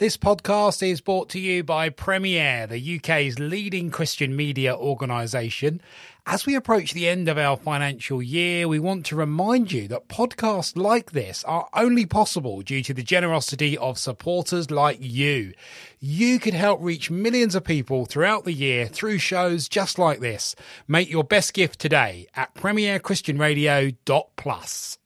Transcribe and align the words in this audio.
This 0.00 0.16
podcast 0.16 0.82
is 0.82 1.00
brought 1.02 1.28
to 1.28 1.38
you 1.38 1.62
by 1.62 1.90
Premier, 1.90 2.66
the 2.66 2.96
UK's 2.96 3.38
leading 3.38 3.90
Christian 3.90 4.34
media 4.34 4.74
organisation. 4.74 5.82
As 6.24 6.46
we 6.46 6.54
approach 6.54 6.94
the 6.94 7.06
end 7.06 7.28
of 7.28 7.36
our 7.36 7.58
financial 7.58 8.22
year, 8.22 8.66
we 8.66 8.78
want 8.78 9.04
to 9.04 9.14
remind 9.14 9.72
you 9.72 9.88
that 9.88 10.08
podcasts 10.08 10.74
like 10.74 11.12
this 11.12 11.44
are 11.44 11.68
only 11.74 12.06
possible 12.06 12.62
due 12.62 12.82
to 12.82 12.94
the 12.94 13.02
generosity 13.02 13.76
of 13.76 13.98
supporters 13.98 14.70
like 14.70 14.96
you. 15.02 15.52
You 15.98 16.38
could 16.38 16.54
help 16.54 16.80
reach 16.80 17.10
millions 17.10 17.54
of 17.54 17.64
people 17.64 18.06
throughout 18.06 18.44
the 18.44 18.54
year 18.54 18.86
through 18.86 19.18
shows 19.18 19.68
just 19.68 19.98
like 19.98 20.20
this. 20.20 20.56
Make 20.88 21.10
your 21.10 21.24
best 21.24 21.52
gift 21.52 21.78
today 21.78 22.26
at 22.34 22.54
premierchristianradio.plus. 22.54 24.98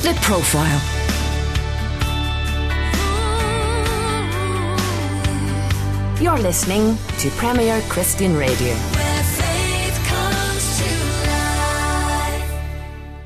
The 0.00 0.18
Profile. 0.22 1.01
You're 6.22 6.38
listening 6.38 6.96
to 7.18 7.30
Premier 7.30 7.80
Christian 7.88 8.36
Radio. 8.36 8.76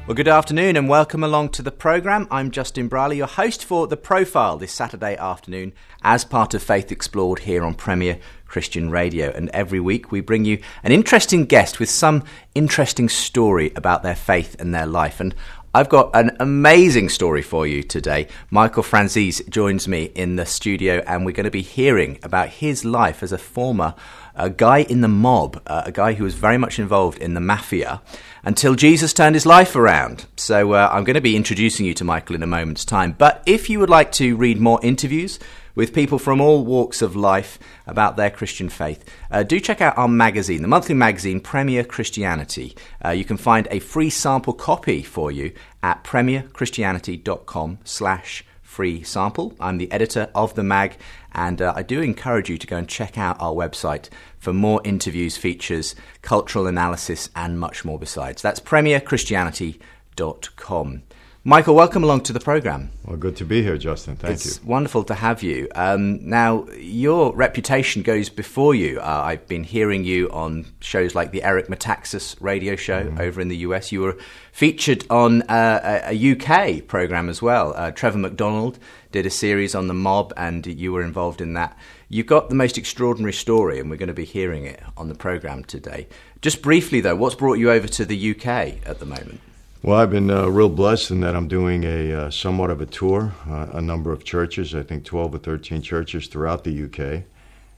Well, 0.06 0.14
good 0.14 0.28
afternoon 0.28 0.77
and 0.77 0.88
welcome 0.88 1.22
along 1.22 1.50
to 1.50 1.62
the 1.62 1.70
programme. 1.70 2.27
I'm 2.30 2.50
Justin 2.50 2.88
Brierley, 2.88 3.19
your 3.19 3.27
host 3.27 3.66
for 3.66 3.86
The 3.86 3.98
Profile 3.98 4.56
this 4.56 4.72
Saturday 4.72 5.14
afternoon 5.16 5.74
as 6.02 6.24
part 6.24 6.55
of 6.55 6.62
Faith 6.62 6.91
Explored 6.91 7.41
here 7.41 7.64
on 7.64 7.74
Premier 7.74 8.19
Christian 8.46 8.88
Radio. 8.88 9.30
And 9.30 9.50
every 9.50 9.80
week 9.80 10.10
we 10.10 10.20
bring 10.22 10.47
you 10.47 10.62
an 10.83 10.92
interesting 10.92 11.44
guest 11.44 11.78
with 11.78 11.91
some 11.91 12.24
interesting 12.55 13.08
story 13.08 13.72
about 13.77 14.05
their 14.05 14.14
faith 14.14 14.56
and 14.58 14.74
their 14.74 14.86
life. 14.86 15.20
And 15.20 15.34
I've 15.77 15.91
got 15.91 16.16
an 16.16 16.35
amazing 16.41 17.11
story 17.11 17.43
for 17.43 17.66
you 17.66 17.83
today. 17.83 18.29
Michael 18.48 18.83
Franzese 18.83 19.47
joins 19.51 19.87
me 19.87 20.05
in 20.05 20.37
the 20.37 20.47
studio, 20.47 21.03
and 21.07 21.27
we're 21.27 21.33
going 21.33 21.45
to 21.45 21.51
be 21.51 21.61
hearing 21.61 22.19
about 22.23 22.48
his 22.48 22.83
life 22.83 23.23
as 23.23 23.31
a 23.31 23.37
former 23.37 23.95
a 24.37 24.48
guy 24.48 24.78
in 24.78 25.00
the 25.00 25.09
mob, 25.09 25.61
uh, 25.67 25.83
a 25.87 25.92
guy 25.92 26.12
who 26.12 26.25
was 26.25 26.34
very 26.34 26.59
much 26.59 26.78
involved 26.78 27.19
in 27.19 27.34
the 27.34 27.41
mafia 27.41 28.03
until 28.45 28.75
Jesus 28.75 29.12
turned 29.12 29.34
his 29.34 29.47
life 29.47 29.75
around. 29.75 30.27
So 30.37 30.73
uh, 30.73 30.89
I'm 30.92 31.05
going 31.05 31.15
to 31.15 31.20
be 31.20 31.37
introducing 31.37 31.84
you 31.84 31.95
to 31.95 32.05
Michael 32.05 32.37
in 32.37 32.43
a 32.43 32.47
moment's 32.47 32.84
time. 32.84 33.12
But 33.12 33.43
if 33.47 33.69
you 33.69 33.78
would 33.81 33.91
like 33.91 34.12
to 34.12 34.37
read 34.37 34.61
more 34.61 34.78
interviews, 34.83 35.39
with 35.77 35.94
people 35.94 36.19
from 36.19 36.41
all 36.41 36.64
walks 36.64 37.00
of 37.00 37.14
life 37.14 37.60
about 37.86 38.16
their 38.16 38.30
Christian 38.30 38.69
faith. 38.69 39.05
Uh, 39.30 39.44
do 39.44 39.60
check 39.60 39.80
out 39.80 39.96
our 39.96 40.08
magazine, 40.08 40.62
the 40.62 40.69
monthly 40.69 40.96
magazine 40.96 41.38
Premier 41.38 41.84
Christianity. 41.84 42.77
Uh, 43.05 43.10
you 43.10 43.24
can 43.24 43.36
find 43.36 43.69
a 43.70 43.78
free 43.78 44.10
sample 44.10 44.54
copy 44.54 45.02
for 45.02 45.30
you 45.30 45.52
at 45.84 46.02
premierchristianity.com 46.02 47.78
slash 47.84 48.44
free 48.62 49.02
sample. 49.02 49.54
I'm 49.60 49.77
the 49.78 49.91
editor 49.92 50.30
of 50.34 50.54
the 50.54 50.62
mag, 50.62 50.98
and 51.32 51.62
uh, 51.62 51.72
I 51.77 51.82
do 51.82 52.02
encourage 52.02 52.50
you 52.50 52.58
to 52.58 52.66
go 52.66 52.77
and 52.77 52.88
check 52.88 53.16
out 53.16 53.41
our 53.41 53.54
website 53.54 54.10
for 54.38 54.52
more 54.52 54.82
interviews, 54.84 55.36
features, 55.36 55.94
cultural 56.22 56.66
analysis, 56.66 57.30
and 57.36 57.60
much 57.60 57.84
more 57.84 57.98
besides. 57.98 58.42
That's 58.42 58.60
premierchristianity.com. 58.60 61.02
Michael, 61.48 61.77
welcome 61.77 62.02
along 62.02 62.22
to 62.22 62.33
the 62.33 62.41
program. 62.41 62.91
Well, 63.05 63.16
good 63.16 63.36
to 63.36 63.44
be 63.44 63.62
here, 63.62 63.78
Justin. 63.78 64.16
Thank 64.16 64.34
it's 64.34 64.44
you. 64.44 64.50
It's 64.50 64.64
wonderful 64.64 65.05
to 65.05 65.14
have 65.14 65.44
you. 65.44 65.69
Um, 65.77 66.28
now, 66.28 66.66
your 66.77 67.33
reputation 67.36 68.03
goes 68.03 68.28
before 68.28 68.75
you. 68.75 68.98
Uh, 68.98 69.22
I've 69.25 69.47
been 69.47 69.62
hearing 69.62 70.03
you 70.03 70.28
on 70.30 70.66
shows 70.80 71.14
like 71.14 71.30
the 71.30 71.44
Eric 71.44 71.69
Metaxas 71.69 72.34
radio 72.41 72.75
show 72.75 73.05
mm-hmm. 73.05 73.20
over 73.20 73.41
in 73.41 73.47
the 73.47 73.58
US. 73.58 73.92
You 73.92 74.00
were 74.00 74.19
featured 74.50 75.06
on 75.08 75.42
uh, 75.42 76.03
a, 76.08 76.33
UK 76.33 76.84
program 76.88 77.28
as 77.28 77.41
well. 77.41 77.75
Uh, 77.77 77.92
Trevor 77.92 78.19
McDonald 78.19 78.81
did 79.12 79.25
a 79.25 79.31
series 79.31 79.77
on 79.77 79.86
the 79.86 79.94
mob, 79.94 80.33
and 80.36 80.66
you 80.66 80.92
were 80.92 81.03
involved 81.03 81.41
in 81.41 81.53
that. 81.53 81.78
You've 82.08 82.27
got 82.27 82.48
the 82.48 82.56
most 82.56 82.77
extraordinary 82.77 83.33
story, 83.33 83.78
and 83.78 83.88
we're 83.88 83.98
going 83.98 84.08
to 84.08 84.14
be 84.14 84.25
hearing 84.25 84.64
it 84.64 84.83
on 84.97 85.06
the 85.06 85.14
program 85.14 85.62
today. 85.62 86.08
Just 86.42 86.60
briefly, 86.60 87.00
though, 87.00 87.14
what's 87.14 87.37
brought 87.37 87.60
you 87.60 87.71
over 87.71 87.87
to 87.87 88.04
the 88.04 88.32
UK 88.32 88.48
at 88.84 88.98
the 88.98 89.06
moment? 89.06 89.41
Well, 89.86 90.00
I've 90.00 90.10
been 90.10 90.32
uh, 90.32 90.48
real 90.48 90.69
blessed 90.69 91.12
in 91.12 91.20
that 91.20 91.36
I'm 91.36 91.47
doing 91.47 91.84
a 91.84 92.12
uh, 92.12 92.30
somewhat 92.30 92.70
of 92.70 92.80
a 92.80 92.86
tour, 92.86 93.32
uh, 93.48 93.69
a 93.72 93.80
number 93.80 94.10
of 94.10 94.24
churches, 94.24 94.74
I 94.74 94.82
think 94.82 95.04
12 95.04 95.36
or 95.36 95.38
13 95.38 95.80
churches 95.80 96.26
throughout 96.26 96.64
the 96.64 96.86
UK. 96.86 97.22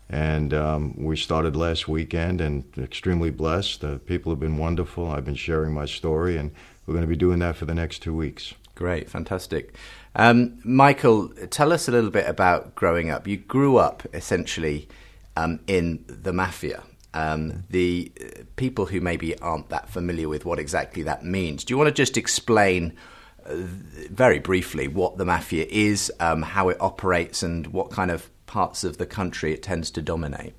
And 0.09 0.55
um, 0.55 0.95
we 0.97 1.19
started 1.19 1.55
last 1.55 1.87
weekend 1.87 2.41
and 2.41 2.65
extremely 2.79 3.29
blessed. 3.29 3.85
Uh, 3.85 3.99
people 3.99 4.33
have 4.33 4.41
been 4.41 4.57
wonderful. 4.57 5.11
I've 5.11 5.27
been 5.27 5.35
sharing 5.35 5.75
my 5.75 5.85
story, 5.85 6.39
and 6.39 6.51
we're 6.87 6.95
going 6.95 7.05
to 7.05 7.11
be 7.11 7.15
doing 7.15 7.41
that 7.41 7.57
for 7.57 7.67
the 7.67 7.75
next 7.75 7.99
two 7.99 8.17
weeks. 8.17 8.55
Great, 8.75 9.11
fantastic. 9.11 9.75
Um, 10.17 10.61
Michael, 10.65 11.29
tell 11.51 11.75
us 11.75 11.89
a 11.89 11.93
little 11.93 12.11
bit 12.11 12.27
about 12.27 12.75
growing 12.75 13.11
up. 13.11 13.29
You 13.29 13.37
grew 13.37 13.77
up 13.77 14.07
essentially 14.15 14.89
um, 15.37 15.61
in 15.67 16.07
the 16.09 16.33
mafia 16.33 16.85
um, 17.15 17.65
the 17.71 18.13
people 18.57 18.87
who 18.87 19.01
maybe 19.01 19.39
aren't 19.39 19.71
that 19.71 19.89
familiar 19.89 20.29
with 20.29 20.45
what 20.45 20.59
exactly 20.59 21.03
that 21.05 21.25
means. 21.25 21.65
Do 21.65 21.73
you 21.73 21.79
want 21.79 21.89
to 21.89 21.95
just 21.95 22.17
explain 22.17 22.95
uh, 23.47 23.55
very 24.11 24.39
briefly 24.39 24.89
what 24.89 25.17
the 25.17 25.25
mafia 25.25 25.67
is, 25.69 26.13
um, 26.21 26.43
how 26.43 26.69
it 26.69 26.77
operates, 26.81 27.43
and 27.43 27.67
what 27.69 27.91
kind 27.91 28.11
of 28.11 28.31
parts 28.47 28.85
of 28.85 28.99
the 28.99 29.07
country 29.07 29.53
it 29.53 29.63
tends 29.63 29.91
to 29.93 30.03
dominate? 30.03 30.55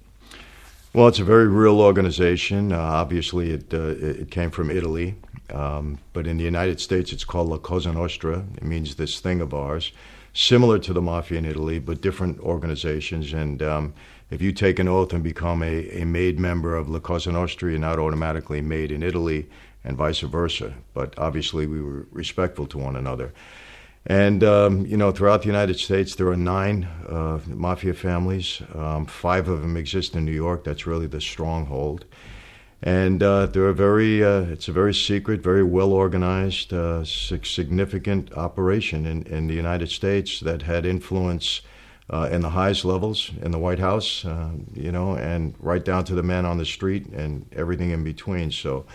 Well, 0.94 1.08
it's 1.08 1.20
a 1.20 1.24
very 1.24 1.48
real 1.48 1.82
organization. 1.82 2.72
Uh, 2.72 2.80
obviously, 2.80 3.52
it, 3.52 3.72
uh, 3.74 3.96
it 4.00 4.32
came 4.32 4.50
from 4.50 4.72
Italy, 4.72 5.16
um, 5.54 6.00
but 6.14 6.26
in 6.26 6.38
the 6.38 6.44
United 6.44 6.80
States, 6.80 7.14
it's 7.14 7.24
called 7.24 7.50
La 7.50 7.58
Cosa 7.58 7.94
Nostra. 7.94 8.44
It 8.56 8.64
means 8.64 8.96
this 8.96 9.20
thing 9.20 9.40
of 9.40 9.54
ours, 9.54 9.92
similar 10.34 10.80
to 10.80 10.94
the 10.94 11.02
mafia 11.02 11.38
in 11.38 11.46
Italy, 11.46 11.78
but 11.78 12.02
different 12.02 12.40
organizations. 12.40 13.34
And 13.34 13.62
um, 13.62 13.94
if 14.30 14.42
you 14.42 14.52
take 14.52 14.80
an 14.80 14.88
oath 14.88 15.14
and 15.14 15.24
become 15.24 15.64
a, 15.64 15.90
a 16.02 16.06
made 16.06 16.40
member 16.40 16.76
of 16.76 16.90
La 16.90 17.00
Cosa 17.00 17.32
Nostra, 17.32 17.70
you're 17.70 17.80
not 17.80 18.00
automatically 18.00 18.62
made 18.62 18.92
in 18.92 19.04
Italy 19.04 19.50
and 19.84 19.98
vice 19.98 20.20
versa. 20.20 20.74
But 20.94 21.18
obviously, 21.18 21.66
we 21.66 21.82
were 21.82 22.08
respectful 22.12 22.68
to 22.68 22.78
one 22.78 22.96
another. 22.96 23.34
And, 24.06 24.44
um, 24.44 24.86
you 24.86 24.98
know, 24.98 25.12
throughout 25.12 25.42
the 25.42 25.48
United 25.48 25.78
States, 25.78 26.16
there 26.16 26.30
are 26.30 26.38
nine 26.38 26.86
uh, 27.08 27.40
mafia 27.48 27.94
families. 27.94 28.62
Um, 28.74 29.06
five 29.06 29.48
of 29.48 29.62
them 29.62 29.76
exist 29.76 30.16
in 30.16 30.26
New 30.26 30.32
York. 30.32 30.64
That's 30.64 30.88
really 30.88 31.08
the 31.08 31.22
stronghold. 31.22 32.06
And 32.82 33.22
uh, 33.22 33.48
they're 33.48 33.68
a 33.68 33.74
very, 33.74 34.24
uh, 34.24 34.44
it's 34.44 34.70
a 34.70 34.72
very 34.72 34.94
secret, 34.94 35.42
very 35.42 35.64
well 35.64 35.92
organized, 35.92 36.72
uh, 36.72 37.04
significant 37.04 38.32
operation 38.34 39.06
in, 39.06 39.24
in 39.24 39.48
the 39.48 39.54
United 39.54 39.90
States 39.90 40.40
that 40.40 40.62
had 40.62 40.86
influence 40.86 41.62
uh, 42.10 42.30
in 42.32 42.42
the 42.42 42.50
highest 42.50 42.86
levels 42.86 43.32
in 43.42 43.52
the 43.52 43.60
White 43.60 43.80
House, 43.80 44.26
uh, 44.26 44.50
you 44.74 44.92
know, 44.92 45.16
and 45.16 45.54
right 45.60 45.84
down 45.84 46.04
to 46.06 46.16
the 46.16 46.24
man 46.24 46.46
on 46.46 46.58
the 46.58 46.66
street 46.66 47.08
and 47.08 47.46
everything 47.56 47.92
in 47.92 48.04
between. 48.04 48.52
So 48.52 48.86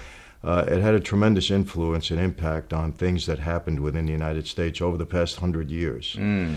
uh, 0.42 0.64
it 0.66 0.80
had 0.80 0.94
a 0.94 1.00
tremendous 1.00 1.50
influence 1.50 2.10
and 2.10 2.20
impact 2.20 2.72
on 2.72 2.92
things 2.92 3.26
that 3.26 3.38
happened 3.38 3.80
within 3.80 4.06
the 4.06 4.12
United 4.12 4.46
States 4.46 4.80
over 4.80 4.96
the 4.96 5.06
past 5.06 5.36
hundred 5.36 5.70
years. 5.70 6.16
Mm. 6.18 6.56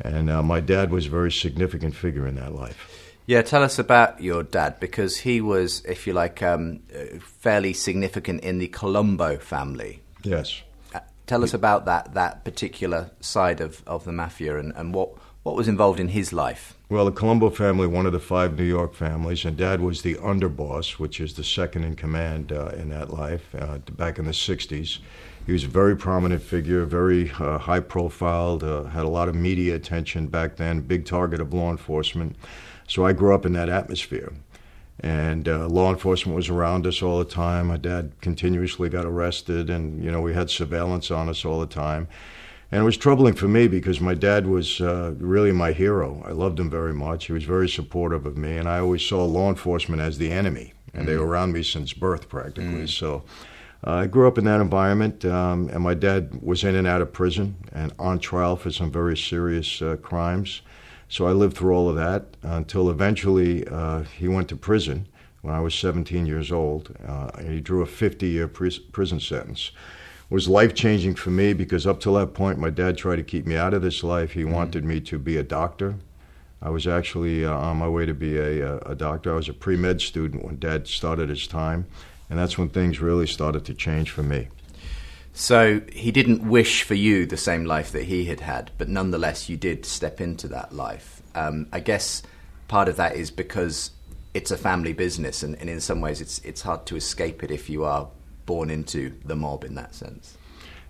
And 0.00 0.30
uh, 0.30 0.42
my 0.42 0.60
dad 0.60 0.90
was 0.90 1.06
a 1.06 1.10
very 1.10 1.32
significant 1.32 1.94
figure 1.94 2.26
in 2.26 2.36
that 2.36 2.54
life. 2.54 3.14
Yeah, 3.26 3.42
tell 3.42 3.62
us 3.62 3.78
about 3.78 4.22
your 4.22 4.42
dad 4.42 4.80
because 4.80 5.18
he 5.18 5.42
was, 5.42 5.84
if 5.84 6.06
you 6.06 6.14
like, 6.14 6.42
um, 6.42 6.78
fairly 7.20 7.74
significant 7.74 8.40
in 8.40 8.58
the 8.58 8.68
Colombo 8.68 9.36
family. 9.36 10.00
Yes. 10.22 10.62
Uh, 10.94 11.00
tell 11.26 11.44
us 11.44 11.52
about 11.52 11.84
that 11.84 12.14
that 12.14 12.44
particular 12.44 13.10
side 13.20 13.60
of, 13.60 13.82
of 13.86 14.04
the 14.04 14.12
mafia 14.12 14.58
and, 14.58 14.72
and 14.74 14.94
what 14.94 15.10
what 15.48 15.56
was 15.56 15.66
involved 15.66 15.98
in 15.98 16.08
his 16.08 16.30
life? 16.30 16.76
Well, 16.90 17.06
the 17.06 17.10
Colombo 17.10 17.48
family, 17.48 17.86
one 17.86 18.04
of 18.04 18.12
the 18.12 18.20
five 18.20 18.58
New 18.58 18.64
York 18.64 18.92
families, 18.92 19.46
and 19.46 19.56
Dad 19.56 19.80
was 19.80 20.02
the 20.02 20.16
underboss, 20.16 20.98
which 20.98 21.20
is 21.20 21.32
the 21.32 21.42
second 21.42 21.84
in 21.84 21.96
command 21.96 22.52
uh, 22.52 22.66
in 22.76 22.90
that 22.90 23.14
life 23.14 23.54
uh, 23.58 23.78
back 23.92 24.18
in 24.18 24.26
the 24.26 24.32
60s. 24.32 24.98
He 25.46 25.52
was 25.52 25.64
a 25.64 25.68
very 25.68 25.96
prominent 25.96 26.42
figure, 26.42 26.84
very 26.84 27.30
uh, 27.40 27.56
high 27.56 27.80
profile, 27.80 28.62
uh, 28.62 28.90
had 28.90 29.06
a 29.06 29.08
lot 29.08 29.30
of 29.30 29.34
media 29.34 29.74
attention 29.74 30.26
back 30.26 30.56
then, 30.56 30.82
big 30.82 31.06
target 31.06 31.40
of 31.40 31.54
law 31.54 31.70
enforcement. 31.70 32.36
So 32.86 33.06
I 33.06 33.14
grew 33.14 33.34
up 33.34 33.46
in 33.46 33.54
that 33.54 33.70
atmosphere. 33.70 34.34
And 35.00 35.48
uh, 35.48 35.66
law 35.68 35.90
enforcement 35.90 36.36
was 36.36 36.50
around 36.50 36.86
us 36.86 37.00
all 37.00 37.18
the 37.18 37.24
time. 37.24 37.68
My 37.68 37.78
dad 37.78 38.12
continuously 38.20 38.90
got 38.90 39.06
arrested, 39.06 39.70
and 39.70 40.04
you 40.04 40.10
know 40.10 40.20
we 40.20 40.34
had 40.34 40.50
surveillance 40.50 41.10
on 41.10 41.28
us 41.28 41.44
all 41.44 41.60
the 41.60 41.66
time. 41.66 42.08
And 42.70 42.82
it 42.82 42.84
was 42.84 42.98
troubling 42.98 43.34
for 43.34 43.48
me 43.48 43.66
because 43.66 44.00
my 44.00 44.14
dad 44.14 44.46
was 44.46 44.80
uh, 44.80 45.14
really 45.18 45.52
my 45.52 45.72
hero. 45.72 46.22
I 46.26 46.32
loved 46.32 46.60
him 46.60 46.68
very 46.68 46.92
much. 46.92 47.26
He 47.26 47.32
was 47.32 47.44
very 47.44 47.68
supportive 47.68 48.26
of 48.26 48.36
me, 48.36 48.58
and 48.58 48.68
I 48.68 48.78
always 48.78 49.02
saw 49.02 49.24
law 49.24 49.48
enforcement 49.48 50.02
as 50.02 50.18
the 50.18 50.30
enemy, 50.30 50.74
and 50.92 51.04
mm 51.04 51.06
they 51.06 51.16
were 51.16 51.26
around 51.26 51.52
me 51.52 51.62
since 51.62 51.92
birth 51.94 52.28
practically. 52.28 52.84
mm 52.84 52.88
So 52.88 53.24
uh, 53.86 53.92
I 53.92 54.06
grew 54.06 54.28
up 54.28 54.36
in 54.36 54.44
that 54.44 54.60
environment, 54.60 55.24
um, 55.24 55.70
and 55.70 55.82
my 55.82 55.94
dad 55.94 56.42
was 56.42 56.62
in 56.62 56.74
and 56.74 56.86
out 56.86 57.00
of 57.00 57.12
prison 57.12 57.56
and 57.72 57.92
on 57.98 58.18
trial 58.18 58.56
for 58.56 58.70
some 58.70 58.90
very 58.90 59.16
serious 59.16 59.80
uh, 59.80 59.96
crimes. 60.02 60.60
So 61.08 61.26
I 61.26 61.32
lived 61.32 61.56
through 61.56 61.72
all 61.74 61.88
of 61.88 61.96
that 61.96 62.36
until 62.42 62.90
eventually 62.90 63.66
uh, 63.66 64.02
he 64.02 64.28
went 64.28 64.48
to 64.48 64.56
prison 64.56 65.08
when 65.40 65.54
I 65.54 65.60
was 65.60 65.74
17 65.74 66.26
years 66.26 66.52
old, 66.52 66.94
uh, 67.06 67.30
and 67.38 67.50
he 67.50 67.60
drew 67.60 67.80
a 67.80 67.86
50 67.86 68.28
year 68.28 68.46
prison 68.46 69.20
sentence 69.20 69.70
was 70.30 70.48
life 70.48 70.74
changing 70.74 71.14
for 71.14 71.30
me 71.30 71.52
because 71.52 71.86
up 71.86 72.00
till 72.00 72.14
that 72.14 72.34
point, 72.34 72.58
my 72.58 72.70
dad 72.70 72.98
tried 72.98 73.16
to 73.16 73.22
keep 73.22 73.46
me 73.46 73.56
out 73.56 73.74
of 73.74 73.82
this 73.82 74.02
life. 74.04 74.32
He 74.32 74.42
Mm-hmm. 74.42 74.52
wanted 74.52 74.84
me 74.84 75.00
to 75.00 75.18
be 75.18 75.36
a 75.36 75.42
doctor. 75.42 75.96
I 76.60 76.70
was 76.70 76.86
actually 76.86 77.44
uh, 77.44 77.52
on 77.52 77.76
my 77.78 77.88
way 77.88 78.04
to 78.06 78.14
be 78.14 78.36
a, 78.36 78.60
a, 78.66 78.78
a 78.78 78.94
doctor. 78.94 79.32
I 79.32 79.36
was 79.36 79.48
a 79.48 79.54
pre 79.54 79.76
med 79.76 80.00
student 80.00 80.44
when 80.44 80.58
dad 80.58 80.88
started 80.88 81.28
his 81.28 81.46
time, 81.46 81.86
and 82.28 82.38
that's 82.38 82.58
when 82.58 82.68
things 82.68 83.00
really 83.00 83.26
started 83.26 83.64
to 83.66 83.74
change 83.74 84.10
for 84.10 84.22
me. 84.22 84.48
So 85.32 85.82
he 85.92 86.10
didn't 86.10 86.48
wish 86.48 86.82
for 86.82 86.94
you 86.94 87.24
the 87.24 87.36
same 87.36 87.64
life 87.64 87.92
that 87.92 88.04
he 88.04 88.24
had 88.24 88.40
had, 88.40 88.72
but 88.76 88.88
nonetheless, 88.88 89.48
you 89.48 89.56
did 89.56 89.86
step 89.86 90.20
into 90.20 90.48
that 90.48 90.72
life. 90.74 91.22
Um, 91.34 91.68
I 91.72 91.78
guess 91.80 92.22
part 92.66 92.88
of 92.88 92.96
that 92.96 93.14
is 93.14 93.30
because 93.30 93.92
it's 94.34 94.50
a 94.50 94.56
family 94.56 94.92
business, 94.92 95.44
and, 95.44 95.54
and 95.60 95.70
in 95.70 95.80
some 95.80 96.00
ways, 96.00 96.20
it's 96.20 96.40
it's 96.40 96.62
hard 96.62 96.86
to 96.86 96.96
escape 96.96 97.44
it 97.44 97.50
if 97.52 97.70
you 97.70 97.84
are 97.84 98.08
born 98.48 98.70
into 98.70 99.12
the 99.26 99.36
mob 99.36 99.62
in 99.62 99.74
that 99.74 99.94
sense. 99.94 100.38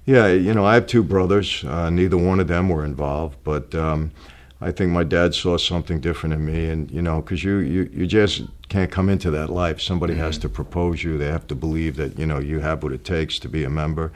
Yeah, 0.06 0.28
you 0.28 0.54
know, 0.54 0.64
I 0.64 0.74
have 0.74 0.86
two 0.86 1.02
brothers. 1.02 1.64
Uh, 1.64 1.90
neither 1.90 2.16
one 2.16 2.40
of 2.40 2.46
them 2.46 2.68
were 2.68 2.84
involved, 2.84 3.36
but 3.42 3.74
um, 3.74 4.12
I 4.60 4.70
think 4.70 4.92
my 4.92 5.04
dad 5.04 5.34
saw 5.34 5.58
something 5.58 6.00
different 6.00 6.34
in 6.34 6.46
me, 6.46 6.70
and 6.70 6.90
you 6.90 7.02
know, 7.02 7.20
because 7.20 7.44
you, 7.44 7.58
you 7.58 7.90
you 7.92 8.06
just 8.06 8.42
can't 8.68 8.90
come 8.90 9.10
into 9.10 9.30
that 9.32 9.50
life. 9.50 9.80
Somebody 9.80 10.14
has 10.14 10.38
to 10.38 10.48
propose 10.48 11.02
you. 11.04 11.18
They 11.18 11.26
have 11.26 11.46
to 11.48 11.54
believe 11.54 11.96
that 11.96 12.18
you 12.18 12.26
know 12.26 12.38
you 12.38 12.60
have 12.60 12.82
what 12.82 12.92
it 12.92 13.04
takes 13.04 13.38
to 13.40 13.48
be 13.48 13.64
a 13.64 13.70
member, 13.70 14.12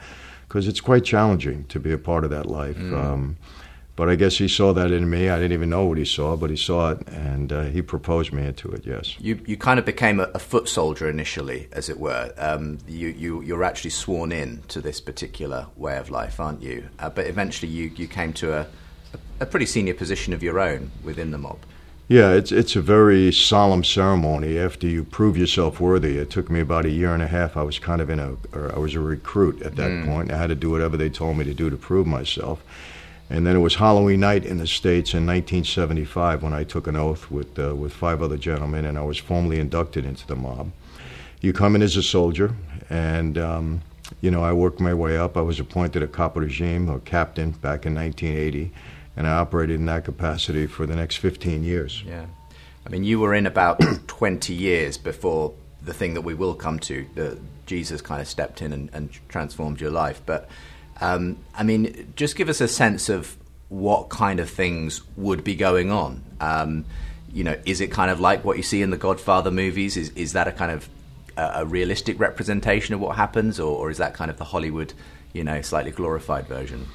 because 0.47 0.67
it's 0.67 0.81
quite 0.81 1.03
challenging 1.03 1.65
to 1.65 1.79
be 1.79 1.91
a 1.91 1.97
part 1.97 2.23
of 2.23 2.29
that 2.31 2.47
life. 2.47 2.77
Um, 2.77 3.37
but 3.95 4.09
I 4.09 4.15
guess 4.15 4.37
he 4.37 4.47
saw 4.47 4.73
that 4.73 4.91
in 4.91 5.09
me. 5.09 5.29
I 5.29 5.37
didn't 5.37 5.51
even 5.53 5.69
know 5.69 5.85
what 5.85 5.97
he 5.97 6.05
saw, 6.05 6.35
but 6.35 6.49
he 6.49 6.55
saw 6.55 6.91
it, 6.91 7.07
and 7.07 7.51
uh, 7.51 7.63
he 7.63 7.81
proposed 7.81 8.33
me 8.33 8.45
into 8.45 8.69
it. 8.69 8.85
Yes. 8.85 9.15
You 9.19 9.39
you 9.45 9.57
kind 9.57 9.79
of 9.79 9.85
became 9.85 10.19
a, 10.19 10.29
a 10.33 10.39
foot 10.39 10.67
soldier 10.67 11.09
initially, 11.09 11.67
as 11.71 11.89
it 11.89 11.99
were. 11.99 12.33
Um, 12.37 12.79
you 12.87 13.09
you 13.09 13.41
you're 13.41 13.63
actually 13.63 13.91
sworn 13.91 14.31
in 14.31 14.63
to 14.69 14.81
this 14.81 14.99
particular 14.99 15.67
way 15.75 15.97
of 15.97 16.09
life, 16.09 16.39
aren't 16.39 16.61
you? 16.61 16.89
Uh, 16.99 17.09
but 17.09 17.27
eventually, 17.27 17.71
you 17.71 17.91
you 17.95 18.07
came 18.07 18.33
to 18.33 18.53
a, 18.53 18.61
a 19.13 19.43
a 19.43 19.45
pretty 19.45 19.65
senior 19.65 19.93
position 19.93 20.33
of 20.33 20.41
your 20.41 20.59
own 20.59 20.91
within 21.03 21.31
the 21.31 21.37
mob. 21.37 21.59
Yeah, 22.07 22.31
it's 22.33 22.51
it's 22.51 22.75
a 22.75 22.81
very 22.81 23.31
solemn 23.31 23.83
ceremony. 23.83 24.59
After 24.59 24.87
you 24.87 25.03
prove 25.03 25.37
yourself 25.37 25.79
worthy, 25.79 26.17
it 26.17 26.29
took 26.29 26.49
me 26.49 26.59
about 26.59 26.85
a 26.85 26.89
year 26.89 27.13
and 27.13 27.23
a 27.23 27.27
half. 27.27 27.55
I 27.55 27.63
was 27.63 27.79
kind 27.79 28.01
of 28.01 28.09
in 28.09 28.19
a, 28.19 28.35
or 28.53 28.75
I 28.75 28.79
was 28.79 28.93
a 28.93 28.99
recruit 28.99 29.61
at 29.61 29.75
that 29.77 30.05
point. 30.05 30.31
I 30.31 30.37
had 30.37 30.47
to 30.47 30.55
do 30.55 30.69
whatever 30.69 30.97
they 30.97 31.09
told 31.09 31.37
me 31.37 31.45
to 31.45 31.53
do 31.53 31.69
to 31.69 31.77
prove 31.77 32.05
myself. 32.05 32.63
And 33.33 33.47
then 33.47 33.55
it 33.55 33.59
was 33.59 33.73
Halloween 33.73 34.19
night 34.19 34.45
in 34.45 34.59
the 34.59 34.67
states 34.67 35.15
in 35.15 35.25
1975 35.25 36.43
when 36.43 36.53
I 36.53 36.63
took 36.63 36.85
an 36.85 36.95
oath 36.95 37.31
with 37.31 37.57
uh, 37.57 37.73
with 37.75 37.91
five 37.91 38.21
other 38.21 38.37
gentlemen, 38.37 38.85
and 38.85 38.95
I 38.95 39.01
was 39.01 39.17
formally 39.17 39.59
inducted 39.59 40.05
into 40.05 40.27
the 40.27 40.35
mob. 40.35 40.71
You 41.41 41.51
come 41.51 41.75
in 41.75 41.81
as 41.81 41.97
a 41.97 42.03
soldier, 42.03 42.53
and 42.91 43.35
um, 43.39 43.81
you 44.21 44.29
know 44.29 44.43
I 44.43 44.53
worked 44.53 44.79
my 44.79 44.93
way 44.93 45.17
up. 45.17 45.35
I 45.35 45.41
was 45.41 45.59
appointed 45.59 46.03
a 46.03 46.07
capo 46.07 46.41
regime 46.41 46.87
or 46.87 46.99
captain 46.99 47.49
back 47.53 47.87
in 47.87 47.95
1980, 47.95 48.71
and 49.17 49.25
I 49.25 49.31
operated 49.31 49.79
in 49.79 49.87
that 49.87 50.05
capacity 50.05 50.67
for 50.67 50.85
the 50.85 50.95
next 50.95 51.15
15 51.15 51.63
years. 51.63 52.03
Yeah. 52.05 52.27
I 52.85 52.89
mean, 52.89 53.03
you 53.03 53.19
were 53.19 53.33
in 53.33 53.47
about 53.47 53.81
20 54.07 54.53
years 54.53 54.99
before 54.99 55.55
the 55.81 55.93
thing 55.93 56.13
that 56.13 56.21
we 56.21 56.35
will 56.35 56.53
come 56.53 56.77
to, 56.81 57.07
that 57.15 57.39
Jesus 57.65 57.99
kind 57.99 58.21
of 58.21 58.27
stepped 58.27 58.61
in 58.61 58.71
and, 58.71 58.91
and 58.93 59.09
transformed 59.27 59.81
your 59.81 59.89
life. 59.89 60.21
But, 60.23 60.47
um, 61.01 61.37
I 61.55 61.63
mean, 61.63 62.13
just 62.15 62.35
give 62.35 62.49
us 62.49 62.61
a 62.61 62.67
sense 62.67 63.09
of 63.09 63.37
what 63.69 64.09
kind 64.09 64.39
of 64.39 64.49
things 64.49 65.01
would 65.17 65.43
be 65.43 65.55
going 65.55 65.91
on. 65.91 66.23
Um, 66.39 66.85
you 67.31 67.43
know, 67.43 67.57
is 67.65 67.81
it 67.81 67.91
kind 67.91 68.11
of 68.11 68.19
like 68.19 68.45
what 68.45 68.57
you 68.57 68.63
see 68.63 68.81
in 68.81 68.91
the 68.91 68.97
Godfather 68.97 69.51
movies? 69.51 69.97
Is, 69.97 70.09
is 70.11 70.33
that 70.33 70.47
a 70.47 70.51
kind 70.51 70.71
of 70.71 70.87
a, 71.37 71.51
a 71.55 71.65
realistic 71.65 72.19
representation 72.19 72.93
of 72.93 72.99
what 72.99 73.15
happens, 73.15 73.59
or, 73.59 73.75
or 73.75 73.89
is 73.89 73.97
that 73.97 74.13
kind 74.13 74.29
of 74.29 74.37
the 74.37 74.45
Hollywood, 74.45 74.93
you 75.33 75.43
know, 75.43 75.61
slightly 75.61 75.91
glorified 75.91 76.47
version? 76.47 76.87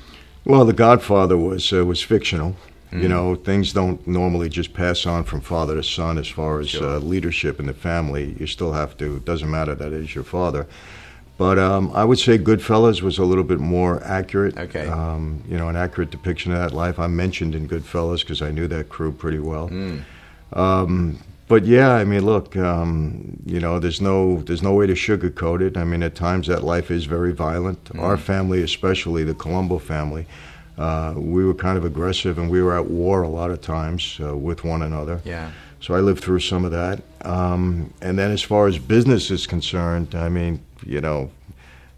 Well, 0.44 0.64
The 0.64 0.72
Godfather 0.72 1.36
was 1.36 1.72
uh, 1.72 1.84
was 1.84 2.02
fictional. 2.02 2.56
You 2.90 3.06
know, 3.06 3.34
things 3.34 3.74
don't 3.74 4.06
normally 4.06 4.48
just 4.48 4.72
pass 4.72 5.04
on 5.04 5.24
from 5.24 5.42
father 5.42 5.74
to 5.74 5.82
son 5.82 6.16
as 6.16 6.26
far 6.26 6.58
as 6.58 6.74
uh, 6.74 6.96
leadership 6.98 7.60
in 7.60 7.66
the 7.66 7.74
family. 7.74 8.34
You 8.40 8.46
still 8.46 8.72
have 8.72 8.96
to. 8.96 9.16
It 9.16 9.26
doesn't 9.26 9.50
matter 9.50 9.74
that 9.74 9.92
it 9.92 10.00
is 10.00 10.14
your 10.14 10.24
father. 10.24 10.66
But 11.38 11.56
um, 11.58 11.92
I 11.94 12.04
would 12.04 12.18
say 12.18 12.36
Goodfellas 12.36 13.00
was 13.00 13.18
a 13.18 13.24
little 13.24 13.44
bit 13.44 13.60
more 13.60 14.02
accurate. 14.02 14.58
Okay. 14.58 14.88
Um, 14.88 15.42
you 15.48 15.56
know, 15.56 15.68
an 15.68 15.76
accurate 15.76 16.10
depiction 16.10 16.52
of 16.52 16.58
that 16.58 16.72
life. 16.72 16.98
I 16.98 17.06
mentioned 17.06 17.54
in 17.54 17.68
Goodfellas 17.68 18.20
because 18.20 18.42
I 18.42 18.50
knew 18.50 18.66
that 18.66 18.88
crew 18.88 19.12
pretty 19.12 19.38
well. 19.38 19.70
Um, 20.52 21.18
but 21.46 21.64
yeah, 21.64 21.92
I 21.92 22.04
mean, 22.04 22.26
look, 22.26 22.56
um, 22.56 23.38
you 23.46 23.60
know, 23.60 23.78
there's 23.78 24.00
no 24.00 24.42
there's 24.42 24.62
no 24.62 24.74
way 24.74 24.86
to 24.86 24.94
sugarcoat 24.94 25.62
it. 25.62 25.76
I 25.76 25.84
mean, 25.84 26.02
at 26.02 26.14
times 26.14 26.48
that 26.48 26.62
life 26.62 26.90
is 26.90 27.06
very 27.06 27.32
violent. 27.32 27.78
Our 27.98 28.16
family, 28.18 28.62
especially 28.62 29.24
the 29.24 29.34
Colombo 29.34 29.78
family, 29.78 30.26
uh, 30.76 31.14
we 31.16 31.44
were 31.44 31.54
kind 31.54 31.78
of 31.78 31.84
aggressive 31.84 32.38
and 32.38 32.50
we 32.50 32.62
were 32.62 32.76
at 32.76 32.86
war 32.86 33.22
a 33.22 33.28
lot 33.28 33.50
of 33.50 33.60
times 33.60 34.18
uh, 34.20 34.36
with 34.36 34.64
one 34.64 34.82
another. 34.82 35.20
Yeah. 35.24 35.50
So 35.80 35.94
I 35.94 36.00
lived 36.00 36.22
through 36.22 36.40
some 36.40 36.64
of 36.64 36.72
that. 36.72 37.02
Um, 37.22 37.94
and 38.02 38.18
then 38.18 38.30
as 38.30 38.42
far 38.42 38.66
as 38.66 38.78
business 38.78 39.30
is 39.30 39.46
concerned, 39.46 40.14
I 40.14 40.28
mean, 40.28 40.60
you 40.88 41.00
know, 41.00 41.30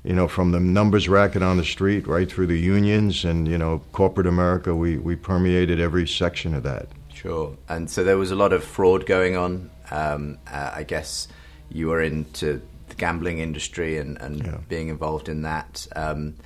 you 0.04 0.14
know, 0.14 0.28
from 0.28 0.52
the 0.52 0.60
numbers 0.60 1.08
racket 1.08 1.42
on 1.42 1.56
the 1.56 1.64
street 1.64 2.06
right 2.06 2.30
through 2.30 2.46
the 2.48 2.58
unions 2.58 3.24
and 3.24 3.46
you 3.48 3.58
know 3.58 3.82
corporate 3.92 4.26
America, 4.26 4.74
we 4.74 4.98
we 4.98 5.16
permeated 5.16 5.80
every 5.80 6.06
section 6.06 6.54
of 6.54 6.62
that. 6.64 6.88
Sure. 7.14 7.56
And 7.68 7.90
so 7.90 8.02
there 8.02 8.16
was 8.16 8.30
a 8.30 8.36
lot 8.36 8.52
of 8.52 8.64
fraud 8.64 9.04
going 9.06 9.36
on. 9.36 9.70
Um, 9.90 10.38
uh, 10.50 10.70
I 10.74 10.84
guess 10.84 11.28
you 11.70 11.88
were 11.88 12.00
into 12.00 12.62
the 12.88 12.94
gambling 12.94 13.38
industry 13.40 13.98
and, 13.98 14.16
and 14.20 14.38
Yeah. 14.38 14.56
being 14.68 14.88
involved 14.88 15.28
in 15.28 15.42
that. 15.42 15.86
Um, 15.94 16.36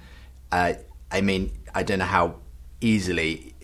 uh, 0.51 0.73
I 1.13 1.21
mean, 1.21 1.53
I 1.75 1.85
don't 1.85 2.01
know 2.01 2.05
how 2.07 2.37
easily 2.81 3.55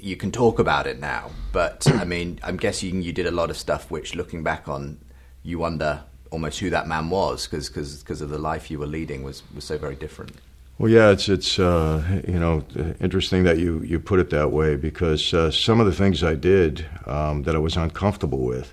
you 0.00 0.16
can 0.16 0.32
talk 0.32 0.58
about 0.58 0.86
it 0.86 0.98
now, 0.98 1.30
but 1.52 1.86
I 1.88 2.04
mean, 2.04 2.40
I'm 2.42 2.56
guessing 2.56 3.00
you 3.02 3.12
did 3.12 3.26
a 3.26 3.30
lot 3.30 3.48
of 3.50 3.56
stuff 3.56 3.90
which, 3.90 4.14
looking 4.16 4.42
back 4.42 4.68
on, 4.68 4.98
you 5.44 5.58
wonder 5.60 6.02
almost 6.36 6.58
who 6.60 6.68
that 6.70 6.86
man 6.86 7.08
was 7.10 7.46
because 7.46 7.70
because 8.02 8.20
of 8.24 8.28
the 8.28 8.42
life 8.50 8.64
you 8.70 8.78
were 8.82 8.90
leading 8.98 9.22
was, 9.28 9.42
was 9.54 9.64
so 9.64 9.76
very 9.78 9.96
different. 10.04 10.32
Well, 10.78 10.90
yeah, 10.98 11.08
it's 11.14 11.28
it's 11.36 11.58
uh, 11.58 12.02
you 12.28 12.38
know 12.44 12.54
interesting 13.00 13.44
that 13.44 13.56
you, 13.58 13.80
you 13.90 13.98
put 13.98 14.18
it 14.20 14.28
that 14.30 14.48
way 14.52 14.76
because 14.76 15.22
uh, 15.32 15.50
some 15.50 15.80
of 15.82 15.86
the 15.86 15.96
things 16.02 16.22
I 16.22 16.34
did 16.34 16.84
um, 17.06 17.44
that 17.44 17.54
I 17.54 17.58
was 17.58 17.76
uncomfortable 17.76 18.42
with, 18.52 18.68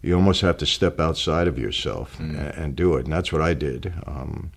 you 0.00 0.14
almost 0.16 0.40
have 0.40 0.56
to 0.56 0.66
step 0.66 0.98
outside 0.98 1.46
of 1.48 1.58
yourself 1.58 2.18
and, 2.18 2.36
and 2.36 2.74
do 2.74 2.96
it, 2.96 3.04
and 3.04 3.12
that's 3.12 3.30
what 3.34 3.42
I 3.50 3.54
did. 3.54 3.92
Um, 4.06 4.50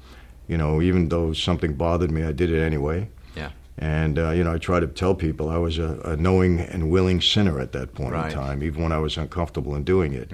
you 0.47 0.57
know, 0.57 0.81
even 0.81 1.09
though 1.09 1.33
something 1.33 1.73
bothered 1.75 2.11
me, 2.11 2.21
I 2.23 2.31
did 2.31 2.49
it 2.49 2.61
anyway. 2.71 3.09
Yeah. 3.35 3.51
And 3.77 4.17
uh, 4.17 4.31
you 4.37 4.43
know, 4.45 4.53
I 4.53 4.59
try 4.59 4.79
to 4.79 4.87
tell 4.87 5.15
people 5.15 5.49
I 5.49 5.57
was 5.57 5.77
a, 5.77 5.99
a 6.05 6.15
knowing 6.15 6.61
and 6.61 6.89
willing 6.89 7.19
sinner 7.21 7.59
at 7.59 7.71
that 7.73 7.93
point 7.93 8.13
Right. 8.13 8.31
in 8.31 8.37
time, 8.39 8.63
even 8.63 8.81
when 8.83 8.93
I 8.93 8.99
was 8.99 9.17
uncomfortable 9.17 9.75
in 9.75 9.83
doing 9.83 10.13
it. 10.13 10.31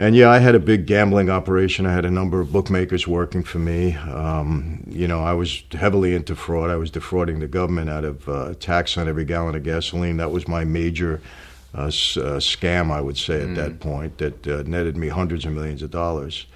And 0.00 0.16
yeah, 0.16 0.30
I 0.30 0.38
had 0.38 0.54
a 0.54 0.58
big 0.58 0.86
gambling 0.86 1.28
operation. 1.28 1.84
I 1.84 1.92
had 1.92 2.06
a 2.06 2.10
number 2.10 2.40
of 2.40 2.50
bookmakers 2.50 3.06
working 3.06 3.42
for 3.42 3.58
me. 3.58 3.96
Um, 3.96 4.82
you 4.88 5.06
know, 5.06 5.20
I 5.22 5.34
was 5.34 5.62
heavily 5.72 6.14
into 6.14 6.34
fraud. 6.34 6.70
I 6.70 6.76
was 6.76 6.90
defrauding 6.90 7.40
the 7.40 7.46
government 7.46 7.90
out 7.90 8.04
of 8.06 8.26
uh, 8.26 8.54
tax 8.58 8.96
on 8.96 9.08
every 9.08 9.26
gallon 9.26 9.54
of 9.56 9.62
gasoline. 9.62 10.16
That 10.16 10.30
was 10.30 10.48
my 10.48 10.64
major 10.64 11.20
uh, 11.76 11.88
s- 11.88 12.16
uh, 12.16 12.38
scam, 12.38 12.90
I 12.90 13.02
would 13.02 13.18
say, 13.18 13.42
at 13.42 13.54
that 13.56 13.78
point, 13.80 14.16
that 14.18 14.46
uh, 14.48 14.62
netted 14.66 14.96
me 14.96 15.08
hundreds 15.08 15.44
of 15.44 15.52
millions 15.52 15.82
of 15.82 15.90
dollars. 15.90 16.46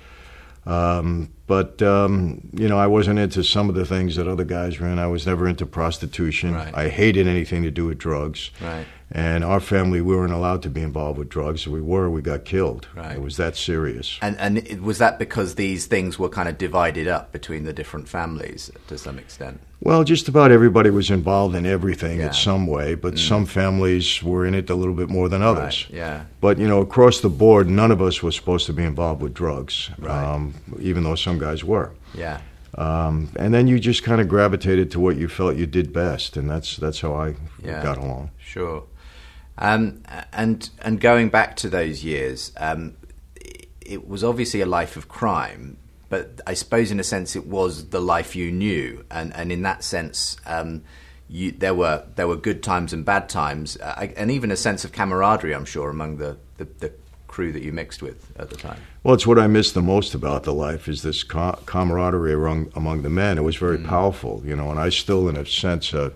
Um, 0.65 1.29
but 1.47 1.83
um, 1.83 2.41
you 2.55 2.67
know, 2.71 2.79
I 2.79 2.87
wasn't 2.87 3.19
into 3.19 3.45
some 3.45 3.69
of 3.69 3.75
the 3.75 3.85
things 3.85 4.17
that 4.17 4.27
other 4.27 4.45
guys 4.45 4.81
were 4.81 4.87
in. 4.89 4.99
I 4.99 5.07
was 5.07 5.27
never 5.27 5.47
into 5.47 5.67
prostitution. 5.67 6.55
Right. 6.55 6.75
I 6.75 6.89
hated 6.89 7.27
anything 7.29 7.63
to 7.65 7.71
do 7.71 7.85
with 7.85 7.99
drugs. 7.99 8.51
Right. 8.63 8.87
And 9.17 9.45
our 9.45 9.61
family, 9.61 10.01
we 10.01 10.17
weren't 10.17 10.33
allowed 10.33 10.63
to 10.65 10.69
be 10.71 10.81
involved 10.83 11.19
with 11.21 11.29
drugs. 11.29 11.61
If 11.67 11.69
we 11.69 11.81
were, 11.81 12.11
we 12.11 12.21
got 12.21 12.45
killed. 12.45 12.89
Right. 12.97 13.15
It 13.15 13.23
was 13.23 13.37
that 13.37 13.55
serious. 13.55 14.19
And 14.21 14.37
and 14.41 14.59
it, 14.59 14.83
was 14.83 14.99
that 14.99 15.21
because 15.21 15.55
these 15.55 15.87
things 15.87 16.19
were 16.19 16.29
kind 16.29 16.49
of 16.49 16.59
divided 16.59 17.07
up 17.07 17.31
between 17.31 17.63
the 17.65 17.73
different 17.73 18.09
families 18.09 18.73
to 18.89 18.99
some 18.99 19.17
extent? 19.21 19.61
Well, 19.81 20.03
just 20.03 20.27
about 20.29 20.51
everybody 20.51 20.91
was 20.91 21.11
involved 21.11 21.55
in 21.55 21.65
everything 21.65 22.19
Yeah. 22.19 22.27
in 22.29 22.33
some 22.33 22.67
way, 22.67 22.97
but 22.97 23.17
some 23.19 23.47
families 23.47 24.21
were 24.21 24.45
in 24.47 24.55
it 24.55 24.69
a 24.69 24.75
little 24.75 24.95
bit 24.95 25.11
more 25.11 25.29
than 25.29 25.43
others. 25.43 25.87
Right, 25.91 25.97
yeah. 25.99 26.25
But 26.41 26.59
you 26.59 26.67
know, 26.67 26.81
across 26.81 27.21
the 27.21 27.29
board, 27.29 27.69
none 27.71 27.93
of 27.93 28.03
us 28.03 28.21
was 28.21 28.35
supposed 28.35 28.67
to 28.67 28.73
be 28.73 28.83
involved 28.83 29.23
with 29.23 29.33
drugs, 29.35 29.91
Right. 29.99 30.11
um, 30.35 30.55
even 30.81 31.05
though 31.05 31.15
some 31.15 31.39
guys 31.39 31.63
were. 31.63 31.93
Yeah. 32.15 32.41
Um, 32.77 33.29
and 33.37 33.55
then 33.55 33.69
you 33.69 33.79
just 33.79 34.03
kind 34.03 34.21
of 34.21 34.27
gravitated 34.29 34.91
to 34.93 34.99
what 35.01 35.17
you 35.17 35.29
felt 35.29 35.55
you 35.57 35.67
did 35.67 35.93
best, 35.93 36.37
and 36.37 36.51
that's 36.51 36.77
that's 36.79 37.01
how 37.01 37.15
I 37.15 37.35
Yeah. 37.63 37.81
got 37.81 37.99
along. 37.99 38.31
Sure. 38.39 38.83
Um, 39.59 40.03
and 40.33 40.69
and 40.83 41.01
going 41.01 41.29
back 41.29 41.57
to 41.57 41.69
those 41.69 42.03
years, 42.03 42.53
um, 42.57 42.95
it- 43.81 44.09
was 44.09 44.25
obviously 44.25 44.61
a 44.61 44.67
life 44.67 44.97
of 44.97 45.09
crime, 45.09 45.77
but 46.09 46.41
I 46.47 46.55
suppose 46.55 46.91
in 46.91 46.99
a 46.99 47.05
sense 47.05 47.37
it 47.37 47.47
was 47.47 47.91
the 47.91 48.01
life 48.01 48.35
you 48.35 48.51
knew, 48.51 49.05
and, 49.11 49.35
and 49.35 49.53
in 49.53 49.63
that 49.63 49.85
sense, 49.85 50.37
um, 50.47 50.83
you, 51.29 51.53
there 51.53 51.75
were 51.75 52.05
there 52.17 52.27
were 52.27 52.37
good 52.37 52.63
times 52.63 52.93
and 52.93 53.05
bad 53.05 53.29
times, 53.29 53.77
uh, 53.77 54.09
and 54.17 54.31
even 54.31 54.51
a 54.51 54.57
sense 54.57 54.85
of 54.85 54.93
camaraderie, 54.93 55.55
I'm 55.55 55.65
sure, 55.65 55.91
among 55.91 56.17
the, 56.17 56.37
the, 56.57 56.65
the 56.81 56.93
crew 57.35 57.51
that 57.51 57.63
you 57.63 57.73
mixed 57.73 58.01
with 58.01 58.31
at 58.39 58.49
the 58.49 58.57
time? 58.57 58.81
Well, 59.03 59.15
it's 59.15 59.27
what 59.27 59.41
I 59.41 59.49
miss 59.49 59.73
the 59.73 59.83
most 59.83 60.15
about 60.15 60.45
the 60.45 60.55
life 60.55 60.87
is 60.87 61.03
this 61.03 61.25
com- 61.25 61.59
camaraderie 61.67 62.33
among, 62.33 62.71
among 62.77 63.03
the 63.03 63.11
men. 63.11 63.39
It 63.39 63.43
was 63.43 63.57
very 63.57 63.77
mm. 63.77 63.87
powerful, 63.87 64.41
you 64.45 64.55
know, 64.55 64.71
and 64.71 64.79
I 64.79 64.89
still, 64.91 65.29
in 65.29 65.37
a 65.37 65.45
sense, 65.45 65.93
uh, 65.93 66.11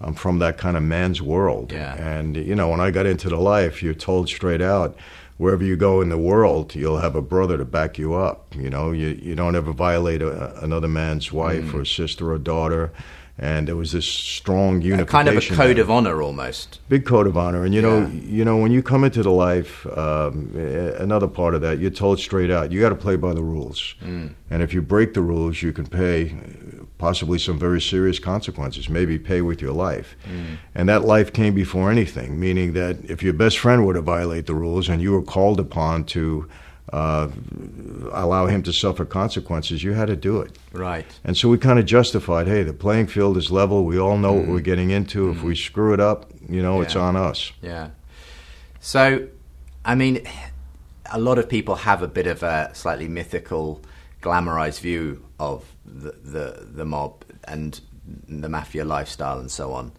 I'm 0.00 0.14
from 0.14 0.38
that 0.38 0.58
kind 0.58 0.76
of 0.76 0.82
man's 0.82 1.20
world. 1.20 1.72
Yeah. 1.72 1.94
And, 1.94 2.36
you 2.36 2.54
know, 2.54 2.68
when 2.68 2.80
I 2.80 2.90
got 2.90 3.06
into 3.06 3.28
the 3.28 3.36
life, 3.36 3.82
you're 3.82 3.94
told 3.94 4.28
straight 4.28 4.62
out, 4.62 4.96
wherever 5.36 5.64
you 5.64 5.76
go 5.76 6.00
in 6.00 6.08
the 6.08 6.18
world, 6.18 6.74
you'll 6.74 6.98
have 6.98 7.14
a 7.16 7.22
brother 7.22 7.58
to 7.58 7.64
back 7.64 7.98
you 7.98 8.14
up. 8.14 8.54
You 8.56 8.70
know, 8.70 8.92
you, 8.92 9.08
you 9.08 9.34
don't 9.34 9.56
ever 9.56 9.72
violate 9.72 10.22
a, 10.22 10.58
another 10.62 10.88
man's 10.88 11.32
wife 11.32 11.64
mm. 11.64 11.74
or 11.74 11.84
sister 11.84 12.32
or 12.32 12.38
daughter 12.38 12.92
and 13.40 13.66
there 13.66 13.76
was 13.76 13.92
this 13.92 14.06
strong 14.06 14.82
unification. 14.82 15.06
kind 15.06 15.28
of 15.28 15.36
a 15.36 15.40
code 15.40 15.76
there. 15.76 15.82
of 15.82 15.90
honor, 15.90 16.20
almost. 16.20 16.78
Big 16.90 17.06
code 17.06 17.26
of 17.26 17.38
honor, 17.38 17.64
and 17.64 17.74
you 17.74 17.80
know, 17.80 18.00
yeah. 18.00 18.06
you 18.08 18.44
know, 18.44 18.58
when 18.58 18.70
you 18.70 18.82
come 18.82 19.02
into 19.02 19.22
the 19.22 19.30
life, 19.30 19.86
um, 19.96 20.54
another 20.98 21.26
part 21.26 21.54
of 21.54 21.62
that, 21.62 21.78
you're 21.78 21.90
told 21.90 22.20
straight 22.20 22.50
out, 22.50 22.70
you 22.70 22.80
got 22.80 22.90
to 22.90 22.94
play 22.94 23.16
by 23.16 23.32
the 23.32 23.42
rules, 23.42 23.94
mm. 24.04 24.30
and 24.50 24.62
if 24.62 24.74
you 24.74 24.82
break 24.82 25.14
the 25.14 25.22
rules, 25.22 25.62
you 25.62 25.72
can 25.72 25.86
pay 25.86 26.36
possibly 27.00 27.38
some 27.38 27.58
very 27.58 27.80
serious 27.80 28.18
consequences, 28.18 28.90
maybe 28.90 29.18
pay 29.18 29.40
with 29.40 29.62
your 29.62 29.72
life. 29.72 30.14
Mm. 30.28 30.58
And 30.74 30.88
that 30.90 31.02
life 31.04 31.32
came 31.32 31.54
before 31.54 31.90
anything, 31.90 32.38
meaning 32.38 32.74
that 32.74 32.98
if 33.08 33.22
your 33.22 33.32
best 33.32 33.58
friend 33.58 33.86
were 33.86 33.94
to 33.94 34.02
violate 34.02 34.44
the 34.46 34.54
rules 34.54 34.88
and 34.90 35.00
you 35.00 35.12
were 35.12 35.22
called 35.22 35.58
upon 35.58 36.04
to 36.04 36.46
uh, 36.92 37.28
allow 38.12 38.46
him 38.46 38.62
to 38.64 38.72
suffer 38.72 39.06
consequences, 39.06 39.82
you 39.82 39.92
had 39.94 40.08
to 40.08 40.16
do 40.16 40.42
it. 40.42 40.58
Right. 40.72 41.06
And 41.24 41.36
so 41.36 41.48
we 41.48 41.56
kind 41.56 41.78
of 41.78 41.86
justified, 41.86 42.46
hey, 42.46 42.62
the 42.64 42.74
playing 42.74 43.06
field 43.06 43.38
is 43.38 43.50
level. 43.50 43.84
We 43.86 43.98
all 43.98 44.18
know 44.18 44.34
mm-hmm. 44.34 44.48
what 44.48 44.54
we're 44.54 44.60
getting 44.60 44.90
into. 44.90 45.28
Mm-hmm. 45.28 45.38
If 45.38 45.42
we 45.42 45.56
screw 45.56 45.94
it 45.94 46.00
up, 46.00 46.30
you 46.48 46.62
know, 46.62 46.76
yeah. 46.76 46.82
it's 46.82 46.96
on 46.96 47.16
us. 47.16 47.52
Yeah. 47.62 47.90
So, 48.80 49.26
I 49.84 49.94
mean, 49.94 50.26
a 51.10 51.18
lot 51.18 51.38
of 51.38 51.48
people 51.48 51.76
have 51.76 52.02
a 52.02 52.08
bit 52.08 52.26
of 52.26 52.42
a 52.42 52.70
slightly 52.74 53.08
mythical, 53.08 53.80
glamorized 54.20 54.80
view 54.80 55.24
of 55.40 55.64
the 55.84 56.12
the, 56.22 56.66
the 56.72 56.84
mob 56.84 57.24
and 57.44 57.80
the 58.28 58.48
mafia 58.48 58.84
lifestyle 58.84 59.38
and 59.38 59.50
so 59.50 59.72
on. 59.72 59.92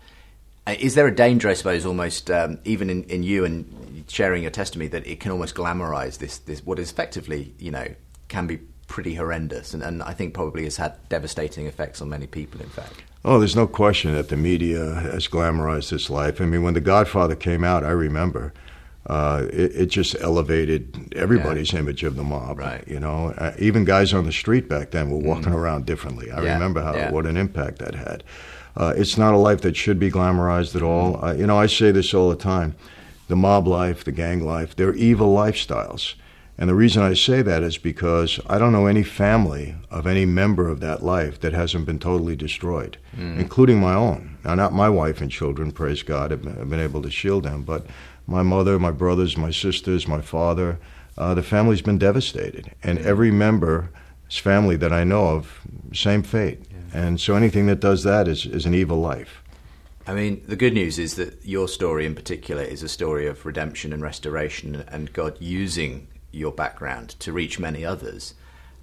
Uh, 0.68 0.76
is 0.80 0.96
there 0.96 1.08
a 1.08 1.16
danger, 1.16 1.50
I 1.50 1.56
suppose, 1.56 1.86
almost 1.86 2.30
um, 2.30 2.60
even 2.66 2.90
in, 2.90 3.04
in 3.06 3.24
you 3.24 3.46
and 3.46 4.06
sharing 4.08 4.44
your 4.44 4.52
testimony, 4.52 4.90
that 4.90 5.08
it 5.08 5.20
can 5.20 5.32
almost 5.32 5.56
glamorize 5.56 6.20
this, 6.20 6.38
this 6.40 6.64
what 6.66 6.78
is 6.78 6.92
effectively, 6.92 7.54
you 7.58 7.72
know, 7.72 7.88
can 8.28 8.46
be 8.48 8.60
pretty 8.88 9.16
horrendous, 9.16 9.74
and, 9.74 9.82
and 9.82 10.04
I 10.04 10.14
think 10.14 10.34
probably 10.34 10.66
has 10.66 10.78
had 10.78 10.98
devastating 11.10 11.66
effects 11.66 12.02
on 12.02 12.10
many 12.10 12.28
people. 12.28 12.62
In 12.62 12.70
fact. 12.70 13.04
Oh, 13.24 13.40
there's 13.40 13.56
no 13.56 13.68
question 13.68 14.14
that 14.14 14.30
the 14.30 14.38
media 14.38 14.96
has 14.96 15.28
glamorized 15.28 15.90
this 15.92 16.10
life. 16.10 16.42
I 16.42 16.46
mean, 16.46 16.64
when 16.64 16.74
The 16.74 16.82
Godfather 16.82 17.36
came 17.36 17.64
out, 17.64 17.84
I 17.84 17.92
remember 17.92 18.52
uh, 19.08 19.48
it, 19.51 19.75
it, 19.75 19.86
just 19.88 20.15
elevated 20.22 21.13
everybody's 21.15 21.74
yeah. 21.74 21.79
image 21.79 22.03
of 22.03 22.15
the 22.15 22.24
mob. 22.24 22.60
Right. 22.60 22.88
You 22.88 23.00
know, 23.00 23.34
uh, 23.38 23.53
even 23.58 23.84
guys 23.84 24.13
on 24.13 24.25
the 24.25 24.31
street 24.31 24.70
back 24.70 24.91
then 24.91 25.10
were 25.10 25.17
walking 25.17 25.53
mm. 25.53 25.55
around 25.55 25.86
differently. 25.86 26.31
I 26.31 26.43
yeah. 26.43 26.53
remember 26.53 26.81
how 26.81 26.96
yeah. 26.96 27.12
what 27.12 27.25
an 27.25 27.36
impact 27.36 27.79
that 27.79 27.96
had. 27.96 28.24
Uh, 28.77 28.93
it's 28.96 29.17
not 29.17 29.34
a 29.34 29.38
life 29.38 29.62
that 29.62 29.75
should 29.75 30.00
be 30.00 30.12
glamorized 30.12 30.75
at 30.75 30.84
all. 30.84 31.24
Uh, 31.24 31.34
you 31.34 31.48
know, 31.48 31.58
I 31.58 31.65
say 31.65 31.91
this 31.91 32.13
all 32.13 32.29
the 32.29 32.36
time 32.36 32.75
the 33.27 33.36
mob 33.38 33.65
life, 33.65 34.03
the 34.03 34.12
gang 34.12 34.46
life, 34.46 34.75
they're 34.75 34.93
evil 34.93 35.34
lifestyles. 35.34 36.15
And 36.58 36.70
the 36.70 36.75
reason 36.75 37.01
I 37.01 37.13
say 37.13 37.41
that 37.41 37.63
is 37.63 37.77
because 37.77 38.41
I 38.48 38.60
don't 38.60 38.74
know 38.74 38.86
any 38.86 39.03
family 39.03 39.74
of 39.89 40.05
any 40.05 40.25
member 40.25 40.67
of 40.67 40.81
that 40.81 41.01
life 41.01 41.39
that 41.39 41.53
hasn't 41.53 41.86
been 41.86 41.98
totally 41.98 42.36
destroyed, 42.36 42.98
mm. 43.17 43.39
including 43.39 43.79
my 43.79 43.96
own. 43.96 44.38
Now, 44.43 44.55
not 44.55 44.74
my 44.74 44.89
wife 44.89 45.22
and 45.22 45.31
children, 45.31 45.72
praise 45.72 46.03
God, 46.03 46.31
have 46.31 46.43
been, 46.43 46.55
have 46.58 46.70
been 46.70 46.81
able 46.81 47.01
to 47.03 47.10
shield 47.10 47.46
them, 47.46 47.63
but 47.63 47.86
my 48.28 48.44
mother, 48.44 48.80
my 48.80 48.92
brothers, 48.92 49.38
my 49.38 49.51
sisters, 49.51 50.08
my 50.08 50.22
father, 50.22 50.80
uh, 51.18 51.34
the 51.34 51.44
family's 51.44 51.82
been 51.82 51.98
devastated. 51.98 52.72
And 52.84 53.00
every 53.00 53.32
member's 53.32 53.88
family 54.30 54.75
that 54.78 54.94
I 54.94 55.04
know 55.04 55.28
of, 55.28 55.62
same 55.94 56.24
fate. 56.24 56.63
And 56.94 57.20
so 57.20 57.36
anything 57.36 57.68
that 57.68 57.80
does 57.80 58.04
that 58.04 58.28
is, 58.28 58.46
is 58.46 58.66
an 58.66 58.74
evil 58.74 58.98
life. 58.98 59.42
I 60.08 60.13
mean, 60.13 60.44
the 60.48 60.56
good 60.56 60.74
news 60.74 60.98
is 60.98 61.16
that 61.16 61.46
your 61.46 61.68
story 61.68 62.06
in 62.06 62.16
particular 62.16 62.63
is 62.63 62.84
a 62.84 62.90
story 62.90 63.28
of 63.28 63.46
redemption 63.46 63.94
and 63.94 64.01
restoration 64.01 64.84
and 64.88 65.13
God 65.13 65.38
using 65.40 66.08
your 66.32 66.51
background 66.51 67.10
to 67.20 67.32
reach 67.32 67.60
many 67.60 67.86
others. 67.86 68.34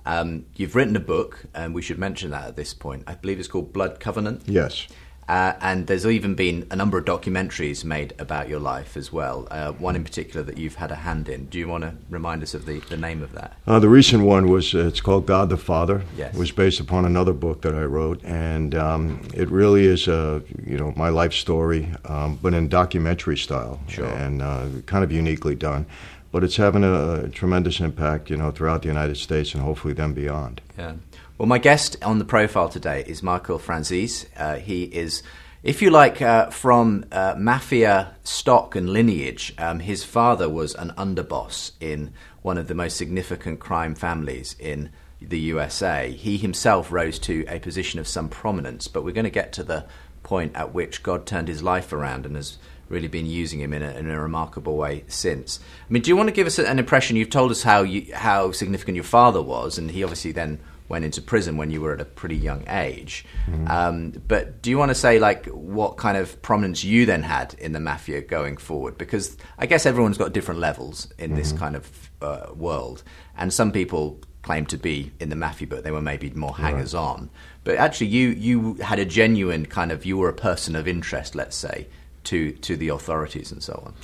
Um, 0.07 0.47
you've 0.55 0.75
written 0.75 0.97
a 0.97 1.01
book, 1.01 1.45
and 1.55 1.75
we 1.75 1.83
should 1.83 1.99
mention 1.99 2.31
that 2.31 2.47
at 2.47 2.57
this 2.57 2.73
point. 2.73 3.05
I 3.07 3.15
believe 3.15 3.39
it's 3.39 3.49
called 3.49 3.73
Blood 3.73 4.01
Covenant. 4.01 4.43
Yes. 4.47 4.87
Uh, 5.29 5.53
and 5.61 5.87
there's 5.87 6.07
even 6.07 6.35
been 6.35 6.67
a 6.71 6.77
number 6.77 6.97
of 6.97 7.05
documentaries 7.05 7.85
made 7.85 8.15
about 8.19 8.49
your 8.49 8.59
life 8.59 8.97
as 8.97 9.13
well. 9.13 9.47
Uh, 9.51 9.73
one 9.73 9.95
in 9.95 10.03
particular 10.03 10.43
that 10.43 10.57
you've 10.57 10.77
had 10.77 10.91
a 10.91 10.95
hand 10.95 11.29
in. 11.29 11.45
Do 11.47 11.59
you 11.59 11.69
want 11.69 11.85
to 11.85 11.95
remind 12.09 12.43
us 12.43 12.55
of 12.55 12.65
the, 12.65 12.81
the 12.81 12.97
name 12.97 13.23
of 13.23 13.33
that? 13.33 13.57
Uh, 13.67 13.79
the 13.79 13.91
recent 13.91 14.25
one 14.25 14.49
was 14.49 14.75
uh, 14.75 14.87
it's 14.87 15.03
called 15.03 15.27
God 15.27 15.51
the 15.51 15.59
Father. 15.59 16.03
Yes. 16.17 16.35
It 16.35 16.39
was 16.39 16.51
based 16.51 16.81
upon 16.81 17.05
another 17.05 17.35
book 17.35 17.61
that 17.63 17.75
I 17.75 17.83
wrote, 17.83 18.25
and 18.25 18.75
um, 18.75 19.29
it 19.35 19.51
really 19.51 19.85
is 19.85 20.09
a 20.09 20.43
you 20.65 20.79
know 20.79 20.95
my 20.97 21.11
life 21.11 21.35
story, 21.35 21.93
um, 22.07 22.39
but 22.41 22.55
in 22.55 22.69
documentary 22.69 23.37
style, 23.37 23.81
sure. 23.87 24.07
and 24.07 24.41
uh, 24.41 24.67
kind 24.87 25.05
of 25.05 25.13
uniquely 25.13 25.55
done. 25.55 25.85
But 26.31 26.45
it's 26.45 26.57
having 26.57 26.85
a, 26.85 27.25
a 27.25 27.29
tremendous 27.29 27.81
impact, 27.81 28.29
you 28.29 28.37
know, 28.37 28.51
throughout 28.51 28.83
the 28.83 28.89
United 28.89 29.17
States 29.17 29.55
and 29.55 29.63
hopefully 29.63 29.95
then 29.95 30.13
beyond. 30.13 30.61
Yeah. 30.77 30.95
Well, 31.39 31.47
my 31.47 31.59
guest 31.59 31.97
on 32.03 32.19
the 32.19 32.25
profile 32.25 32.69
today 32.69 33.05
is 33.07 33.23
Michael 33.23 33.61
Franzese. 33.61 34.27
Uh, 34.37 34.57
he 34.57 34.83
is, 34.83 35.23
if 35.63 35.81
you 35.81 35.89
like, 35.89 36.21
uh, 36.21 36.51
from 36.51 37.05
uh, 37.13 37.37
mafia 37.39 38.17
stock 38.25 38.75
and 38.75 38.91
lineage. 38.91 39.55
Um, 39.57 39.79
his 39.79 40.03
father 40.03 40.49
was 40.49 40.75
an 40.75 40.91
underboss 40.99 41.71
in 41.79 42.13
one 42.43 42.59
of 42.59 42.67
the 42.67 42.75
most 42.75 42.97
significant 42.97 43.61
crime 43.61 43.95
families 43.95 44.57
in 44.59 44.91
the 45.23 45.39
USA. 45.39 46.11
He 46.11 46.39
himself 46.39 46.91
rose 46.91 47.21
to 47.21 47.45
a 47.47 47.61
position 47.61 48.01
of 48.01 48.09
some 48.09 48.29
prominence, 48.29 48.89
but 48.89 49.05
we're 49.05 49.13
going 49.13 49.23
to 49.23 49.31
get 49.31 49.53
to 49.53 49.63
the 49.63 49.87
point 50.25 50.57
at 50.57 50.75
which 50.75 51.05
God 51.05 51.25
turned 51.25 51.47
his 51.47 51.63
life 51.63 51.93
around 51.93 52.27
and 52.27 52.35
has 52.35 52.59
really 52.89 53.07
been 53.07 53.27
using 53.27 53.61
him 53.61 53.73
in 53.73 53.83
a, 53.83 53.93
in 53.93 54.11
a, 54.11 54.21
remarkable 54.21 54.77
way 54.77 55.05
since. 55.07 55.61
I 55.89 55.93
mean, 55.93 56.03
do 56.03 56.11
you 56.11 56.17
want 56.17 56.31
to 56.31 56.35
give 56.35 56.49
us 56.49 56.59
an 56.59 56.81
impression? 56.81 57.17
You've 57.17 57.31
told 57.31 57.53
us 57.53 57.63
how 57.63 57.83
you, 57.83 58.13
how 58.13 58.51
significant 58.51 58.97
your 58.97 59.05
father 59.05 59.41
was, 59.41 59.79
and 59.79 59.93
he 59.93 60.03
obviously 60.03 60.33
then 60.33 60.59
went 60.89 61.05
into 61.05 61.21
prison 61.21 61.57
when 61.57 61.71
you 61.71 61.81
were 61.81 61.93
at 61.93 62.01
a 62.01 62.05
pretty 62.05 62.37
young 62.37 62.65
age. 62.69 63.25
Mm-hmm. 63.47 63.69
Um, 63.69 64.11
but 64.27 64.63
do 64.63 64.71
you 64.71 64.79
want 64.79 64.91
to 64.91 64.95
say 64.95 65.19
like 65.19 65.47
what 65.47 65.97
kind 65.97 66.17
of 66.17 66.41
prominence 66.43 66.85
you 66.85 67.07
then 67.07 67.23
had 67.23 67.55
in 67.55 67.73
the 67.73 67.81
mafia 67.81 68.21
going 68.21 68.57
forward? 68.57 68.99
Because 68.99 69.37
I 69.59 69.67
guess 69.67 69.87
everyone's 69.87 70.19
got 70.19 70.33
different 70.33 70.61
levels 70.61 71.09
in 71.19 71.31
mm-hmm. 71.31 71.39
this 71.39 71.53
kind 71.53 71.77
of 71.77 72.11
uh, 72.23 72.47
world, 72.55 73.03
and 73.37 73.53
some 73.53 73.73
people 73.73 74.21
claim 74.43 74.65
to 74.67 74.79
be 74.79 75.13
in 75.21 75.29
the 75.29 75.37
mafia, 75.37 75.69
but 75.69 75.85
they 75.85 75.91
were 75.91 76.01
maybe 76.01 76.31
more 76.31 76.57
hangers 76.57 76.95
on. 76.95 77.21
Right. 77.21 77.31
But 77.65 77.77
actually, 77.77 78.09
you 78.09 78.29
you 78.31 78.75
had 78.75 78.99
a 78.99 79.05
genuine 79.05 79.67
kind 79.67 79.93
of 79.93 80.07
you 80.07 80.17
were 80.17 80.29
a 80.29 80.35
person 80.35 80.75
of 80.75 80.89
interest, 80.89 81.35
let's 81.35 81.57
say, 81.57 81.87
to 82.25 82.53
to 82.53 82.77
the 82.77 82.89
authorities 82.89 83.53
and 83.53 83.63
so 83.63 83.83
on. 83.85 83.95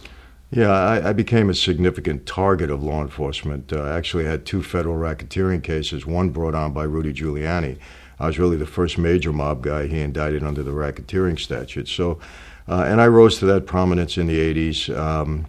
Yeah, 0.55 0.71
I, 0.71 1.09
I, 1.09 1.13
became 1.13 1.51
a 1.51 1.55
significant 1.55 2.27
target 2.27 2.71
of 2.71 2.81
law 2.81 3.03
enforcement. 3.03 3.73
Uh, 3.73 3.83
I 3.83 3.97
actually 3.97 4.25
had 4.25 4.47
two 4.47 4.63
federal 4.63 4.95
racketeering 4.95 5.65
cases, 5.65 6.07
one 6.07 6.31
brought 6.31 6.55
on 6.55 6.73
by 6.73 6.85
Rudy 6.85 7.13
Giuliani. 7.13 7.77
I 8.21 8.27
was 8.29 8.39
really 8.39 8.57
the 8.57 8.65
first 8.65 8.97
major 8.97 9.33
mob 9.33 9.65
guy 9.65 9.89
he 9.89 9.99
indicted 9.99 10.45
under 10.45 10.63
the 10.63 10.71
racketeering 10.71 11.41
statute. 11.41 11.89
So, 11.89 12.21
uh, 12.69 12.85
and 12.87 13.01
I 13.01 13.09
rose 13.09 13.41
to 13.41 13.47
that 13.47 13.67
prominence 13.67 14.17
in 14.17 14.29
the 14.29 14.39
80s. 14.39 14.97
Um, 14.97 15.47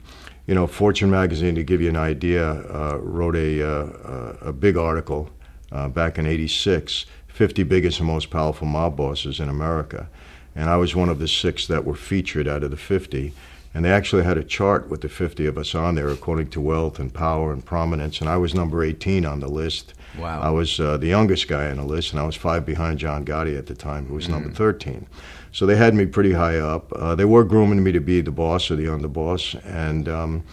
you 0.48 0.56
know, 0.56 0.66
Fortune 0.66 1.12
magazine, 1.12 1.54
to 1.54 1.64
give 1.64 1.82
you 1.82 1.90
an 1.90 1.98
idea, 1.98 2.44
uh, 2.52 2.98
wrote 3.00 3.36
a, 3.36 3.62
uh, 3.62 4.38
a 4.42 4.54
big 4.54 4.76
article 4.76 5.30
uh, 5.72 5.88
back 5.88 6.18
in 6.18 6.26
86 6.26 7.06
50 7.28 7.64
biggest 7.64 8.00
and 8.00 8.08
most 8.08 8.32
powerful 8.32 8.66
mob 8.66 8.96
bosses 8.98 9.40
in 9.40 9.50
America. 9.50 10.10
And 10.56 10.68
I 10.68 10.78
was 10.78 10.96
one 10.96 11.10
of 11.10 11.20
the 11.20 11.28
six 11.28 11.68
that 11.68 11.86
were 11.86 11.96
featured 11.96 12.48
out 12.48 12.64
of 12.64 12.72
the 12.72 12.78
50. 12.78 13.34
And 13.76 13.84
they 13.84 13.92
actually 13.92 14.24
had 14.24 14.38
a 14.38 14.44
chart 14.44 14.90
with 14.90 15.02
the 15.02 15.10
50 15.10 15.46
of 15.48 15.58
us 15.58 15.76
on 15.76 15.96
there 15.96 16.08
according 16.08 16.50
to 16.52 16.62
wealth 16.62 16.98
and 16.98 17.14
power 17.14 17.52
and 17.52 17.64
prominence. 17.64 18.22
And 18.22 18.30
I 18.30 18.38
was 18.38 18.56
number 18.56 18.82
18 18.82 19.26
on 19.26 19.42
the 19.42 19.50
list. 19.50 19.94
Wow. 20.18 20.42
I 20.42 20.50
was 20.50 20.80
uh, 20.80 20.96
the 20.96 21.08
youngest 21.08 21.50
guy 21.50 21.70
on 21.70 21.76
the 21.76 21.84
list, 21.84 22.14
and 22.14 22.22
I 22.22 22.26
was 22.26 22.38
five 22.38 22.66
behind 22.66 23.00
John 23.00 23.26
Gotti 23.26 23.58
at 23.58 23.66
the 23.66 23.76
time, 23.76 24.06
who 24.06 24.16
was 24.16 24.28
mm. 24.28 24.30
number 24.30 24.50
13. 24.50 25.06
So 25.52 25.66
they 25.66 25.76
had 25.76 25.94
me 25.94 26.06
pretty 26.06 26.32
high 26.32 26.58
up. 26.58 26.90
Uh, 26.94 27.16
they 27.16 27.26
were 27.26 27.44
grooming 27.44 27.84
me 27.84 27.92
to 27.92 28.00
be 28.00 28.22
the 28.22 28.32
boss 28.32 28.72
or 28.72 28.78
the 28.78 28.86
underboss. 28.86 29.62
And 29.66 30.08
um, 30.08 30.46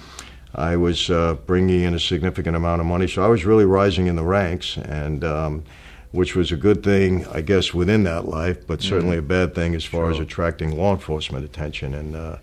I 0.57 0.75
was 0.75 1.09
uh, 1.09 1.35
bringing 1.47 1.83
in 1.83 1.95
a 1.95 2.01
significant 2.01 2.57
amount 2.57 2.81
of 2.81 2.89
money. 2.89 3.07
So 3.07 3.23
I 3.23 3.29
was 3.29 3.45
really 3.45 3.65
rising 3.65 4.09
in 4.09 4.17
the 4.17 4.25
ranks. 4.25 4.77
And. 4.77 5.25
Um, 5.25 5.65
which 6.11 6.37
was 6.37 6.53
a 6.53 6.57
good 6.57 6.83
thing, 6.83 7.27
I 7.29 7.41
guess, 7.41 7.73
within 7.73 8.03
that 8.03 8.29
life, 8.29 8.67
but 8.67 8.83
certainly 8.83 9.17
mm. 9.17 9.21
a 9.21 9.23
bad 9.23 9.55
thing 9.55 9.75
as 9.75 9.83
far 9.83 10.03
sure. 10.03 10.11
as 10.11 10.19
attracting 10.19 10.77
law 10.77 10.93
enforcement 10.93 11.43
attention. 11.43 11.95
And 11.95 12.15
uh, 12.15 12.37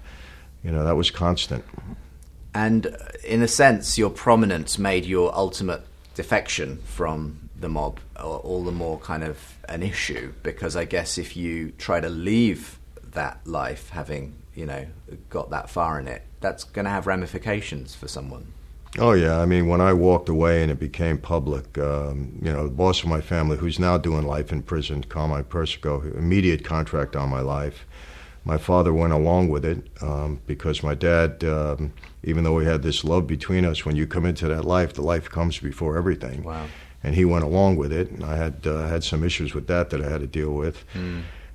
you 0.64 0.72
know, 0.72 0.84
that 0.84 0.96
was 0.96 1.12
constant. 1.12 1.64
And 2.54 2.88
uh, 2.88 2.98
in 3.24 3.42
a 3.42 3.48
sense, 3.48 3.98
your 3.98 4.10
prominence 4.10 4.78
made 4.78 5.06
your 5.06 5.34
ultimate 5.36 5.82
defection 6.16 6.78
from 6.86 7.50
the 7.60 7.70
mob 7.70 8.00
all 8.20 8.64
the 8.64 8.72
more 8.72 8.98
kind 9.00 9.24
of 9.24 9.58
an 9.68 9.84
issue 9.84 10.34
because 10.44 10.76
I 10.76 10.86
guess 10.86 11.18
if 11.18 11.36
you 11.38 11.72
try 11.72 12.00
to 12.00 12.10
leave 12.10 12.80
that 13.12 13.40
life 13.46 13.90
having, 13.90 14.36
you 14.56 14.66
know, 14.66 14.86
got 15.30 15.50
that 15.52 15.70
far 15.70 16.00
in 16.00 16.08
it, 16.08 16.24
that's 16.42 16.64
going 16.64 16.86
to 16.86 16.92
have 16.92 17.08
ramifications 17.08 17.96
for 17.96 18.08
someone. 18.08 18.54
Oh 18.98 19.12
yeah, 19.12 19.40
I 19.40 19.46
mean 19.46 19.68
when 19.68 19.82
I 19.82 19.94
walked 19.94 20.30
away 20.30 20.64
and 20.64 20.72
it 20.72 20.80
became 20.80 21.20
public, 21.20 21.78
um, 21.78 22.40
you 22.42 22.52
know, 22.52 22.64
the 22.64 22.74
boss 22.74 23.04
of 23.04 23.10
my 23.10 23.22
family, 23.22 23.56
who's 23.56 23.78
now 23.78 23.98
doing 23.98 24.26
life 24.26 24.52
in 24.52 24.64
prison, 24.64 25.04
Carmine 25.04 25.44
Persico, 25.44 26.02
immediate 26.02 26.64
contract 26.64 27.16
on 27.16 27.30
my 27.30 27.42
life. 27.42 27.86
My 28.46 28.58
father 28.58 28.94
went 28.94 29.14
along 29.14 29.50
with 29.50 29.66
it 29.66 29.86
um, 30.02 30.40
because 30.48 30.82
my 30.82 30.96
dad, 30.96 31.44
um, 31.44 31.94
even 32.24 32.44
though 32.44 32.56
we 32.56 32.66
had 32.66 32.82
this 32.82 33.04
love 33.04 33.28
between 33.28 33.66
us, 33.66 33.86
when 33.86 33.96
you 33.96 34.08
come 34.08 34.26
into 34.26 34.48
that 34.48 34.66
life, 34.66 34.94
the 34.94 35.02
life 35.02 35.30
comes 35.30 35.60
before 35.60 35.98
everything. 35.98 36.44
Wow. 36.44 36.66
And 37.04 37.16
he 37.16 37.26
went 37.26 37.44
along 37.44 37.78
with 37.78 37.94
it, 37.94 38.10
and 38.12 38.24
I 38.24 38.36
had 38.36 38.66
uh, 38.68 38.88
had 38.88 39.04
some 39.04 39.24
issues 39.24 39.54
with 39.54 39.68
that 39.68 39.90
that 39.92 40.02
I 40.02 40.10
had 40.10 40.22
to 40.22 40.28
deal 40.28 40.54
with. 40.54 40.84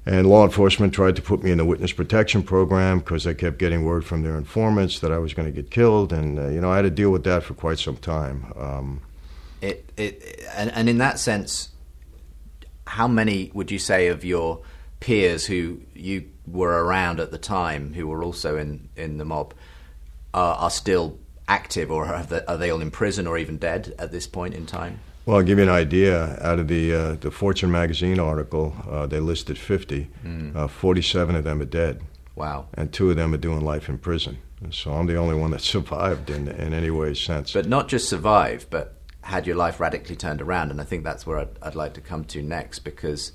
And 0.07 0.27
law 0.27 0.45
enforcement 0.45 0.93
tried 0.93 1.17
to 1.17 1.23
put 1.23 1.43
me 1.43 1.51
in 1.51 1.59
the 1.59 1.65
witness 1.65 1.93
protection 1.93 2.43
program 2.43 2.99
because 2.99 3.25
they 3.25 3.35
kept 3.35 3.59
getting 3.59 3.85
word 3.85 4.05
from 4.05 4.23
their 4.23 4.37
informants 4.37 5.01
that 5.01 5.11
I 5.11 5.19
was 5.19 5.33
going 5.33 5.47
to 5.47 5.53
get 5.53 5.71
killed, 5.71 6.13
and 6.13 6.39
uh, 6.39 6.49
you 6.49 6.61
know 6.61 6.71
I 6.71 6.77
had 6.77 6.83
to 6.83 6.91
deal 6.91 7.11
with 7.11 7.25
that 7.25 7.43
for 7.43 7.55
quite 7.55 7.79
some 7.79 7.97
time. 7.97 8.53
Um, 8.57 9.01
It, 9.63 9.91
it, 9.97 10.45
and, 10.57 10.71
and 10.73 10.89
in 10.89 10.99
that 10.99 11.19
sense, 11.19 11.71
how 12.87 13.09
many 13.09 13.51
would 13.55 13.71
you 13.71 13.79
say 13.79 14.09
of 14.09 14.25
your 14.25 14.61
peers 15.05 15.45
who 15.45 15.81
you 15.95 16.25
were 16.47 16.83
around 16.85 17.21
at 17.21 17.31
the 17.31 17.37
time, 17.39 17.93
who 17.93 18.07
were 18.07 18.23
also 18.23 18.57
in, 18.57 18.89
in 18.97 19.19
the 19.19 19.25
mob, 19.25 19.53
are, 20.33 20.55
are 20.57 20.71
still 20.71 21.19
active, 21.47 21.91
or 21.91 22.07
have 22.07 22.31
they, 22.31 22.43
are 22.47 22.57
they 22.57 22.71
all 22.71 22.81
in 22.81 22.91
prison 22.91 23.27
or 23.27 23.37
even 23.37 23.59
dead 23.59 23.95
at 23.99 24.11
this 24.13 24.27
point 24.27 24.55
in 24.55 24.65
time? 24.65 24.99
well, 25.27 25.37
I'll 25.37 25.43
give 25.43 25.59
you 25.59 25.65
an 25.65 25.71
idea. 25.71 26.39
Out 26.43 26.59
of 26.59 26.69
the 26.69 26.95
uh, 26.95 27.13
the 27.21 27.31
Fortune 27.31 27.71
magazine 27.71 28.19
article, 28.19 28.75
uh, 28.91 29.07
they 29.07 29.21
listed 29.21 29.59
50. 29.59 30.09
Uh, 30.55 30.69
47 30.69 31.37
of 31.37 31.45
them 31.45 31.61
are 31.61 31.67
dead, 31.67 32.01
Wow. 32.35 32.69
and 32.75 32.91
two 32.93 33.11
of 33.11 33.17
them 33.17 33.35
are 33.35 33.39
doing 33.49 33.61
life 33.61 33.89
in 33.91 33.99
prison. 33.99 34.39
So 34.71 34.93
I'm 34.95 35.07
the 35.07 35.17
only 35.17 35.35
one 35.35 35.51
that 35.51 35.61
survived 35.77 36.31
in 36.31 36.49
in 36.49 36.73
any 36.73 36.91
way 36.91 37.13
sense. 37.15 37.53
But 37.53 37.69
not 37.69 37.89
just 37.89 38.09
survived, 38.09 38.69
but 38.71 38.97
had 39.21 39.47
your 39.47 39.57
life 39.57 39.81
radically 39.81 40.17
turned 40.17 40.41
around. 40.43 40.71
And 40.71 40.81
I 40.81 40.85
think 40.85 41.05
that's 41.05 41.27
where 41.27 41.39
I'd, 41.39 41.57
I'd 41.63 41.75
like 41.75 41.93
to 41.95 42.01
come 42.03 42.25
to 42.27 42.43
next 42.43 42.81
because 42.81 43.33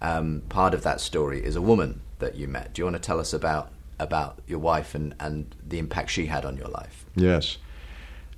um, 0.00 0.42
part 0.48 0.74
of 0.74 0.82
that 0.82 1.00
story 1.00 1.44
is 1.44 1.56
a 1.56 1.62
woman 1.62 2.00
that 2.18 2.36
you 2.36 2.48
met. 2.48 2.72
Do 2.72 2.80
you 2.80 2.84
want 2.84 2.96
to 2.96 3.00
tell 3.00 3.20
us 3.20 3.32
about 3.32 3.72
about 4.00 4.40
your 4.46 4.60
wife 4.60 4.94
and, 4.94 5.14
and 5.18 5.54
the 5.66 5.78
impact 5.78 6.10
she 6.10 6.26
had 6.26 6.44
on 6.44 6.56
your 6.56 6.68
life? 6.68 7.04
Yes. 7.16 7.58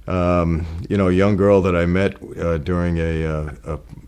Um, 0.07 0.67
you 0.89 0.97
know, 0.97 1.09
a 1.09 1.13
young 1.13 1.37
girl 1.37 1.61
that 1.63 1.77
I 1.77 1.85
met 1.87 2.17
uh, 2.39 2.59
during 2.59 2.99
a, 2.99 3.25
uh, 3.25 3.55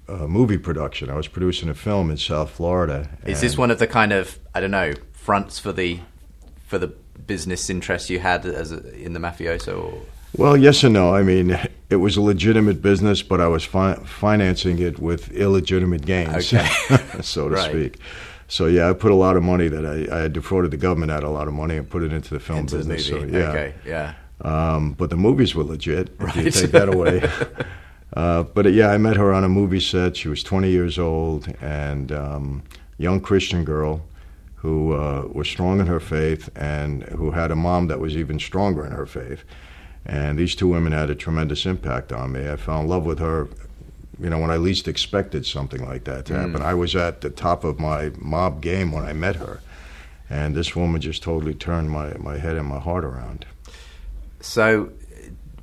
a, 0.08 0.14
a 0.14 0.28
movie 0.28 0.56
production. 0.56 1.10
I 1.10 1.14
was 1.14 1.28
producing 1.28 1.68
a 1.68 1.74
film 1.74 2.10
in 2.10 2.16
South 2.16 2.50
Florida. 2.50 3.08
Is 3.26 3.40
this 3.42 3.58
one 3.58 3.70
of 3.70 3.78
the 3.78 3.86
kind 3.86 4.12
of 4.12 4.38
I 4.54 4.60
don't 4.60 4.70
know 4.70 4.94
fronts 5.12 5.58
for 5.58 5.72
the 5.72 6.00
for 6.66 6.78
the 6.78 6.88
business 7.26 7.68
interests 7.68 8.10
you 8.10 8.18
had 8.18 8.46
as 8.46 8.72
a, 8.72 8.94
in 8.94 9.12
the 9.12 9.20
mafioso? 9.20 9.84
Or? 9.84 10.02
Well, 10.36 10.56
yes 10.56 10.82
and 10.82 10.94
no. 10.94 11.14
I 11.14 11.22
mean, 11.22 11.58
it 11.90 11.96
was 11.96 12.16
a 12.16 12.22
legitimate 12.22 12.80
business, 12.80 13.22
but 13.22 13.40
I 13.40 13.48
was 13.48 13.64
fi- 13.64 13.96
financing 14.04 14.78
it 14.78 14.98
with 14.98 15.30
illegitimate 15.32 16.06
gains, 16.06 16.52
Okay. 16.52 16.66
so 17.22 17.48
to 17.48 17.54
Right. 17.56 17.70
speak. 17.70 17.98
So 18.48 18.66
yeah, 18.66 18.88
I 18.90 18.92
put 18.92 19.12
a 19.12 19.14
lot 19.14 19.36
of 19.36 19.42
money 19.42 19.68
that 19.68 19.84
I, 19.86 20.14
I 20.14 20.20
had 20.22 20.32
defrauded 20.32 20.70
the 20.70 20.76
government 20.76 21.10
out 21.10 21.22
of 21.22 21.30
a 21.30 21.32
lot 21.32 21.48
of 21.48 21.54
money 21.54 21.76
and 21.76 21.88
put 21.88 22.02
it 22.02 22.12
into 22.12 22.34
the 22.34 22.40
film 22.40 22.60
into 22.60 22.78
the 22.78 22.84
business. 22.84 23.10
movie. 23.10 23.32
So 23.32 23.38
yeah, 23.38 23.48
Okay, 23.50 23.74
yeah. 23.86 24.14
Um, 24.42 24.92
but 24.94 25.10
the 25.10 25.16
movies 25.16 25.54
were 25.54 25.64
legit. 25.64 26.10
If 26.20 26.36
you 26.36 26.50
take 26.50 26.70
that 26.72 26.88
away. 26.94 27.22
uh, 28.16 28.42
but 28.42 28.70
yeah, 28.72 28.88
I 28.90 28.98
met 28.98 29.16
her 29.16 29.32
on 29.32 29.44
a 29.44 29.48
movie 29.48 29.80
set. 29.80 30.16
She 30.16 30.28
was 30.28 30.42
20 30.42 30.68
years 30.70 30.98
old 30.98 31.48
and 31.62 32.10
um, 32.12 32.62
young 32.98 33.20
Christian 33.20 33.64
girl 33.64 34.02
who 34.56 34.92
uh, 34.94 35.28
was 35.32 35.48
strong 35.48 35.80
in 35.80 35.86
her 35.86 36.00
faith 36.00 36.48
and 36.56 37.02
who 37.04 37.30
had 37.32 37.50
a 37.50 37.56
mom 37.56 37.86
that 37.88 38.00
was 38.00 38.16
even 38.16 38.38
stronger 38.38 38.84
in 38.84 38.92
her 38.92 39.06
faith. 39.06 39.44
And 40.04 40.38
these 40.38 40.54
two 40.54 40.68
women 40.68 40.92
had 40.92 41.10
a 41.10 41.14
tremendous 41.14 41.64
impact 41.64 42.12
on 42.12 42.32
me. 42.32 42.48
I 42.48 42.56
fell 42.56 42.80
in 42.80 42.88
love 42.88 43.04
with 43.04 43.18
her. 43.20 43.48
You 44.18 44.30
know, 44.30 44.38
when 44.38 44.50
I 44.50 44.56
least 44.56 44.88
expected 44.88 45.46
something 45.46 45.84
like 45.84 46.04
that 46.04 46.26
to 46.26 46.34
happen, 46.34 46.62
I 46.62 46.74
was 46.74 46.94
at 46.94 47.22
the 47.22 47.30
top 47.30 47.64
of 47.64 47.80
my 47.80 48.12
mob 48.18 48.60
game 48.60 48.92
when 48.92 49.04
I 49.04 49.12
met 49.12 49.36
her, 49.36 49.60
and 50.28 50.54
this 50.54 50.76
woman 50.76 51.00
just 51.00 51.22
totally 51.22 51.54
turned 51.54 51.90
my, 51.90 52.14
my 52.18 52.38
head 52.38 52.56
and 52.56 52.68
my 52.68 52.78
heart 52.78 53.04
around. 53.04 53.46
So, 54.40 54.92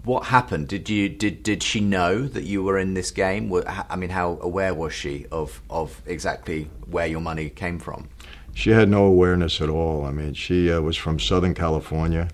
what 0.03 0.25
happened? 0.25 0.67
Did 0.67 0.89
you 0.89 1.09
did 1.09 1.43
did 1.43 1.61
she 1.61 1.79
know 1.79 2.27
that 2.27 2.43
you 2.43 2.63
were 2.63 2.77
in 2.77 2.95
this 2.95 3.11
game? 3.11 3.53
I 3.67 3.95
mean, 3.95 4.09
how 4.09 4.39
aware 4.41 4.73
was 4.73 4.93
she 4.93 5.25
of 5.31 5.61
of 5.69 6.01
exactly 6.05 6.69
where 6.87 7.05
your 7.07 7.21
money 7.21 7.49
came 7.49 7.79
from? 7.79 8.09
She 8.53 8.71
had 8.71 8.89
no 8.89 9.05
awareness 9.05 9.61
at 9.61 9.69
all. 9.69 10.05
I 10.05 10.11
mean, 10.11 10.33
she 10.33 10.71
uh, 10.71 10.81
was 10.81 10.97
from 10.97 11.19
Southern 11.19 11.53
California. 11.53 12.29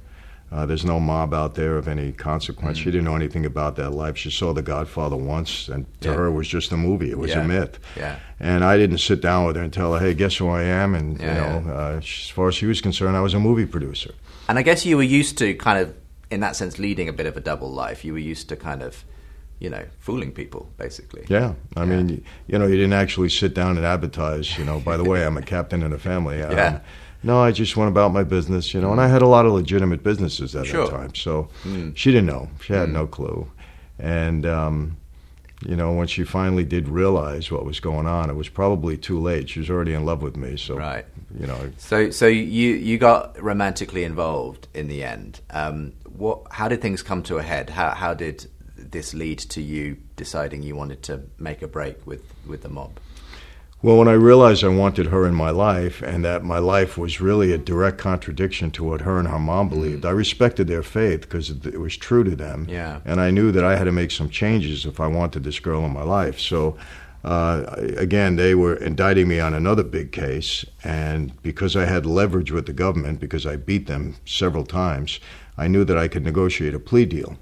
Uh, 0.55 0.65
there's 0.65 0.85
no 0.85 1.01
mob 1.01 1.33
out 1.33 1.55
there 1.55 1.77
of 1.77 1.85
any 1.85 2.13
consequence. 2.13 2.77
She 2.77 2.85
didn't 2.85 3.03
know 3.03 3.15
anything 3.17 3.45
about 3.45 3.75
that 3.75 3.89
life. 3.89 4.15
She 4.15 4.31
saw 4.31 4.53
The 4.53 4.61
Godfather 4.61 5.17
once, 5.17 5.67
and 5.67 5.85
to 5.99 6.07
Yeah. 6.09 6.15
her, 6.15 6.25
it 6.27 6.31
was 6.31 6.47
just 6.47 6.71
a 6.71 6.77
movie. 6.77 7.11
It 7.11 7.17
was 7.17 7.31
Yeah. 7.31 7.41
a 7.41 7.47
myth. 7.47 7.77
Yeah. 7.97 8.15
And 8.39 8.63
I 8.63 8.77
didn't 8.77 8.99
sit 8.99 9.19
down 9.21 9.45
with 9.45 9.57
her 9.57 9.61
and 9.63 9.73
tell 9.73 9.93
her, 9.93 9.99
"Hey, 9.99 10.13
guess 10.13 10.37
who 10.37 10.47
I 10.47 10.63
am?" 10.63 10.95
And 10.95 11.19
Yeah, 11.19 11.27
you 11.59 11.65
know, 11.65 11.73
uh, 11.73 11.97
as 11.97 12.29
far 12.29 12.47
as 12.47 12.55
she 12.55 12.67
was 12.67 12.79
concerned, 12.79 13.17
I 13.17 13.21
was 13.21 13.33
a 13.33 13.39
movie 13.39 13.65
producer. 13.65 14.11
And 14.47 14.57
I 14.57 14.61
guess 14.61 14.85
you 14.85 14.95
were 14.95 15.03
used 15.19 15.37
to 15.39 15.53
kind 15.55 15.77
of, 15.77 15.93
in 16.31 16.39
that 16.39 16.55
sense, 16.55 16.79
leading 16.79 17.09
a 17.09 17.13
bit 17.13 17.25
of 17.25 17.35
a 17.35 17.41
double 17.41 17.69
life. 17.69 18.05
You 18.05 18.13
were 18.13 18.19
used 18.33 18.47
to 18.47 18.55
kind 18.55 18.81
of, 18.81 19.03
you 19.59 19.69
know, 19.69 19.83
fooling 19.99 20.31
people, 20.31 20.69
basically. 20.77 21.23
Yeah, 21.27 21.55
I 21.75 21.83
mean, 21.83 22.23
you 22.47 22.57
know, 22.59 22.65
you 22.67 22.77
didn't 22.77 22.93
actually 22.93 23.27
sit 23.29 23.53
down 23.53 23.75
and 23.75 23.85
advertise. 23.85 24.57
You 24.57 24.63
know, 24.63 24.79
by 24.79 24.95
the 24.95 25.03
way, 25.03 25.25
I'm 25.25 25.35
a 25.35 25.41
captain 25.41 25.83
in 25.83 25.91
a 25.91 25.97
family. 25.99 26.41
Um, 26.43 26.51
Yeah. 26.51 26.79
No, 27.25 27.41
I 27.41 27.51
just 27.51 27.75
went 27.75 27.89
about 27.89 28.13
my 28.13 28.23
business. 28.23 28.73
You 28.73 28.81
know, 28.81 28.91
and 28.91 29.01
I 29.01 29.07
had 29.07 29.21
a 29.23 29.27
lot 29.27 29.45
of 29.45 29.51
legitimate 29.53 30.03
businesses 30.03 30.55
at 30.55 30.67
Sure. 30.67 30.85
that 30.85 30.91
time. 30.91 31.15
So 31.15 31.49
she 31.95 32.11
didn't 32.11 32.27
know. 32.27 32.49
She 32.61 32.73
had 32.73 32.89
no 32.89 33.07
clue. 33.07 33.47
And 33.99 34.45
um, 34.45 34.97
you 35.65 35.75
know, 35.75 35.91
when 35.93 36.07
she 36.07 36.23
finally 36.23 36.63
did 36.63 36.87
realize 36.87 37.49
what 37.51 37.65
was 37.65 37.79
going 37.79 38.05
on, 38.05 38.29
it 38.29 38.35
was 38.35 38.49
probably 38.49 38.95
too 38.97 39.19
late. 39.19 39.49
She 39.49 39.59
was 39.59 39.69
already 39.69 39.93
in 39.93 40.05
love 40.05 40.21
with 40.21 40.37
me. 40.37 40.55
So 40.57 40.77
Right. 40.77 41.05
you 41.39 41.47
know, 41.47 41.71
So, 41.77 42.11
so 42.11 42.27
you 42.27 42.69
you 42.75 42.97
got 42.97 43.41
romantically 43.41 44.03
involved 44.03 44.67
in 44.73 44.87
the 44.87 45.03
end. 45.03 45.39
Um, 45.49 45.93
what? 46.17 46.41
How 46.51 46.67
did 46.67 46.81
things 46.81 47.01
come 47.01 47.23
to 47.23 47.37
a 47.37 47.43
head? 47.43 47.69
How 47.71 47.89
how 47.95 48.13
did 48.13 48.47
this 48.77 49.13
lead 49.13 49.39
to 49.39 49.61
you 49.61 49.97
deciding 50.15 50.61
you 50.61 50.75
wanted 50.75 51.01
to 51.03 51.21
make 51.39 51.61
a 51.63 51.67
break 51.67 52.05
with 52.05 52.21
with 52.45 52.61
the 52.61 52.69
mob? 52.69 52.99
Well, 53.85 53.97
when 53.97 54.07
I 54.07 54.13
realized 54.13 54.63
I 54.63 54.69
wanted 54.69 55.05
her 55.05 55.27
in 55.27 55.35
my 55.35 55.51
life 55.51 56.01
and 56.01 56.25
that 56.25 56.43
my 56.43 56.57
life 56.57 56.97
was 56.97 57.21
really 57.21 57.53
a 57.53 57.59
direct 57.59 57.99
contradiction 57.99 58.71
to 58.71 58.83
what 58.83 59.01
her 59.01 59.19
and 59.19 59.27
her 59.27 59.37
mom 59.37 59.69
believed, 59.69 60.07
I 60.07 60.09
respected 60.09 60.65
their 60.65 60.81
faith 60.81 61.21
because 61.21 61.51
it, 61.51 61.67
it 61.67 61.79
was 61.79 61.95
true 61.95 62.23
to 62.23 62.35
them. 62.35 62.65
Yeah. 62.67 63.01
And 63.05 63.21
I 63.21 63.29
knew 63.29 63.51
that 63.51 63.63
I 63.63 63.75
had 63.75 63.83
to 63.83 63.91
make 63.91 64.09
some 64.09 64.27
changes 64.27 64.87
if 64.87 64.99
I 64.99 65.05
wanted 65.05 65.43
this 65.43 65.59
girl 65.59 65.85
in 65.85 65.93
my 65.93 66.01
life. 66.01 66.39
So, 66.39 66.75
uh, 67.23 67.75
again, 67.95 68.37
they 68.37 68.55
were 68.55 68.75
indicting 68.75 69.27
me 69.27 69.39
on 69.39 69.53
another 69.53 69.83
big 69.83 70.11
case. 70.11 70.65
And 70.83 71.39
because 71.43 71.75
I 71.75 71.85
had 71.85 72.07
leverage 72.07 72.51
with 72.51 72.65
the 72.65 72.73
government, 72.73 73.19
because 73.19 73.45
I 73.45 73.55
beat 73.55 73.85
them 73.85 74.15
several 74.25 74.65
times, 74.65 75.19
I 75.59 75.67
knew 75.67 75.85
that 75.85 75.95
I 75.95 76.07
could 76.07 76.23
negotiate 76.23 76.73
a 76.73 76.79
plea 76.79 77.05
deal. 77.05 77.37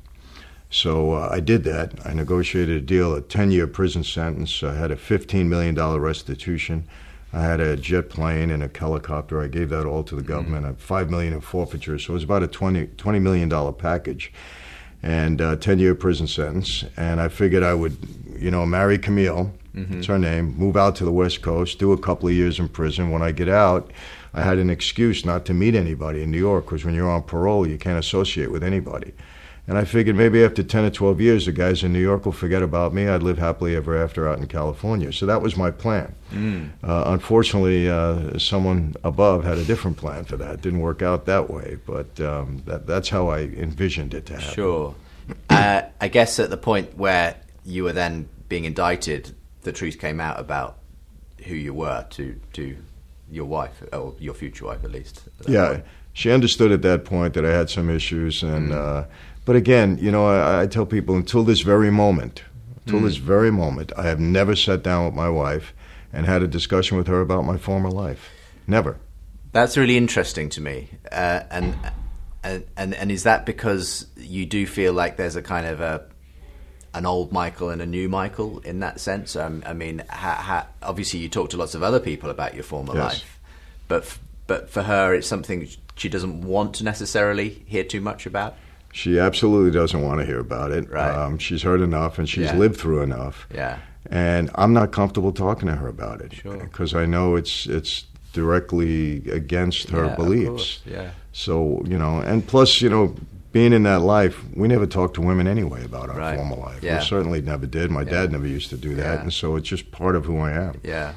So 0.73 1.13
uh, 1.13 1.29
I 1.31 1.39
did 1.39 1.63
that. 1.65 1.93
I 2.03 2.13
negotiated 2.13 2.75
a 2.75 2.81
deal, 2.81 3.13
a 3.13 3.21
10 3.21 3.51
year 3.51 3.67
prison 3.67 4.03
sentence. 4.03 4.63
I 4.63 4.73
had 4.73 4.89
a 4.89 4.95
$15 4.95 5.45
million 5.45 5.75
restitution. 5.75 6.87
I 7.31 7.41
had 7.41 7.59
a 7.59 7.77
jet 7.77 8.09
plane 8.09 8.49
and 8.49 8.63
a 8.63 8.71
helicopter. 8.75 9.39
I 9.39 9.47
gave 9.47 9.69
that 9.69 9.85
all 9.85 10.03
to 10.03 10.15
the 10.15 10.21
mm-hmm. 10.21 10.31
government. 10.31 10.65
A 10.65 10.73
5 10.73 11.11
million 11.11 11.33
in 11.33 11.41
forfeiture. 11.41 11.99
So 11.99 12.13
it 12.13 12.15
was 12.15 12.23
about 12.23 12.41
a 12.41 12.47
20, 12.47 12.87
$20 12.87 13.21
million 13.21 13.73
package 13.75 14.33
and 15.03 15.41
uh, 15.41 15.51
a 15.51 15.57
10 15.57 15.77
year 15.77 15.93
prison 15.93 16.25
sentence. 16.25 16.83
And 16.97 17.21
I 17.21 17.27
figured 17.27 17.61
I 17.61 17.75
would, 17.75 17.95
you 18.35 18.49
know, 18.49 18.65
marry 18.65 18.97
Camille. 18.97 19.53
Mm-hmm. 19.75 19.99
It's 19.99 20.07
her 20.07 20.17
name. 20.17 20.57
Move 20.57 20.75
out 20.75 20.95
to 20.97 21.05
the 21.05 21.11
West 21.11 21.43
Coast, 21.43 21.77
do 21.77 21.91
a 21.91 21.99
couple 21.99 22.29
of 22.29 22.33
years 22.33 22.57
in 22.57 22.67
prison. 22.67 23.11
When 23.11 23.21
I 23.21 23.31
get 23.31 23.49
out, 23.49 23.91
I 24.33 24.41
had 24.41 24.57
an 24.57 24.71
excuse 24.71 25.23
not 25.23 25.45
to 25.45 25.53
meet 25.53 25.75
anybody 25.75 26.23
in 26.23 26.31
New 26.31 26.39
York 26.39 26.65
because 26.65 26.83
when 26.83 26.95
you're 26.95 27.11
on 27.11 27.21
parole, 27.21 27.67
you 27.67 27.77
can't 27.77 27.99
associate 27.99 28.51
with 28.51 28.63
anybody. 28.63 29.13
And 29.65 29.77
I 29.77 29.85
figured 29.85 30.17
maybe 30.17 30.43
after 30.43 30.61
10 30.61 30.83
or 30.85 30.89
12 30.89 31.21
years, 31.21 31.45
the 31.45 31.53
guys 31.53 31.83
in 31.83 31.93
New 31.93 32.01
York 32.01 32.25
will 32.25 32.33
forget 32.33 32.61
about 32.61 32.93
me. 32.93 33.07
I'd 33.07 33.23
live 33.23 33.37
happily 33.37 33.77
ever 33.77 33.95
after 33.95 34.27
out 34.27 34.37
in 34.39 34.47
California. 34.47 35.13
So 35.13 35.25
that 35.25 35.41
was 35.41 35.55
my 35.55 35.71
plan. 35.71 36.13
Uh, 36.83 37.03
unfortunately, 37.07 37.89
uh, 37.89 38.37
someone 38.37 38.95
above 39.05 39.45
had 39.45 39.57
a 39.57 39.63
different 39.63 39.95
plan 39.95 40.25
for 40.25 40.35
that. 40.35 40.61
Didn't 40.61 40.81
work 40.81 41.01
out 41.01 41.25
that 41.27 41.49
way, 41.49 41.77
but 41.85 42.19
um, 42.19 42.61
that, 42.65 42.87
that's 42.87 43.07
how 43.07 43.29
I 43.29 43.41
envisioned 43.43 44.13
it 44.13 44.25
to 44.25 44.33
happen. 44.33 44.53
Sure. 44.53 44.95
uh, 45.49 45.83
I 46.01 46.07
guess 46.09 46.39
at 46.39 46.49
the 46.49 46.57
point 46.57 46.97
where 46.97 47.37
you 47.63 47.85
were 47.85 47.93
then 47.93 48.27
being 48.49 48.65
indicted, 48.65 49.33
the 49.61 49.71
truth 49.71 49.97
came 49.97 50.19
out 50.19 50.41
about 50.41 50.79
who 51.45 51.55
you 51.55 51.73
were 51.73 52.05
to 52.11 52.37
to 52.53 52.75
your 53.31 53.45
wife 53.45 53.81
or 53.93 54.13
your 54.19 54.33
future 54.33 54.65
wife, 54.65 54.83
at 54.83 54.91
least. 54.91 55.23
at 55.39 55.47
Yeah, 55.49 55.67
point. 55.69 55.85
she 56.11 56.31
understood 56.31 56.71
at 56.73 56.81
that 56.81 57.05
point 57.05 57.33
that 57.35 57.45
I 57.45 57.51
had 57.51 57.69
some 57.69 57.89
issues, 57.89 58.43
and 58.43 58.73
uh, 58.73 59.05
but 59.45 59.55
again, 59.55 59.97
you 60.01 60.11
know, 60.11 60.25
I, 60.25 60.63
I 60.63 60.67
tell 60.67 60.85
people 60.85 61.15
until 61.15 61.43
this 61.43 61.61
very 61.61 61.91
moment, 61.91 62.43
until 62.85 63.01
this 63.01 63.17
very 63.17 63.51
moment, 63.51 63.91
I 63.97 64.03
have 64.03 64.19
never 64.19 64.55
sat 64.55 64.83
down 64.83 65.05
with 65.05 65.13
my 65.13 65.29
wife 65.29 65.73
and 66.11 66.25
had 66.25 66.41
a 66.43 66.47
discussion 66.47 66.97
with 66.97 67.07
her 67.07 67.21
about 67.21 67.45
my 67.45 67.57
former 67.57 67.89
life. 67.89 68.29
Never. 68.67 68.97
That's 69.51 69.77
really 69.77 69.97
interesting 69.97 70.49
to 70.49 70.61
me, 70.61 70.89
uh, 71.11 71.41
and 71.51 71.75
And, 72.45 72.65
and 72.75 72.93
and 72.95 73.09
is 73.09 73.23
that 73.23 73.45
because 73.45 74.05
you 74.17 74.45
do 74.45 74.67
feel 74.67 74.91
like 74.91 75.15
there's 75.15 75.37
a 75.37 75.41
kind 75.41 75.65
of 75.65 75.79
a 75.79 76.03
an 76.93 77.05
old 77.05 77.31
Michael 77.31 77.69
and 77.69 77.81
a 77.81 77.85
new 77.85 78.09
Michael 78.09 78.59
in 78.65 78.81
that 78.81 78.99
sense? 78.99 79.35
Um, 79.37 79.63
I 79.65 79.71
mean, 79.71 80.03
ha, 80.09 80.35
ha, 80.35 80.67
obviously 80.81 81.19
you 81.21 81.29
talk 81.29 81.51
to 81.51 81.57
lots 81.57 81.73
of 81.73 81.83
other 81.83 82.01
people 82.01 82.29
about 82.29 82.53
your 82.53 82.63
former 82.63 82.93
Yes. 82.95 83.03
life, 83.13 83.39
but 83.87 84.03
f- 84.03 84.19
but 84.45 84.69
for 84.69 84.83
her, 84.83 85.13
it's 85.15 85.25
something 85.25 85.69
she 85.95 86.09
doesn't 86.09 86.41
want 86.41 86.73
to 86.75 86.83
necessarily 86.83 87.63
hear 87.65 87.85
too 87.85 88.01
much 88.01 88.25
about. 88.25 88.55
She 88.93 89.19
absolutely 89.19 89.71
doesn't 89.71 90.01
want 90.01 90.19
to 90.21 90.25
hear 90.25 90.39
about 90.39 90.71
it. 90.71 90.89
Right. 90.89 91.09
Um, 91.11 91.37
she's 91.39 91.63
heard 91.63 91.81
enough 91.81 92.17
and 92.19 92.29
she's 92.29 92.45
Yeah. 92.45 92.55
lived 92.57 92.77
through 92.79 93.01
enough. 93.01 93.47
Yeah, 93.53 93.79
and 94.09 94.49
I'm 94.55 94.71
not 94.71 94.91
comfortable 94.91 95.31
talking 95.33 95.67
to 95.67 95.75
her 95.75 95.87
about 95.87 96.21
it 96.21 96.33
Sure. 96.33 96.57
because 96.57 96.93
I 96.93 97.05
know 97.05 97.35
it's 97.35 97.65
it's 97.67 98.05
directly 98.33 99.27
against 99.31 99.89
her 99.89 100.05
Yeah, 100.05 100.15
beliefs. 100.15 100.79
yeah. 100.85 101.09
So 101.31 101.81
you 101.87 101.97
know, 101.97 102.19
and 102.19 102.45
plus 102.45 102.81
you 102.81 102.89
know, 102.89 103.15
being 103.51 103.73
in 103.73 103.83
that 103.83 104.01
life, 104.01 104.43
we 104.55 104.67
never 104.67 104.85
talked 104.85 105.15
to 105.15 105.21
women 105.21 105.47
anyway 105.47 105.83
about 105.85 106.09
our 106.09 106.17
Right. 106.17 106.35
former 106.37 106.55
life. 106.55 106.81
Yeah. 106.83 106.99
We 106.99 107.05
certainly 107.05 107.41
never 107.41 107.65
did. 107.65 107.89
My 107.91 108.01
Yeah. 108.03 108.11
dad 108.11 108.31
never 108.31 108.47
used 108.47 108.69
to 108.71 108.77
do 108.77 108.95
that, 108.95 109.15
Yeah. 109.15 109.21
and 109.21 109.33
so 109.33 109.55
it's 109.55 109.67
just 109.69 109.91
part 109.91 110.15
of 110.15 110.25
who 110.25 110.37
I 110.39 110.51
am. 110.51 110.75
yeah. 110.83 111.13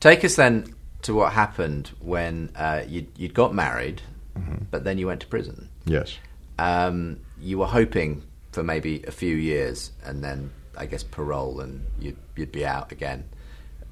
Take 0.00 0.22
us 0.24 0.36
then 0.36 0.74
to 1.02 1.14
what 1.14 1.32
happened 1.32 1.90
when 2.00 2.50
uh, 2.56 2.80
you 2.86 3.06
you 3.16 3.28
got 3.28 3.54
married, 3.54 4.02
Mm-hmm. 4.38 4.64
but 4.70 4.84
then 4.84 4.98
you 4.98 5.06
went 5.06 5.20
to 5.20 5.26
prison. 5.26 5.68
Yes. 5.86 6.18
Um, 6.58 7.20
you 7.40 7.58
were 7.58 7.66
hoping 7.66 8.22
for 8.52 8.62
maybe 8.62 9.02
a 9.06 9.10
few 9.10 9.34
years 9.36 9.92
and 10.04 10.22
then 10.24 10.50
I 10.76 10.86
guess 10.86 11.02
parole 11.02 11.60
and 11.60 11.84
you'd, 11.98 12.16
you'd 12.36 12.52
be 12.52 12.64
out 12.64 12.92
again. 12.92 13.24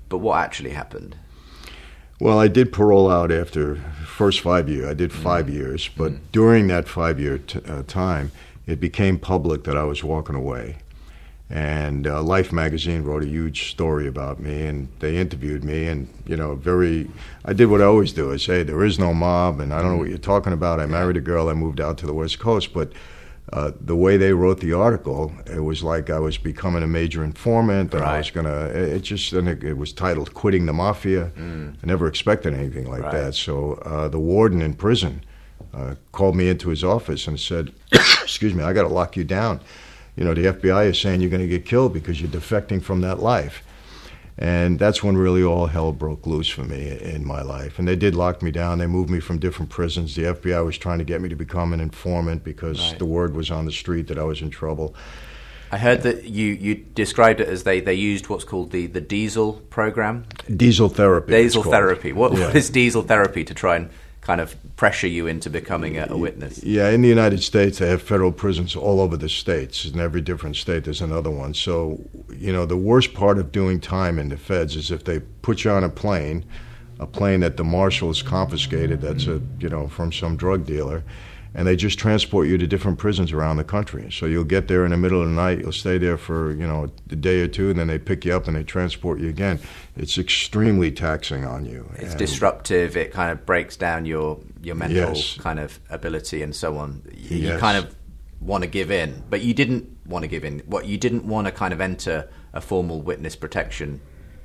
But 0.08 0.18
what 0.18 0.38
actually 0.38 0.70
happened? 0.70 1.16
Well, 2.20 2.38
I 2.38 2.48
did 2.48 2.72
parole 2.72 3.10
out 3.10 3.32
after 3.32 3.76
first 4.06 4.40
five 4.40 4.68
years. 4.68 4.86
I 4.86 4.94
did 4.94 5.12
five 5.12 5.50
years, 5.50 5.88
but 5.88 6.30
during 6.32 6.68
that 6.68 6.86
five 6.86 7.18
year 7.18 7.38
t- 7.38 7.60
uh, 7.66 7.82
time, 7.82 8.30
it 8.66 8.80
became 8.80 9.18
public 9.18 9.64
that 9.64 9.76
I 9.76 9.82
was 9.84 10.04
walking 10.04 10.36
away. 10.36 10.76
And 11.50 12.06
uh, 12.06 12.22
Life 12.22 12.52
magazine 12.52 13.02
wrote 13.02 13.22
a 13.22 13.26
huge 13.26 13.70
story 13.70 14.08
about 14.08 14.40
me, 14.40 14.66
and 14.66 14.88
they 15.00 15.16
interviewed 15.18 15.62
me. 15.62 15.86
And 15.86 16.08
you 16.26 16.36
know, 16.36 16.54
very, 16.54 17.10
I 17.44 17.52
did 17.52 17.66
what 17.66 17.82
I 17.82 17.84
always 17.84 18.12
do: 18.12 18.32
I 18.32 18.38
say 18.38 18.62
there 18.62 18.82
is 18.82 18.98
no 18.98 19.12
mob, 19.12 19.60
and 19.60 19.72
I 19.72 19.82
don't 19.82 19.92
know 19.92 19.98
what 19.98 20.08
you're 20.08 20.18
talking 20.18 20.54
about. 20.54 20.80
I 20.80 20.86
married 20.86 21.18
a 21.18 21.20
girl. 21.20 21.48
I 21.50 21.52
moved 21.52 21.80
out 21.80 21.98
to 21.98 22.06
the 22.06 22.14
West 22.14 22.38
Coast, 22.38 22.72
but 22.72 22.92
uh, 23.52 23.72
the 23.78 23.94
way 23.94 24.16
they 24.16 24.32
wrote 24.32 24.60
the 24.60 24.72
article, 24.72 25.32
it 25.46 25.60
was 25.60 25.82
like 25.82 26.08
I 26.08 26.18
was 26.18 26.38
becoming 26.38 26.82
a 26.82 26.86
major 26.86 27.22
informant, 27.22 27.92
and 27.92 28.02
I 28.02 28.16
was 28.18 28.30
gonna. 28.30 28.64
It 28.68 28.88
it 28.94 29.02
just 29.02 29.32
and 29.34 29.46
it, 29.46 29.62
it 29.62 29.74
was 29.76 29.92
titled 29.92 30.32
"Quitting 30.32 30.64
the 30.64 30.72
Mafia." 30.72 31.30
I 31.36 31.86
never 31.86 32.06
expected 32.08 32.54
anything 32.54 32.88
like 32.90 33.02
Right. 33.02 33.12
that. 33.12 33.34
So 33.34 33.74
uh, 33.84 34.08
the 34.08 34.18
warden 34.18 34.62
in 34.62 34.72
prison 34.74 35.22
uh, 35.74 35.96
called 36.10 36.36
me 36.36 36.48
into 36.48 36.70
his 36.70 36.82
office 36.82 37.28
and 37.28 37.38
said, 37.38 37.70
"Excuse 37.92 38.54
me, 38.54 38.64
I 38.64 38.72
got 38.72 38.82
to 38.84 38.88
lock 38.88 39.14
you 39.14 39.24
down. 39.24 39.60
You 40.16 40.24
know, 40.24 40.34
the 40.34 40.46
FBI 40.52 40.86
is 40.86 41.00
saying 41.00 41.20
you're 41.20 41.30
going 41.30 41.42
to 41.42 41.48
get 41.48 41.64
killed 41.64 41.92
because 41.92 42.20
you're 42.20 42.30
defecting 42.30 42.82
from 42.82 43.00
that 43.02 43.20
life." 43.20 43.62
And 44.36 44.80
that's 44.80 45.00
when 45.02 45.16
really 45.16 45.44
all 45.44 45.66
hell 45.66 45.92
broke 45.92 46.26
loose 46.26 46.48
for 46.48 46.62
me 46.64 46.88
in 47.00 47.24
my 47.24 47.40
life. 47.42 47.78
And 47.78 47.86
they 47.86 47.94
did 47.94 48.16
lock 48.16 48.42
me 48.42 48.50
down. 48.50 48.78
They 48.78 48.88
moved 48.88 49.08
me 49.08 49.20
from 49.20 49.38
different 49.38 49.70
prisons. 49.70 50.16
The 50.16 50.22
FBI 50.24 50.64
was 50.64 50.76
trying 50.76 50.98
to 50.98 51.04
get 51.04 51.20
me 51.20 51.28
to 51.28 51.36
become 51.36 51.72
an 51.72 51.80
informant 51.80 52.42
because 52.42 52.80
Right. 52.80 52.98
the 52.98 53.04
word 53.04 53.36
was 53.36 53.52
on 53.52 53.64
the 53.64 53.70
street 53.70 54.08
that 54.08 54.18
I 54.18 54.24
was 54.24 54.42
in 54.42 54.50
trouble. 54.50 54.92
I 55.70 55.78
heard 55.78 56.02
that 56.02 56.24
you, 56.24 56.46
you 56.46 56.74
described 56.74 57.40
it 57.40 57.48
as 57.48 57.62
they, 57.62 57.78
they 57.80 57.94
used 57.94 58.28
what's 58.28 58.42
called 58.44 58.72
the, 58.72 58.86
the 58.88 59.00
diesel 59.00 59.54
program. 59.70 60.24
Diesel 60.54 60.88
therapy. 60.88 61.32
Diesel 61.32 61.62
therapy. 61.62 62.12
What, 62.12 62.32
Yeah. 62.32 62.46
what 62.48 62.56
is 62.56 62.70
diesel 62.70 63.02
therapy 63.02 63.44
to 63.44 63.54
try 63.54 63.76
and 63.76 63.90
kind 64.24 64.40
of 64.40 64.56
pressure 64.76 65.06
you 65.06 65.26
into 65.26 65.50
becoming 65.50 65.98
a, 65.98 66.06
a 66.08 66.16
witness? 66.16 66.62
Yeah, 66.64 66.88
in 66.88 67.02
the 67.02 67.08
United 67.08 67.42
States, 67.42 67.78
they 67.78 67.88
have 67.88 68.02
federal 68.02 68.32
prisons 68.32 68.74
all 68.74 69.00
over 69.00 69.16
the 69.16 69.28
states. 69.28 69.84
In 69.84 70.00
every 70.00 70.22
different 70.22 70.56
state, 70.56 70.84
there's 70.84 71.02
another 71.02 71.30
one. 71.30 71.54
So, 71.54 72.00
you 72.30 72.52
know, 72.52 72.66
the 72.66 72.76
worst 72.76 73.14
part 73.14 73.38
of 73.38 73.52
doing 73.52 73.80
time 73.80 74.18
in 74.18 74.30
the 74.30 74.36
feds 74.36 74.76
is 74.76 74.90
if 74.90 75.04
they 75.04 75.20
put 75.20 75.64
you 75.64 75.70
on 75.70 75.84
a 75.84 75.90
plane, 75.90 76.44
a 76.98 77.06
plane 77.06 77.40
that 77.40 77.56
the 77.58 77.64
marshals 77.64 78.22
confiscated, 78.22 79.02
that's 79.02 79.26
a, 79.26 79.42
you 79.58 79.68
know, 79.68 79.88
from 79.88 80.10
some 80.10 80.36
drug 80.36 80.64
dealer, 80.64 81.04
and 81.54 81.66
they 81.66 81.76
just 81.76 81.98
transport 81.98 82.48
you 82.48 82.58
to 82.58 82.66
different 82.66 82.98
prisons 82.98 83.32
around 83.32 83.56
the 83.58 83.64
country. 83.64 84.10
So 84.10 84.26
you'll 84.26 84.44
get 84.44 84.66
there 84.68 84.84
in 84.84 84.90
the 84.90 84.96
middle 84.96 85.22
of 85.22 85.28
the 85.28 85.34
night, 85.34 85.60
you'll 85.60 85.72
stay 85.72 85.98
there 85.98 86.16
for, 86.18 86.50
you 86.50 86.66
know, 86.66 86.90
a 87.10 87.16
day 87.16 87.40
or 87.42 87.48
two, 87.48 87.70
and 87.70 87.78
then 87.78 87.86
they 87.86 87.98
pick 87.98 88.24
you 88.24 88.34
up 88.34 88.48
and 88.48 88.56
they 88.56 88.64
transport 88.64 89.20
you 89.20 89.28
again. 89.28 89.60
It's 89.96 90.18
extremely 90.18 90.90
taxing 90.90 91.44
on 91.44 91.64
you. 91.64 91.88
It's 91.96 92.10
And- 92.10 92.18
disruptive. 92.18 92.96
It 92.96 93.12
kind 93.12 93.30
of 93.30 93.46
breaks 93.46 93.76
down 93.76 94.04
your, 94.04 94.40
your 94.62 94.74
mental 94.74 94.96
Yes. 95.14 95.36
kind 95.38 95.60
of 95.60 95.78
ability 95.90 96.42
and 96.42 96.54
so 96.54 96.76
on. 96.76 97.02
You, 97.16 97.36
you 97.52 97.58
kind 97.58 97.78
of 97.78 97.94
want 98.40 98.64
to 98.64 98.68
give 98.68 98.90
in, 98.90 99.22
but 99.30 99.40
you 99.42 99.54
didn't 99.54 99.88
want 100.06 100.22
to 100.24 100.28
give 100.28 100.44
in. 100.44 100.58
What 100.66 100.86
you 100.86 100.98
didn't 100.98 101.24
want 101.24 101.46
to 101.46 101.52
kind 101.52 101.72
of 101.72 101.80
enter 101.80 102.28
a 102.52 102.60
formal 102.60 103.00
witness 103.00 103.36
protection 103.36 104.00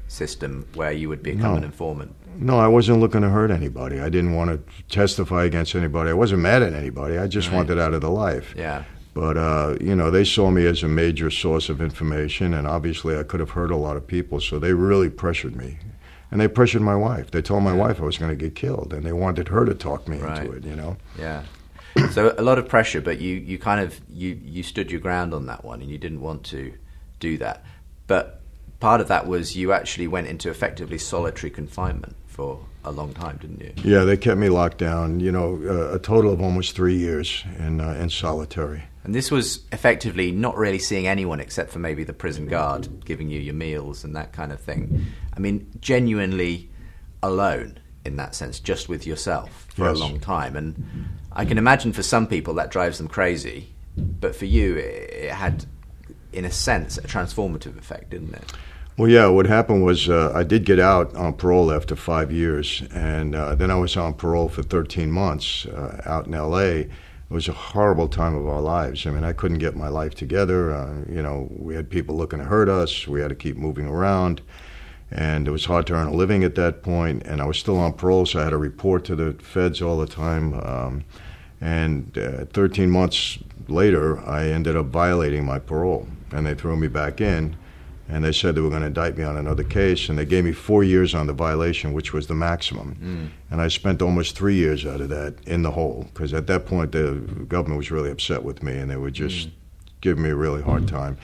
system 0.07 0.67
where 0.75 0.91
you 0.91 1.09
would 1.09 1.21
become 1.21 1.51
No. 1.51 1.55
an 1.55 1.63
informant. 1.63 2.15
No, 2.41 2.57
I 2.57 2.67
wasn't 2.67 2.99
looking 3.01 3.21
to 3.21 3.29
hurt 3.29 3.51
anybody. 3.51 3.99
I 3.99 4.07
didn't 4.09 4.33
want 4.33 4.49
to 4.51 4.83
testify 4.87 5.43
against 5.43 5.75
anybody. 5.75 6.09
I 6.09 6.13
wasn't 6.13 6.41
mad 6.41 6.63
at 6.63 6.73
anybody. 6.73 7.17
I 7.17 7.27
just 7.27 7.49
Right. 7.49 7.57
wanted 7.57 7.77
out 7.79 7.93
of 7.93 7.99
the 8.01 8.09
life. 8.09 8.53
Yeah. 8.57 8.83
But, 9.13 9.35
uh, 9.37 9.75
you 9.81 9.93
know, 9.95 10.09
they 10.09 10.23
saw 10.23 10.49
me 10.49 10.65
as 10.65 10.81
a 10.81 10.87
major 10.87 11.29
source 11.29 11.67
of 11.67 11.81
information, 11.81 12.53
and 12.53 12.65
obviously 12.65 13.17
I 13.17 13.23
could 13.23 13.41
have 13.41 13.49
hurt 13.51 13.71
a 13.71 13.75
lot 13.75 13.97
of 13.97 14.07
people, 14.07 14.39
so 14.39 14.57
they 14.57 14.71
really 14.73 15.09
pressured 15.09 15.55
me. 15.55 15.79
And 16.31 16.39
they 16.39 16.47
pressured 16.47 16.81
my 16.83 16.95
wife. 16.95 17.31
They 17.31 17.41
told 17.41 17.63
my 17.63 17.73
wife 17.73 17.99
I 17.99 18.05
was 18.05 18.17
going 18.17 18.29
to 18.29 18.35
get 18.37 18.55
killed, 18.55 18.93
and 18.93 19.03
they 19.03 19.11
wanted 19.11 19.49
her 19.49 19.65
to 19.65 19.73
talk 19.73 20.07
me 20.07 20.19
Right. 20.19 20.37
into 20.43 20.51
it, 20.53 20.63
you 20.63 20.75
know? 20.75 20.95
Yeah. 21.17 21.41
so 22.11 22.33
a 22.37 22.43
lot 22.43 22.57
of 22.59 22.69
pressure, 22.69 23.01
but 23.01 23.19
you, 23.19 23.35
you 23.35 23.57
kind 23.57 23.81
of 23.81 23.99
you, 24.13 24.39
you 24.45 24.63
stood 24.63 24.91
your 24.91 25.01
ground 25.01 25.33
on 25.33 25.47
that 25.47 25.65
one, 25.65 25.81
and 25.81 25.89
you 25.89 25.97
didn't 25.97 26.21
want 26.21 26.43
to 26.45 26.71
do 27.19 27.37
that. 27.39 27.65
But 28.07 28.41
part 28.79 29.01
of 29.01 29.07
that 29.09 29.27
was 29.27 29.57
you 29.57 29.73
actually 29.73 30.07
went 30.07 30.27
into 30.27 30.49
effectively 30.49 30.99
solitary 30.99 31.49
confinement 31.49 32.15
for 32.39 32.57
a 32.85 32.91
long 32.91 33.13
time, 33.13 33.37
didn't 33.37 33.59
you? 33.59 33.73
Yeah, 33.83 34.05
they 34.05 34.15
kept 34.15 34.39
me 34.39 34.47
locked 34.47 34.77
down, 34.77 35.19
you 35.19 35.29
know, 35.31 35.59
uh, 35.67 35.95
a 35.95 35.99
total 35.99 36.31
of 36.31 36.39
almost 36.41 36.73
three 36.73 36.95
years 36.95 37.43
in, 37.57 37.81
uh, 37.81 37.91
in 37.99 38.09
solitary. 38.09 38.83
And 39.03 39.13
this 39.13 39.29
was 39.29 39.65
effectively 39.73 40.31
not 40.31 40.55
really 40.57 40.79
seeing 40.79 41.05
anyone 41.05 41.41
except 41.41 41.69
for 41.71 41.79
maybe 41.79 42.05
the 42.05 42.13
prison 42.13 42.47
guard 42.47 43.03
giving 43.03 43.29
you 43.29 43.41
your 43.41 43.55
meals 43.55 44.05
and 44.05 44.15
that 44.15 44.31
kind 44.31 44.53
of 44.53 44.59
thing. 44.61 45.07
I 45.35 45.39
mean, 45.41 45.69
genuinely 45.81 46.69
alone 47.21 47.79
in 48.05 48.15
that 48.15 48.35
sense, 48.35 48.61
just 48.61 48.87
with 48.87 49.05
yourself 49.05 49.67
for 49.75 49.89
Yes. 49.89 49.97
a 49.97 49.99
long 49.99 50.19
time. 50.21 50.55
And 50.55 51.09
I 51.33 51.43
can 51.43 51.57
imagine 51.57 51.91
for 51.91 52.03
some 52.03 52.25
people 52.25 52.53
that 52.55 52.71
drives 52.71 52.99
them 52.99 53.09
crazy, 53.09 53.67
but 53.97 54.33
for 54.33 54.45
you, 54.45 54.77
it, 54.77 55.09
it 55.25 55.31
had, 55.31 55.65
in 56.31 56.45
a 56.45 56.51
sense, 56.51 56.97
a 56.97 57.01
transformative 57.01 57.77
effect, 57.77 58.11
didn't 58.11 58.33
it? 58.33 58.53
Well, 58.99 59.09
yeah, 59.09 59.27
what 59.27 59.45
happened 59.45 59.85
was 59.85 60.09
uh, 60.09 60.33
I 60.35 60.43
did 60.43 60.65
get 60.65 60.77
out 60.77 61.15
on 61.15 61.31
parole 61.35 61.71
after 61.71 61.95
five 61.95 62.33
years, 62.33 62.83
and 62.93 63.33
uh, 63.33 63.55
then 63.55 63.71
I 63.71 63.75
was 63.75 63.95
on 63.95 64.13
parole 64.13 64.49
for 64.49 64.61
13 64.61 65.09
months 65.09 65.65
uh, 65.67 66.01
out 66.05 66.27
in 66.27 66.33
L.A. 66.33 66.79
It 66.79 66.89
was 67.29 67.47
a 67.47 67.53
horrible 67.53 68.09
time 68.09 68.35
of 68.35 68.45
our 68.45 68.59
lives. 68.59 69.07
I 69.07 69.11
mean, 69.11 69.23
I 69.23 69.31
couldn't 69.31 69.59
get 69.59 69.77
my 69.77 69.87
life 69.87 70.15
together. 70.15 70.73
Uh, 70.73 71.05
you 71.09 71.21
know, 71.21 71.47
we 71.49 71.75
had 71.75 71.89
people 71.89 72.17
looking 72.17 72.39
to 72.39 72.45
hurt 72.45 72.67
us. 72.67 73.07
We 73.07 73.21
had 73.21 73.29
to 73.29 73.35
keep 73.35 73.55
moving 73.55 73.87
around, 73.87 74.41
and 75.09 75.47
it 75.47 75.51
was 75.51 75.63
hard 75.63 75.87
to 75.87 75.93
earn 75.93 76.07
a 76.07 76.13
living 76.13 76.43
at 76.43 76.55
that 76.55 76.83
point. 76.83 77.23
And 77.25 77.41
I 77.41 77.45
was 77.45 77.57
still 77.57 77.77
on 77.77 77.93
parole, 77.93 78.25
so 78.25 78.41
I 78.41 78.43
had 78.43 78.49
to 78.49 78.57
report 78.57 79.05
to 79.05 79.15
the 79.15 79.31
feds 79.41 79.81
all 79.81 79.97
the 79.97 80.07
time. 80.07 80.55
Um, 80.55 81.05
and 81.61 82.17
uh, 82.17 82.43
13 82.51 82.91
months 82.91 83.39
later, 83.69 84.19
I 84.27 84.47
ended 84.47 84.75
up 84.75 84.87
violating 84.87 85.45
my 85.45 85.57
parole, 85.57 86.05
and 86.33 86.45
they 86.45 86.53
threw 86.53 86.75
me 86.75 86.89
back 86.89 87.21
in 87.21 87.55
and 88.09 88.23
they 88.23 88.31
said 88.31 88.55
they 88.55 88.61
were 88.61 88.69
going 88.69 88.81
to 88.81 88.87
indict 88.87 89.17
me 89.17 89.23
on 89.23 89.37
another 89.37 89.63
case, 89.63 90.09
and 90.09 90.17
they 90.17 90.25
gave 90.25 90.43
me 90.43 90.51
four 90.51 90.83
years 90.83 91.13
on 91.13 91.27
the 91.27 91.33
violation, 91.33 91.93
which 91.93 92.11
was 92.11 92.27
the 92.27 92.33
maximum. 92.33 92.95
Mm. 92.95 93.51
And 93.51 93.61
I 93.61 93.67
spent 93.67 94.01
almost 94.01 94.35
three 94.35 94.55
years 94.55 94.85
out 94.85 94.99
of 94.99 95.09
that 95.09 95.35
in 95.45 95.61
the 95.61 95.71
hole, 95.71 96.07
because 96.11 96.33
at 96.33 96.47
that 96.47 96.65
point 96.65 96.91
the 96.91 97.13
government 97.47 97.77
was 97.77 97.91
really 97.91 98.09
upset 98.09 98.43
with 98.43 98.63
me, 98.63 98.77
and 98.77 98.89
they 98.89 98.97
were 98.97 99.11
just 99.11 99.49
mm. 99.49 99.51
giving 100.01 100.23
me 100.23 100.31
a 100.31 100.35
really 100.35 100.63
hard 100.63 100.83
mm. 100.83 100.89
time. 100.89 101.17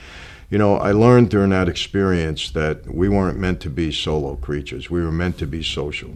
You 0.48 0.58
know, 0.58 0.76
I 0.76 0.92
learned 0.92 1.30
during 1.30 1.50
that 1.50 1.68
experience 1.68 2.50
that 2.52 2.86
we 2.86 3.08
weren't 3.08 3.36
meant 3.36 3.60
to 3.62 3.70
be 3.70 3.90
solo 3.90 4.36
creatures. 4.36 4.88
We 4.88 5.02
were 5.02 5.10
meant 5.10 5.38
to 5.38 5.46
be 5.46 5.60
social. 5.64 6.10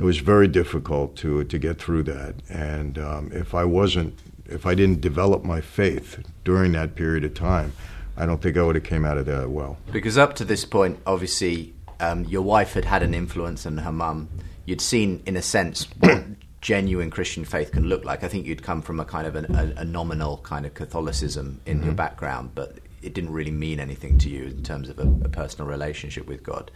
It 0.00 0.04
was 0.04 0.18
very 0.18 0.46
difficult 0.46 1.16
to 1.16 1.42
to 1.42 1.58
get 1.58 1.80
through 1.80 2.04
that, 2.04 2.36
and 2.48 2.98
um, 2.98 3.32
if 3.32 3.52
I 3.52 3.64
wasn't, 3.64 4.16
if 4.46 4.64
I 4.64 4.76
didn't 4.76 5.00
develop 5.00 5.42
my 5.42 5.60
faith 5.60 6.24
during 6.44 6.70
that 6.72 6.94
period 6.94 7.24
of 7.24 7.34
time, 7.34 7.72
I 8.16 8.26
don't 8.26 8.40
think 8.40 8.56
I 8.56 8.62
would 8.62 8.76
have 8.76 8.84
came 8.84 9.04
out 9.04 9.18
of 9.18 9.26
that 9.26 9.50
well. 9.50 9.76
Because 9.92 10.16
up 10.16 10.34
to 10.36 10.44
this 10.44 10.64
point, 10.64 11.00
obviously, 11.06 11.74
um, 12.00 12.24
your 12.24 12.42
wife 12.42 12.74
had 12.74 12.84
had 12.84 13.02
an 13.02 13.14
influence 13.14 13.66
and 13.66 13.80
her 13.80 13.92
mum. 13.92 14.28
You'd 14.66 14.80
seen, 14.80 15.22
in 15.26 15.36
a 15.36 15.42
sense, 15.42 15.84
what 15.98 16.24
genuine 16.60 17.10
Christian 17.10 17.44
faith 17.44 17.72
can 17.72 17.84
look 17.84 18.04
like. 18.04 18.24
I 18.24 18.28
think 18.28 18.46
you'd 18.46 18.62
come 18.62 18.80
from 18.80 18.98
a 18.98 19.04
kind 19.04 19.26
of 19.26 19.36
an, 19.36 19.54
a, 19.54 19.82
a 19.82 19.84
nominal 19.84 20.38
kind 20.38 20.64
of 20.64 20.72
Catholicism 20.72 21.60
in 21.66 21.82
your 21.82 21.92
background, 21.92 22.52
but 22.54 22.78
it 23.02 23.12
didn't 23.12 23.32
really 23.32 23.50
mean 23.50 23.78
anything 23.78 24.16
to 24.18 24.30
you 24.30 24.44
in 24.44 24.62
terms 24.62 24.88
of 24.88 24.98
a, 24.98 25.02
a 25.02 25.28
personal 25.28 25.68
relationship 25.68 26.26
with 26.26 26.42
God. 26.42 26.70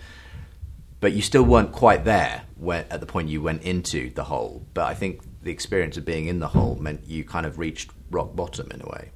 But 1.00 1.12
you 1.12 1.22
still 1.22 1.44
weren't 1.44 1.72
quite 1.72 2.04
there 2.04 2.42
when, 2.56 2.84
at 2.90 3.00
the 3.00 3.06
point 3.06 3.28
you 3.28 3.40
went 3.40 3.62
into 3.62 4.10
the 4.10 4.24
hole. 4.24 4.66
But 4.74 4.84
I 4.86 4.94
think 4.94 5.22
the 5.42 5.50
experience 5.50 5.96
of 5.96 6.04
being 6.04 6.26
in 6.26 6.40
the 6.40 6.48
hole 6.48 6.76
meant 6.76 7.06
you 7.06 7.24
kind 7.24 7.46
of 7.46 7.58
reached 7.58 7.90
rock 8.10 8.36
bottom 8.36 8.70
in 8.72 8.82
a 8.82 8.86
way. 8.86 9.10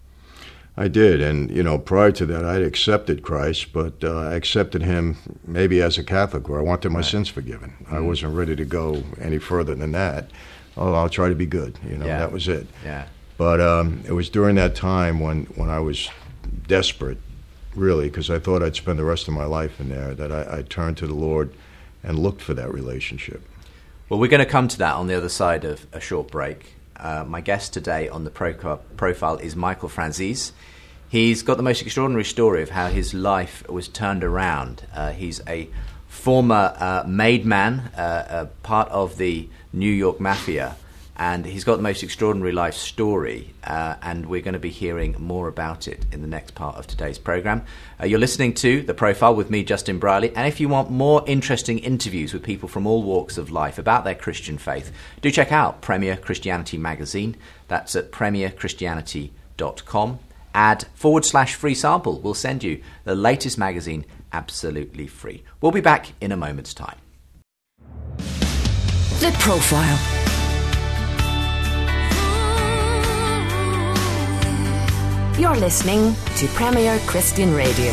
I 0.76 0.88
did, 0.88 1.20
and 1.20 1.50
you 1.50 1.62
know, 1.62 1.76
prior 1.78 2.12
to 2.12 2.24
that, 2.26 2.44
I'd 2.44 2.62
accepted 2.62 3.22
Christ, 3.22 3.72
but 3.74 4.02
uh, 4.02 4.20
I 4.20 4.35
accepted 4.35 4.82
Him 4.82 5.18
maybe 5.46 5.82
as 5.82 5.98
a 5.98 6.04
Catholic, 6.04 6.48
where 6.48 6.61
I 6.61 6.62
wanted 6.62 6.90
my 6.90 7.00
right. 7.00 7.04
sins 7.04 7.28
forgiven. 7.28 7.74
Mm-hmm. 7.82 7.94
I 7.94 8.00
wasn't 8.00 8.35
ready 8.35 8.56
to 8.56 8.64
go 8.64 9.02
any 9.20 9.38
further 9.38 9.74
than 9.74 9.92
that. 9.92 10.30
Oh, 10.76 10.94
I'll 10.94 11.11
try 11.11 11.28
to 11.28 11.35
be 11.35 11.44
good. 11.44 11.78
You 11.87 11.98
know, 11.98 12.06
yeah. 12.06 12.18
that 12.18 12.32
was 12.32 12.48
it. 12.48 12.66
Yeah. 12.85 13.06
But 13.37 13.61
um, 13.61 14.02
it 14.06 14.12
was 14.12 14.30
during 14.30 14.56
that 14.56 14.74
time 14.74 15.20
when 15.20 15.44
when 15.56 15.68
I 15.68 15.80
was 15.80 16.08
desperate, 16.66 17.18
really, 17.74 18.08
because 18.08 18.30
I 18.30 18.38
thought 18.38 18.62
I'd 18.62 18.76
spend 18.76 18.98
the 18.98 19.04
rest 19.04 19.28
of 19.28 19.35
my 19.35 19.44
life 19.44 19.78
in 19.78 19.90
there, 19.90 20.14
that 20.14 20.32
I, 20.32 20.58
I 20.58 20.62
turned 20.62 20.96
to 20.98 21.06
the 21.06 21.14
Lord 21.14 21.52
and 22.02 22.18
looked 22.18 22.40
for 22.40 22.54
that 22.54 22.72
relationship. 22.72 23.42
Well, 24.08 24.18
we're 24.18 24.28
going 24.28 24.44
to 24.44 24.50
come 24.50 24.68
to 24.68 24.78
that 24.78 24.94
on 24.94 25.06
the 25.06 25.14
other 25.14 25.28
side 25.28 25.64
of 25.64 25.87
a 25.92 26.00
short 26.00 26.30
break. 26.30 26.76
Uh, 27.03 27.25
my 27.27 27.41
guest 27.41 27.73
today 27.73 28.09
on 28.09 28.23
the 28.23 28.31
pro- 28.31 28.79
profile 28.97 29.37
is 29.38 29.57
Michael 29.57 29.88
Franzese. 29.88 30.53
He's 31.09 31.43
got 31.43 31.57
the 31.57 31.62
most 31.65 31.83
extraordinary 31.83 32.25
story 32.25 32.62
of 32.62 32.71
how 32.71 32.88
his 32.88 33.12
life 33.12 33.69
was 33.69 33.88
turned 33.88 34.23
around. 34.23 34.87
Uh, 34.95 35.11
he's 35.11 35.41
a 35.49 35.69
former 36.07 36.75
uh, 36.79 37.03
made 37.05 37.45
man, 37.45 37.91
uh, 37.97 38.47
part 38.62 38.88
of 38.91 39.19
the 39.19 39.49
New 39.73 39.91
York 39.91 40.21
Mafia, 40.21 40.77
and 41.22 41.46
he's 41.46 41.62
got 41.62 41.76
the 41.76 41.82
most 41.82 42.02
extraordinary 42.02 42.50
life 42.50 42.74
story, 42.74 43.54
uh, 43.62 43.94
and 44.02 44.26
we're 44.26 44.40
going 44.40 44.54
to 44.54 44.58
be 44.58 44.70
hearing 44.70 45.14
more 45.20 45.46
about 45.46 45.87
it 45.87 46.04
in 46.11 46.20
the 46.20 46.26
next 46.26 46.56
part 46.56 46.74
of 46.74 46.88
today's 46.88 47.16
program. 47.16 47.62
Uh, 48.00 48.06
you're 48.06 48.18
listening 48.18 48.52
to 48.52 48.82
The 48.82 48.92
Profile 48.92 49.37
with 49.37 49.48
me, 49.48 49.62
Justin 49.62 50.00
Brierley, 50.00 50.35
and 50.35 50.48
if 50.48 50.58
you 50.58 50.68
want 50.68 50.90
more 50.90 51.22
interesting 51.28 51.78
interviews 51.78 52.32
with 52.32 52.42
people 52.42 52.68
from 52.68 52.88
all 52.88 53.04
walks 53.04 53.38
of 53.38 53.52
life 53.52 53.78
about 53.78 54.02
their 54.02 54.16
Christian 54.16 54.58
faith, 54.58 54.90
do 55.20 55.30
check 55.30 55.52
out 55.52 55.80
Premier 55.80 56.16
Christianity 56.16 56.76
magazine. 56.76 57.37
That's 57.68 57.94
at 57.94 58.11
premierchristianity.com. 58.11 60.18
Add 60.54 60.87
forward 60.92 61.24
slash 61.24 61.54
free 61.54 61.76
sample. 61.76 62.18
We'll 62.18 62.35
send 62.35 62.64
you 62.64 62.82
the 63.04 63.14
latest 63.14 63.58
magazine 63.58 64.06
absolutely 64.32 65.06
free. 65.06 65.44
We'll 65.61 65.70
be 65.70 65.80
back 65.80 66.14
in 66.20 66.32
a 66.32 66.37
moment's 66.37 66.74
time. 66.74 66.98
The 69.20 69.30
Profile 69.38 70.21
You're 75.38 75.57
listening 75.57 76.14
to 76.37 76.47
Premier 76.49 76.99
Christian 77.07 77.55
Radio. 77.55 77.90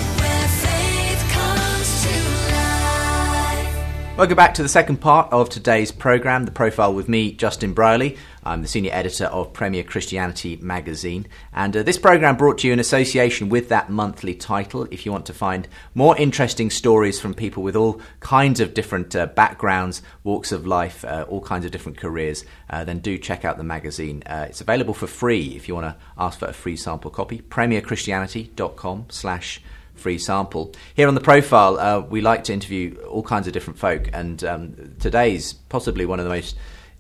Welcome 4.18 4.36
back 4.36 4.54
to 4.56 4.62
the 4.62 4.68
second 4.68 4.98
part 4.98 5.32
of 5.32 5.50
today's 5.50 5.94
programme, 5.94 6.44
The 6.44 6.52
Profile 6.52 6.94
with 6.94 7.08
me, 7.08 7.32
Justin 7.32 7.72
Brierley. 7.72 8.18
I'm 8.44 8.62
the 8.62 8.68
senior 8.68 8.92
editor 8.94 9.26
of 9.26 9.54
Premier 9.54 9.84
Christianity 9.84 10.58
magazine. 10.62 11.28
And 11.54 11.76
uh, 11.76 11.84
this 11.84 11.98
programme 11.98 12.38
brought 12.38 12.60
to 12.60 12.68
you 12.68 12.74
in 12.74 12.80
association 12.80 13.50
with 13.50 13.70
that 13.70 13.90
monthly 13.90 14.34
title. 14.34 14.88
If 14.92 15.06
you 15.06 15.12
want 15.12 15.26
to 15.28 15.34
find 15.34 15.68
more 15.94 16.18
interesting 16.18 16.70
stories 16.70 17.20
from 17.20 17.34
people 17.34 17.64
with 17.64 17.76
all 17.76 18.02
kinds 18.20 18.60
of 18.60 18.74
different 18.74 19.16
uh, 19.16 19.26
backgrounds, 19.28 20.02
walks 20.24 20.52
of 20.52 20.66
life, 20.66 21.04
uh, 21.06 21.26
all 21.28 21.42
kinds 21.42 21.66
of 21.66 21.72
different 21.72 21.98
careers, 21.98 22.46
uh, 22.70 22.84
then 22.84 23.00
do 23.00 23.18
check 23.18 23.46
out 23.46 23.58
the 23.58 23.64
magazine. 23.64 24.24
Uh, 24.26 24.46
it's 24.50 24.62
available 24.62 24.94
for 24.94 25.08
free 25.08 25.56
if 25.56 25.68
you 25.68 25.76
want 25.76 25.88
to 25.88 25.96
ask 26.18 26.40
for 26.40 26.48
a 26.48 26.54
free 26.54 26.78
sample 26.78 27.12
copy. 27.12 27.40
premierchristianity.com 27.40 29.06
slash 29.10 29.62
free 29.96 30.18
sample. 30.18 30.74
Here 30.96 31.08
on 31.08 31.16
the 31.16 31.22
profile, 31.22 31.78
uh, 31.78 32.00
we 32.00 32.22
like 32.22 32.46
to 32.46 32.54
interview 32.54 32.96
all 33.02 33.22
kinds 33.22 33.48
of 33.48 33.54
different 33.54 33.78
folk, 33.78 34.10
and 34.14 34.44
um, 34.44 34.96
today's 35.00 35.54
possibly 35.54 36.06
one 36.06 36.20
of 36.20 36.26
the 36.26 36.32
most 36.32 36.56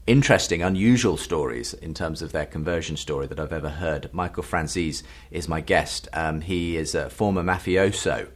interesting, 0.10 0.63
unusual 0.63 1.17
stories 1.17 1.76
in 1.76 1.93
terms 1.93 2.24
of 2.24 2.32
their 2.32 2.48
conversion 2.48 2.98
story 2.98 3.28
that 3.28 3.39
I've 3.39 3.54
ever 3.54 3.69
heard. 3.69 4.12
Michael 4.12 4.41
Franzese 4.41 5.04
is 5.30 5.48
my 5.48 5.62
guest. 5.62 6.08
Um, 6.13 6.41
he 6.41 6.78
is 6.78 6.95
a 6.95 7.12
former 7.12 7.43
mafioso. 7.43 8.28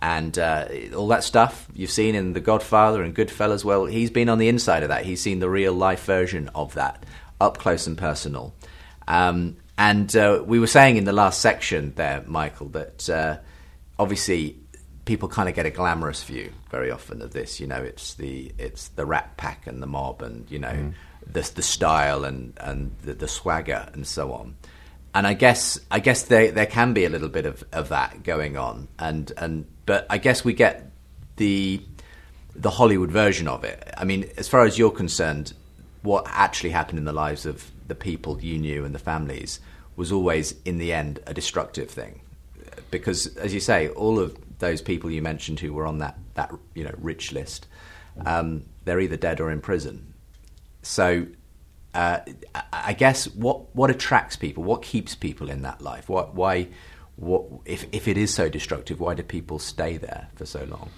And 0.00 0.38
uh, 0.38 0.68
all 0.96 1.08
that 1.08 1.24
stuff 1.24 1.68
you've 1.74 1.90
seen 1.90 2.14
in 2.14 2.32
The 2.32 2.40
Godfather 2.40 3.02
and 3.02 3.14
Goodfellas, 3.14 3.62
well, 3.62 3.84
he's 3.84 4.10
been 4.10 4.30
on 4.30 4.38
the 4.38 4.48
inside 4.48 4.82
of 4.82 4.88
that. 4.88 5.04
He's 5.04 5.20
seen 5.20 5.40
the 5.40 5.50
real 5.50 5.74
life 5.74 6.04
version 6.04 6.48
of 6.54 6.72
that, 6.74 7.04
up 7.42 7.58
close 7.58 7.86
and 7.86 7.98
personal. 7.98 8.54
Um, 9.06 9.58
and 9.76 10.14
uh, 10.16 10.42
we 10.46 10.58
were 10.58 10.66
saying 10.66 10.96
in 10.96 11.04
the 11.04 11.12
last 11.12 11.42
section 11.42 11.92
there, 11.96 12.24
Michael, 12.26 12.68
that 12.70 13.10
uh, 13.10 13.36
obviously 13.98 14.56
people 15.04 15.28
kind 15.28 15.48
of 15.48 15.54
get 15.54 15.66
a 15.66 15.70
glamorous 15.70 16.22
view 16.22 16.52
very 16.70 16.90
often 16.90 17.20
of 17.20 17.32
this. 17.32 17.60
You 17.60 17.66
know, 17.66 17.82
it's 17.82 18.14
the 18.14 18.52
it's 18.58 18.88
the 18.88 19.04
Rat 19.06 19.36
Pack 19.36 19.66
and 19.66 19.82
the 19.82 19.86
mob, 19.86 20.22
and 20.22 20.48
you 20.50 20.58
know, 20.58 20.68
mm. 20.68 20.94
The 21.32 21.50
the 21.54 21.62
style 21.62 22.24
and 22.24 22.52
and 22.60 22.94
the, 23.02 23.14
the, 23.14 23.28
swagger 23.28 23.88
and 23.92 24.06
so 24.06 24.32
on. 24.32 24.56
And 25.14 25.26
I 25.26 25.34
guess 25.34 25.78
I 25.90 26.00
guess 26.00 26.24
there 26.24 26.50
there 26.50 26.66
can 26.66 26.92
be 26.92 27.04
a 27.04 27.08
little 27.08 27.28
bit 27.28 27.46
of, 27.46 27.64
of 27.72 27.90
that 27.90 28.22
going 28.22 28.56
on, 28.56 28.88
and 28.98 29.32
and 29.36 29.66
but 29.86 30.06
I 30.10 30.18
guess 30.18 30.44
we 30.44 30.52
get 30.52 30.90
the 31.36 31.82
the 32.54 32.70
Hollywood 32.70 33.10
version 33.10 33.48
of 33.48 33.64
it. 33.64 33.92
I 33.96 34.04
mean, 34.04 34.28
as 34.36 34.48
far 34.48 34.64
as 34.64 34.78
you're 34.78 34.90
concerned, 34.90 35.52
what 36.02 36.26
actually 36.28 36.70
happened 36.70 36.98
in 36.98 37.04
the 37.04 37.12
lives 37.12 37.46
of 37.46 37.70
the 37.86 37.94
people 37.94 38.40
you 38.40 38.58
knew 38.58 38.84
and 38.84 38.94
the 38.94 38.98
families 38.98 39.60
was 39.96 40.12
always, 40.12 40.54
in 40.64 40.78
the 40.78 40.92
end, 40.92 41.20
a 41.26 41.34
destructive 41.34 41.90
thing 41.90 42.20
because, 42.90 43.36
as 43.36 43.52
you 43.54 43.60
say, 43.60 43.88
all 43.90 44.18
of 44.18 44.36
those 44.58 44.80
people 44.80 45.10
you 45.10 45.22
mentioned 45.22 45.60
who 45.60 45.72
were 45.72 45.86
on 45.86 45.98
that 45.98 46.18
that 46.34 46.52
you 46.74 46.84
know 46.84 46.94
rich 46.98 47.32
list, 47.32 47.66
um, 48.24 48.64
they're 48.84 49.00
either 49.00 49.16
dead 49.16 49.40
or 49.40 49.50
in 49.50 49.60
prison. 49.60 50.14
So, 50.88 51.26
uh, 51.92 52.20
I 52.72 52.94
guess 52.94 53.26
what 53.28 53.76
what 53.76 53.90
attracts 53.90 54.36
people, 54.36 54.64
what 54.64 54.80
keeps 54.80 55.14
people 55.14 55.50
in 55.50 55.60
that 55.60 55.82
life, 55.82 56.08
what 56.08 56.34
why, 56.34 56.68
what 57.16 57.44
if 57.66 57.84
if 57.92 58.08
it 58.08 58.16
is 58.16 58.32
so 58.32 58.48
destructive, 58.48 58.98
why 58.98 59.12
do 59.12 59.22
people 59.22 59.58
stay 59.58 59.98
there 59.98 60.28
for 60.34 60.46
so 60.46 60.64
long? 60.64 60.88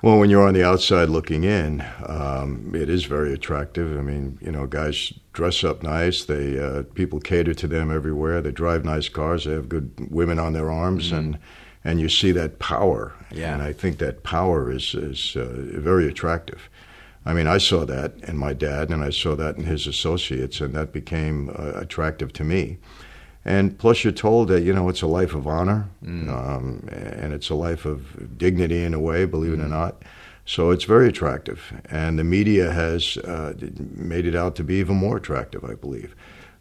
Well, 0.00 0.18
when 0.18 0.30
you're 0.30 0.48
on 0.48 0.54
the 0.54 0.64
outside 0.64 1.10
looking 1.10 1.44
in, 1.44 1.84
um, 2.06 2.72
it 2.74 2.88
is 2.88 3.04
very 3.04 3.34
attractive. 3.34 3.98
I 3.98 4.00
mean, 4.00 4.38
you 4.40 4.50
know, 4.50 4.66
guys 4.66 5.12
dress 5.34 5.62
up 5.62 5.82
nice. 5.82 6.24
They 6.24 6.58
uh, 6.58 6.84
people 6.94 7.20
cater 7.20 7.52
to 7.52 7.66
them 7.66 7.90
everywhere. 7.90 8.40
They 8.40 8.50
drive 8.52 8.82
nice 8.82 9.10
cars. 9.10 9.44
They 9.44 9.52
have 9.52 9.68
good 9.68 9.92
women 10.10 10.38
on 10.38 10.54
their 10.54 10.70
arms, 10.70 11.08
mm-hmm. 11.08 11.16
and 11.16 11.38
and 11.84 12.00
you 12.00 12.08
see 12.08 12.32
that 12.32 12.60
power. 12.60 13.12
Yeah. 13.30 13.52
And 13.52 13.62
I 13.62 13.74
think 13.74 13.98
that 13.98 14.22
power 14.22 14.72
is 14.72 14.94
is 14.94 15.36
uh, 15.36 15.52
very 15.54 16.08
attractive. 16.08 16.70
I 17.28 17.34
mean, 17.34 17.46
I 17.46 17.58
saw 17.58 17.84
that 17.84 18.14
in 18.26 18.38
my 18.38 18.54
dad, 18.54 18.88
and 18.88 19.04
I 19.04 19.10
saw 19.10 19.36
that 19.36 19.58
in 19.58 19.64
his 19.64 19.86
associates, 19.86 20.62
and 20.62 20.72
that 20.72 20.92
became 20.92 21.50
uh, 21.50 21.72
attractive 21.74 22.32
to 22.32 22.42
me. 22.42 22.78
And 23.44 23.78
plus, 23.78 24.02
you're 24.02 24.14
told 24.14 24.48
that 24.48 24.62
you 24.62 24.72
know 24.72 24.88
it's 24.88 25.02
a 25.02 25.06
life 25.06 25.34
of 25.34 25.46
honor, 25.46 25.90
mm. 26.02 26.26
um, 26.30 26.88
and 26.90 27.34
it's 27.34 27.50
a 27.50 27.54
life 27.54 27.84
of 27.84 28.38
dignity 28.38 28.82
in 28.82 28.94
a 28.94 28.98
way, 28.98 29.26
believe 29.26 29.52
mm. 29.52 29.60
it 29.60 29.64
or 29.64 29.66
mm. 29.66 29.80
not. 29.80 30.02
So 30.46 30.70
it's 30.70 30.84
very 30.84 31.08
attractive, 31.08 31.78
and 31.90 32.18
the 32.18 32.24
media 32.24 32.72
has 32.72 33.18
uh, 33.18 33.52
made 33.94 34.24
it 34.24 34.34
out 34.34 34.56
to 34.56 34.64
be 34.64 34.76
even 34.76 34.96
more 34.96 35.18
attractive, 35.18 35.62
I 35.64 35.74
believe. 35.74 36.16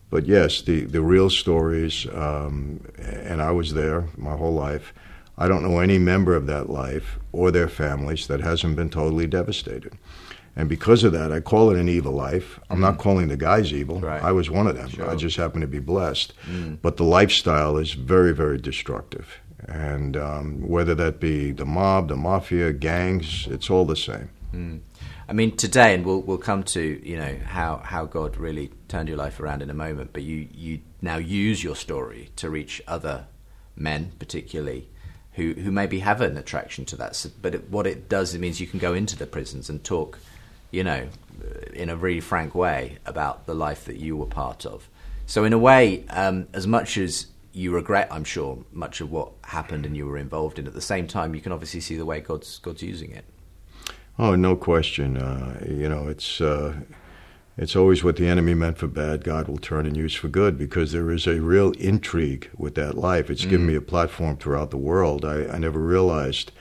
But 0.09 0.25
yes, 0.25 0.61
the 0.61 0.81
the 0.83 1.01
real 1.01 1.29
stories, 1.29 2.05
um, 2.13 2.81
and 2.97 3.41
I 3.41 3.51
was 3.51 3.73
there 3.73 4.09
my 4.17 4.35
whole 4.35 4.53
life. 4.53 4.93
I 5.37 5.47
don't 5.47 5.63
know 5.63 5.79
any 5.79 5.97
member 5.97 6.35
of 6.35 6.45
that 6.47 6.69
life 6.69 7.19
or 7.31 7.51
their 7.51 7.69
families 7.69 8.27
that 8.27 8.41
hasn't 8.41 8.75
been 8.75 8.89
totally 8.89 9.27
devastated. 9.27 9.93
And 10.57 10.67
because 10.67 11.03
of 11.03 11.11
that, 11.11 11.31
I 11.31 11.39
call 11.39 11.69
it 11.69 11.77
an 11.77 11.87
evil 11.87 12.13
life. 12.13 12.59
I'm 12.71 12.79
mm. 12.79 12.81
not 12.81 12.97
calling 12.97 13.27
the 13.27 13.37
guys 13.37 13.71
evil. 13.71 14.01
Right. 14.01 14.21
I 14.21 14.31
was 14.31 14.49
one 14.49 14.65
of 14.65 14.75
them. 14.75 14.89
Sure. 14.89 15.07
I 15.07 15.15
just 15.15 15.37
happen 15.37 15.61
to 15.61 15.67
be 15.67 15.77
blessed. 15.77 16.33
Mm. 16.47 16.79
But 16.81 16.97
the 16.97 17.03
lifestyle 17.03 17.77
is 17.77 17.93
very, 17.93 18.33
very 18.33 18.57
destructive. 18.57 19.37
And 19.67 20.17
um, 20.17 20.67
whether 20.67 20.95
that 20.95 21.19
be 21.19 21.51
the 21.51 21.65
mob, 21.65 22.07
the 22.07 22.15
mafia, 22.15 22.73
gangs, 22.73 23.47
it's 23.51 23.69
all 23.69 23.85
the 23.85 23.95
same. 23.95 24.29
Mm. 24.51 24.79
I 25.29 25.33
mean, 25.33 25.55
today, 25.55 25.93
and 25.93 26.03
we'll 26.03 26.21
we'll 26.21 26.39
come 26.39 26.63
to 26.63 26.81
you 27.07 27.17
know 27.17 27.37
how, 27.45 27.77
how 27.77 28.05
God 28.05 28.37
really 28.37 28.71
turned 28.87 29.09
your 29.09 29.17
life 29.17 29.39
around 29.39 29.61
in 29.61 29.69
a 29.69 29.75
moment. 29.75 30.11
But 30.11 30.23
you 30.23 30.47
you 30.51 30.79
now 31.01 31.17
use 31.17 31.63
your 31.63 31.75
story 31.75 32.29
to 32.37 32.49
reach 32.49 32.81
other 32.87 33.27
men, 33.75 34.13
particularly 34.17 34.87
who 35.33 35.53
who 35.53 35.71
maybe 35.71 35.99
have 35.99 36.21
an 36.21 36.35
attraction 36.35 36.85
to 36.85 36.95
that. 36.95 37.23
But 37.41 37.53
it, 37.53 37.69
what 37.69 37.85
it 37.85 38.09
does, 38.09 38.33
it 38.33 38.39
means 38.39 38.59
you 38.59 38.67
can 38.67 38.79
go 38.79 38.93
into 38.93 39.15
the 39.15 39.27
prisons 39.27 39.69
and 39.69 39.83
talk 39.83 40.17
you 40.71 40.83
know, 40.83 41.07
in 41.73 41.89
a 41.89 41.95
really 41.95 42.19
frank 42.19 42.55
way 42.55 42.97
about 43.05 43.45
the 43.45 43.53
life 43.53 43.85
that 43.85 43.97
you 43.97 44.15
were 44.15 44.25
part 44.25 44.65
of. 44.65 44.89
So, 45.25 45.43
in 45.43 45.53
a 45.53 45.57
way, 45.57 46.05
um, 46.09 46.47
as 46.53 46.67
much 46.67 46.97
as 46.97 47.27
you 47.53 47.71
regret, 47.71 48.07
I'm 48.11 48.23
sure, 48.23 48.63
much 48.71 49.01
of 49.01 49.11
what 49.11 49.31
happened 49.43 49.85
and 49.85 49.97
you 49.97 50.05
were 50.05 50.17
involved 50.17 50.59
in, 50.59 50.67
at 50.67 50.73
the 50.73 50.81
same 50.81 51.07
time, 51.07 51.35
you 51.35 51.41
can 51.41 51.51
obviously 51.51 51.81
see 51.81 51.95
the 51.95 52.05
way 52.05 52.21
God's 52.21 52.59
God's 52.59 52.81
using 52.81 53.11
it. 53.11 53.25
Oh, 54.19 54.35
no 54.35 54.55
question. 54.55 55.17
Uh, 55.17 55.63
you 55.67 55.89
know, 55.89 56.07
it's 56.07 56.41
uh, 56.41 56.75
it's 57.57 57.75
always 57.75 58.03
what 58.03 58.17
the 58.17 58.27
enemy 58.27 58.53
meant 58.53 58.77
for 58.77 58.87
bad, 58.87 59.23
God 59.23 59.47
will 59.47 59.57
turn 59.57 59.87
and 59.87 59.97
use 59.97 60.13
for 60.13 60.27
good, 60.27 60.57
because 60.57 60.91
there 60.91 61.11
is 61.11 61.25
a 61.25 61.41
real 61.41 61.71
intrigue 61.71 62.49
with 62.55 62.75
that 62.75 62.95
life. 62.95 63.31
It's 63.31 63.45
mm. 63.45 63.49
given 63.49 63.65
me 63.65 63.75
a 63.75 63.81
platform 63.81 64.37
throughout 64.37 64.69
the 64.69 64.77
world. 64.77 65.25
I, 65.25 65.47
I 65.47 65.57
never 65.57 65.79
realized 65.79 66.51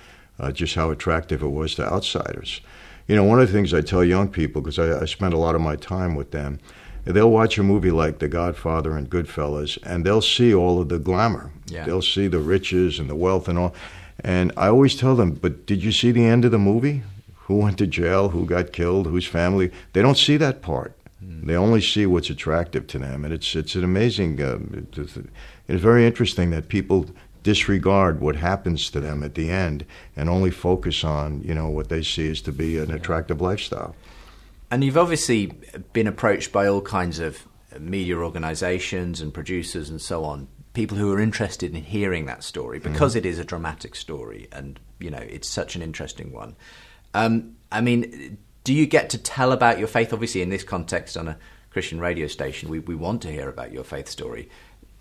uh, 0.41 0.53
just 0.53 0.75
how 0.75 0.91
attractive 0.91 1.43
it 1.43 1.49
was 1.49 1.75
to 1.75 1.85
outsiders. 1.85 2.63
You 3.07 3.17
know, 3.17 3.25
one 3.25 3.41
of 3.41 3.47
the 3.47 3.53
things 3.53 3.73
I 3.73 3.81
tell 3.81 4.05
young 4.05 4.29
people, 4.29 4.61
because 4.61 4.79
I, 4.79 5.03
I 5.03 5.05
spend 5.05 5.33
a 5.35 5.39
lot 5.39 5.55
of 5.55 5.61
my 5.61 5.77
time 5.77 6.15
with 6.15 6.31
them, 6.33 6.59
they'll 7.05 7.31
watch 7.31 7.57
a 7.59 7.63
movie 7.63 7.93
like 7.93 8.19
The 8.19 8.29
Godfather 8.29 8.97
and 8.97 9.09
Goodfellas, 9.09 9.79
and 9.85 10.05
they'll 10.05 10.23
see 10.23 10.53
all 10.55 10.81
of 10.81 10.89
the 10.89 10.99
glamour. 10.99 11.53
Yeah. 11.67 11.85
They'll 11.85 12.03
see 12.03 12.27
the 12.27 12.41
riches 12.41 12.99
and 12.99 13.09
the 13.09 13.15
wealth 13.15 13.49
and 13.49 13.59
all. 13.59 13.75
And 14.21 14.53
I 14.57 14.69
always 14.69 14.97
tell 14.97 15.15
them, 15.15 15.33
but 15.33 15.67
did 15.67 15.85
you 15.85 15.93
see 15.93 16.11
the 16.11 16.25
end 16.25 16.45
of 16.45 16.51
the 16.51 16.59
movie? 16.59 17.03
Who 17.45 17.59
went 17.59 17.79
to 17.79 17.87
jail? 17.87 18.31
Who 18.31 18.45
got 18.45 18.73
killed? 18.73 19.07
Whose 19.07 19.27
family? 19.27 19.71
They 19.93 20.03
don't 20.03 20.19
see 20.19 20.37
that 20.39 20.63
part. 20.63 20.97
They 21.47 21.57
only 21.57 21.81
see 21.81 22.07
what's 22.07 22.31
attractive 22.31 22.87
to 22.89 22.99
them, 22.99 23.25
and 23.25 23.33
it's 23.33 23.57
it's 23.57 23.75
an 23.75 23.85
amazing. 23.85 24.41
Uh, 24.41 24.59
it's, 24.97 25.17
it's 25.69 25.83
very 25.83 26.07
interesting 26.07 26.51
that 26.51 26.69
people 26.69 27.07
disregard 27.47 28.21
what 28.21 28.35
happens 28.35 28.91
to 28.91 28.99
them 28.99 29.23
at 29.23 29.37
the 29.37 29.49
end 29.49 29.87
and 30.17 30.29
only 30.29 30.51
focus 30.51 31.05
on 31.05 31.41
you 31.43 31.55
know 31.55 31.69
what 31.69 31.89
they 31.89 32.03
see 32.03 32.29
as 32.29 32.41
to 32.41 32.51
be 32.51 32.77
an 32.77 32.91
attractive 32.91 33.41
lifestyle. 33.41 33.95
And 34.69 34.83
you've 34.83 34.99
obviously 34.99 35.53
been 35.93 36.09
approached 36.09 36.51
by 36.51 36.67
all 36.67 36.81
kinds 36.81 37.21
of 37.21 37.47
media 37.79 38.17
organizations 38.17 39.21
and 39.21 39.33
producers 39.33 39.89
and 39.89 40.01
so 40.01 40.25
on, 40.25 40.49
people 40.73 40.99
who 40.99 41.13
are 41.13 41.21
interested 41.21 41.73
in 41.73 41.85
hearing 41.85 42.27
that 42.27 42.43
story 42.43 42.81
because 42.81 43.15
it 43.15 43.25
is 43.25 43.39
a 43.39 43.45
dramatic 43.45 43.95
story 43.95 44.49
and, 44.51 44.81
you 44.99 45.09
know, 45.09 45.19
it's 45.19 45.49
such 45.49 45.77
an 45.77 45.83
interesting 45.83 46.33
one. 46.33 46.57
Um, 47.15 47.55
I 47.71 47.81
mean, 47.81 48.39
do 48.65 48.75
you 48.75 48.87
get 48.87 49.09
to 49.11 49.19
tell 49.19 49.53
about 49.53 49.79
your 49.79 49.87
faith? 49.87 50.13
Obviously, 50.13 50.43
in 50.43 50.51
this 50.51 50.65
context, 50.65 51.17
on 51.17 51.29
a 51.29 51.39
Christian 51.71 52.01
radio 52.01 52.27
station, 52.27 52.69
we, 52.69 52.81
we 52.81 52.97
want 52.97 53.23
to 53.23 53.31
hear 53.31 53.49
about 53.49 53.73
your 53.73 53.85
faith 53.85 54.09
story. 54.09 54.51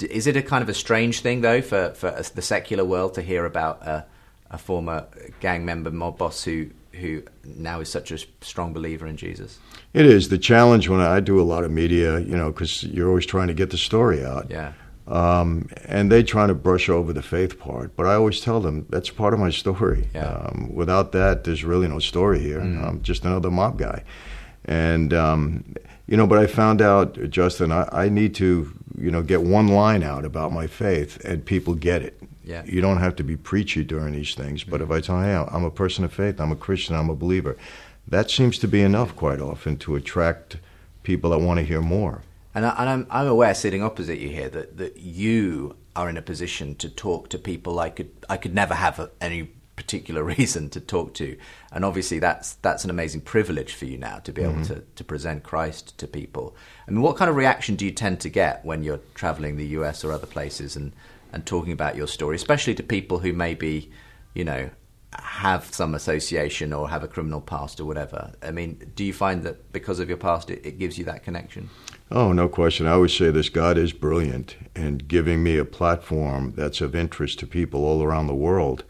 Is 0.01 0.27
it 0.27 0.35
a 0.35 0.41
kind 0.41 0.61
of 0.61 0.69
a 0.69 0.73
strange 0.73 1.21
thing, 1.21 1.41
though, 1.41 1.61
for, 1.61 1.91
for 1.91 2.11
the 2.11 2.41
secular 2.41 2.83
world 2.83 3.13
to 3.13 3.21
hear 3.21 3.45
about 3.45 3.81
a, 3.81 4.05
a 4.51 4.57
former 4.57 5.07
gang 5.39 5.65
member, 5.65 5.91
mob 5.91 6.17
boss, 6.17 6.43
who, 6.43 6.67
who 6.93 7.23
now 7.43 7.79
is 7.79 7.89
such 7.89 8.11
a 8.11 8.17
strong 8.41 8.73
believer 8.73 9.07
in 9.07 9.15
Jesus? 9.15 9.59
It 9.93 10.05
is 10.05 10.27
the 10.27 10.37
challenge 10.37 10.89
when 10.89 10.99
I 10.99 11.21
do 11.21 11.39
a 11.39 11.43
lot 11.43 11.63
of 11.63 11.71
media, 11.71 12.19
you 12.19 12.35
know, 12.35 12.51
because 12.51 12.83
you're 12.83 13.07
always 13.07 13.25
trying 13.25 13.47
to 13.47 13.53
get 13.53 13.69
the 13.69 13.77
story 13.77 14.25
out. 14.25 14.51
Yeah. 14.51 14.73
Um, 15.07 15.69
and 15.85 16.11
they 16.11 16.23
trying 16.23 16.47
to 16.47 16.55
brush 16.55 16.89
over 16.89 17.13
the 17.13 17.21
faith 17.21 17.59
part, 17.59 17.95
but 17.95 18.07
I 18.07 18.15
always 18.15 18.41
tell 18.41 18.59
them 18.59 18.87
that's 18.89 19.11
part 19.11 19.35
of 19.35 19.39
my 19.39 19.51
story. 19.51 20.09
Yeah. 20.15 20.25
Um, 20.25 20.71
without 20.73 21.11
that, 21.11 21.43
there's 21.43 21.63
really 21.63 21.87
no 21.87 21.99
story 21.99 22.39
here. 22.39 22.59
I'm 22.59 23.03
just 23.03 23.23
another 23.23 23.51
mob 23.51 23.77
guy, 23.77 24.03
and 24.65 25.13
um, 25.13 25.75
you 26.07 26.17
know. 26.17 26.27
But 26.27 26.39
I 26.39 26.47
found 26.47 26.81
out, 26.81 27.29
Justin, 27.29 27.71
I, 27.71 27.87
I 27.91 28.09
need 28.09 28.35
to, 28.35 28.71
you 28.97 29.11
know, 29.11 29.21
get 29.21 29.41
one 29.43 29.67
line 29.67 30.03
out 30.03 30.25
about 30.25 30.51
my 30.51 30.67
faith, 30.67 31.23
and 31.25 31.45
people 31.45 31.73
get 31.75 32.01
it. 32.01 32.21
Yeah. 32.43 32.63
You 32.65 32.79
don't 32.79 32.99
have 32.99 33.15
to 33.15 33.23
be 33.23 33.37
preachy 33.37 33.83
during 33.83 34.13
these 34.13 34.35
things, 34.35 34.63
but 34.63 34.81
if 34.81 34.91
I 34.91 35.01
tell 35.01 35.17
you, 35.17 35.25
hey, 35.25 35.45
I'm 35.51 35.63
a 35.63 35.71
person 35.71 36.05
of 36.05 36.13
faith, 36.13 36.39
I'm 36.39 36.51
a 36.51 36.55
Christian, 36.55 36.95
I'm 36.95 37.09
a 37.09 37.15
believer, 37.15 37.57
that 38.07 38.29
seems 38.29 38.59
to 38.59 38.67
be 38.67 38.81
enough 38.81 39.15
quite 39.15 39.39
often 39.39 39.77
to 39.77 39.95
attract 39.95 40.57
people 41.01 41.31
that 41.31 41.39
want 41.39 41.59
to 41.59 41.65
hear 41.65 41.81
more. 41.81 42.21
And, 42.53 42.65
I, 42.65 42.75
and 42.77 42.89
I'm, 42.89 43.07
I'm 43.09 43.27
aware, 43.27 43.55
sitting 43.55 43.81
opposite 43.81 44.19
you 44.19 44.29
here, 44.29 44.49
that, 44.49 44.77
that 44.77 44.97
you 44.97 45.75
are 45.95 46.09
in 46.09 46.17
a 46.17 46.21
position 46.21 46.75
to 46.75 46.89
talk 46.89 47.29
to 47.29 47.37
people 47.37 47.79
I 47.79 47.89
could 47.89 48.11
I 48.29 48.37
could 48.37 48.53
never 48.53 48.73
have 48.73 48.99
a, 48.99 49.09
any 49.21 49.51
particular 49.75 50.23
reason 50.37 50.69
to 50.69 50.79
talk 50.79 51.13
to, 51.15 51.37
and 51.71 51.85
obviously 51.85 52.19
that's 52.19 52.53
that's 52.55 52.83
an 52.83 52.89
amazing 52.89 53.21
privilege 53.21 53.73
for 53.73 53.85
you 53.85 53.97
now 53.97 54.19
to 54.19 54.31
be 54.31 54.41
able 54.41 54.53
mm-hmm. 54.53 54.73
to, 54.75 54.83
to 54.95 55.03
present 55.03 55.43
Christ 55.43 55.97
to 55.97 56.07
people. 56.07 56.55
I 56.87 56.91
mean, 56.91 57.01
what 57.01 57.17
kind 57.17 57.29
of 57.29 57.35
reaction 57.35 57.75
do 57.75 57.85
you 57.85 57.91
tend 57.91 58.19
to 58.21 58.29
get 58.29 58.63
when 58.65 58.83
you're 58.83 59.01
traveling 59.13 59.57
the 59.57 59.67
US 59.67 60.03
or 60.03 60.11
other 60.11 60.27
places 60.27 60.75
and 60.75 60.91
and 61.35 61.45
talking 61.45 61.73
about 61.73 61.95
your 61.95 62.07
story, 62.07 62.35
especially 62.35 62.73
to 62.75 62.83
people 62.83 63.19
who 63.19 63.33
maybe, 63.33 63.91
you 64.33 64.45
know, 64.45 64.69
have 65.19 65.65
some 65.65 65.93
association 65.95 66.73
or 66.73 66.89
have 66.89 67.03
a 67.03 67.07
criminal 67.07 67.41
past 67.41 67.79
or 67.79 67.85
whatever? 67.85 68.31
I 68.41 68.51
mean, 68.51 68.91
do 68.95 69.03
you 69.03 69.13
find 69.13 69.43
that 69.43 69.71
because 69.73 69.99
of 69.99 70.07
your 70.07 70.17
past, 70.17 70.49
it, 70.49 70.65
it 70.65 70.79
gives 70.79 70.97
you 70.97 71.05
that 71.05 71.23
connection? 71.23 71.69
Oh, 72.09 72.31
no 72.31 72.47
question. 72.47 72.87
I 72.87 72.91
always 72.91 73.15
say 73.15 73.31
this 73.31 73.49
God 73.49 73.77
is 73.77 73.91
brilliant 73.91 74.55
in 74.75 74.99
giving 74.99 75.43
me 75.43 75.57
a 75.57 75.65
platform 75.65 76.53
that's 76.55 76.79
of 76.81 76.95
interest 76.95 77.39
to 77.39 77.47
people 77.47 77.83
all 77.83 78.03
around 78.03 78.27
the 78.27 78.35
world. 78.35 78.85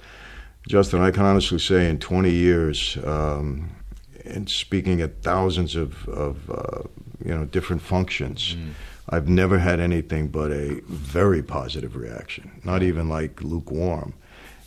Justin, 0.67 1.01
I 1.01 1.11
can 1.11 1.23
honestly 1.23 1.59
say 1.59 1.89
in 1.89 1.99
20 1.99 2.31
years, 2.31 2.97
um, 3.03 3.75
and 4.23 4.49
speaking 4.49 5.01
at 5.01 5.21
thousands 5.21 5.75
of, 5.75 6.07
of 6.09 6.49
uh, 6.49 6.87
you 7.23 7.35
know, 7.35 7.45
different 7.45 7.81
functions, 7.81 8.55
I've 9.09 9.29
never 9.29 9.59
had 9.59 9.79
anything 9.79 10.29
but 10.29 10.51
a 10.51 10.81
very 10.87 11.43
positive 11.43 11.95
reaction, 11.95 12.59
not 12.63 12.81
even 12.81 13.07
like 13.07 13.41
lukewarm. 13.41 14.15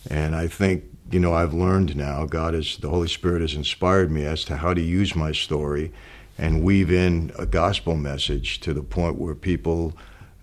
And 0.09 0.35
I 0.35 0.47
think, 0.47 0.85
you 1.11 1.19
know, 1.19 1.33
I've 1.33 1.53
learned 1.53 1.97
now, 1.97 2.25
God 2.25 2.55
is, 2.55 2.77
the 2.77 2.89
Holy 2.89 3.09
Spirit 3.09 3.41
has 3.41 3.53
inspired 3.53 4.11
me 4.11 4.25
as 4.25 4.45
to 4.45 4.57
how 4.57 4.73
to 4.73 4.81
use 4.81 5.15
my 5.15 5.33
story 5.33 5.91
and 6.37 6.63
weave 6.63 6.89
in 6.89 7.33
a 7.37 7.45
gospel 7.45 7.95
message 7.95 8.61
to 8.61 8.73
the 8.73 8.83
point 8.83 9.17
where 9.17 9.35
people, 9.35 9.93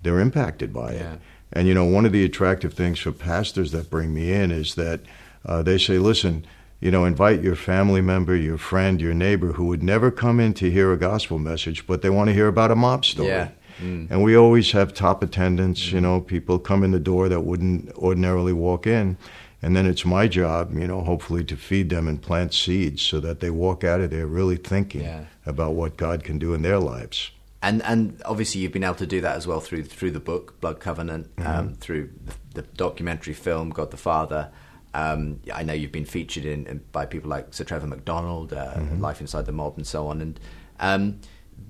they're 0.02 0.20
impacted 0.20 0.74
by 0.74 0.92
it. 0.92 1.18
And, 1.52 1.66
you 1.66 1.72
know, 1.72 1.86
one 1.86 2.04
of 2.04 2.12
the 2.12 2.24
attractive 2.24 2.74
things 2.74 2.98
for 2.98 3.12
pastors 3.12 3.72
that 3.72 3.88
bring 3.88 4.12
me 4.12 4.30
in 4.30 4.50
is 4.50 4.74
that 4.74 5.00
uh, 5.46 5.62
they 5.62 5.78
say, 5.78 5.98
listen, 5.98 6.44
you 6.80 6.90
know, 6.90 7.04
invite 7.06 7.42
your 7.42 7.56
family 7.56 8.02
member, 8.02 8.36
your 8.36 8.58
friend, 8.58 9.00
your 9.00 9.14
neighbor 9.14 9.52
who 9.52 9.66
would 9.66 9.82
never 9.82 10.10
come 10.10 10.38
in 10.40 10.52
to 10.54 10.70
hear 10.70 10.92
a 10.92 10.98
gospel 10.98 11.38
message, 11.38 11.86
but 11.86 12.02
they 12.02 12.10
want 12.10 12.28
to 12.28 12.34
hear 12.34 12.48
about 12.48 12.70
a 12.70 12.76
mob 12.76 13.04
story. 13.04 13.28
Yeah. 13.28 13.48
And 13.78 14.22
we 14.24 14.34
always 14.34 14.72
have 14.72 14.94
top 14.94 15.22
attendants, 15.22 15.92
you 15.92 16.00
know, 16.00 16.20
people 16.20 16.58
come 16.58 16.82
in 16.82 16.92
the 16.92 17.00
door 17.00 17.28
that 17.28 17.42
wouldn't 17.42 17.92
ordinarily 17.96 18.54
walk 18.54 18.86
in. 18.86 19.18
And 19.62 19.74
then 19.76 19.86
it's 19.86 20.04
my 20.04 20.28
job, 20.28 20.74
you 20.74 20.86
know, 20.86 21.02
hopefully 21.02 21.44
to 21.44 21.56
feed 21.56 21.90
them 21.90 22.08
and 22.08 22.20
plant 22.20 22.54
seeds 22.54 23.02
so 23.02 23.20
that 23.20 23.40
they 23.40 23.50
walk 23.50 23.84
out 23.84 24.00
of 24.00 24.10
there 24.10 24.26
really 24.26 24.56
thinking 24.56 25.02
Yeah. 25.02 25.24
about 25.44 25.74
what 25.74 25.96
God 25.98 26.24
can 26.24 26.38
do 26.38 26.54
in 26.54 26.62
their 26.62 26.78
lives. 26.78 27.30
And 27.62 27.82
and 27.82 28.20
obviously 28.24 28.60
you've 28.60 28.72
been 28.72 28.84
able 28.84 28.94
to 28.96 29.06
do 29.06 29.20
that 29.22 29.36
as 29.36 29.46
well 29.46 29.60
through 29.60 29.84
through 29.84 30.12
the 30.12 30.20
book 30.20 30.60
Blood 30.60 30.78
Covenant, 30.80 31.30
um, 31.38 31.74
through 31.74 32.10
the, 32.24 32.60
the 32.60 32.62
documentary 32.76 33.34
film 33.34 33.70
God 33.70 33.90
the 33.90 33.96
Father. 33.96 34.50
Um, 34.96 35.40
I 35.52 35.62
know 35.62 35.74
you've 35.74 35.92
been 35.92 36.06
featured 36.06 36.46
in, 36.46 36.66
in 36.66 36.80
by 36.90 37.04
people 37.04 37.28
like 37.28 37.52
Sir 37.52 37.64
Trevor 37.64 37.86
McDonald, 37.86 38.54
uh, 38.54 38.80
Life 38.98 39.20
Inside 39.20 39.44
the 39.44 39.52
Mob, 39.52 39.74
and 39.76 39.86
so 39.86 40.08
on. 40.08 40.22
And 40.22 40.40
um, 40.80 41.20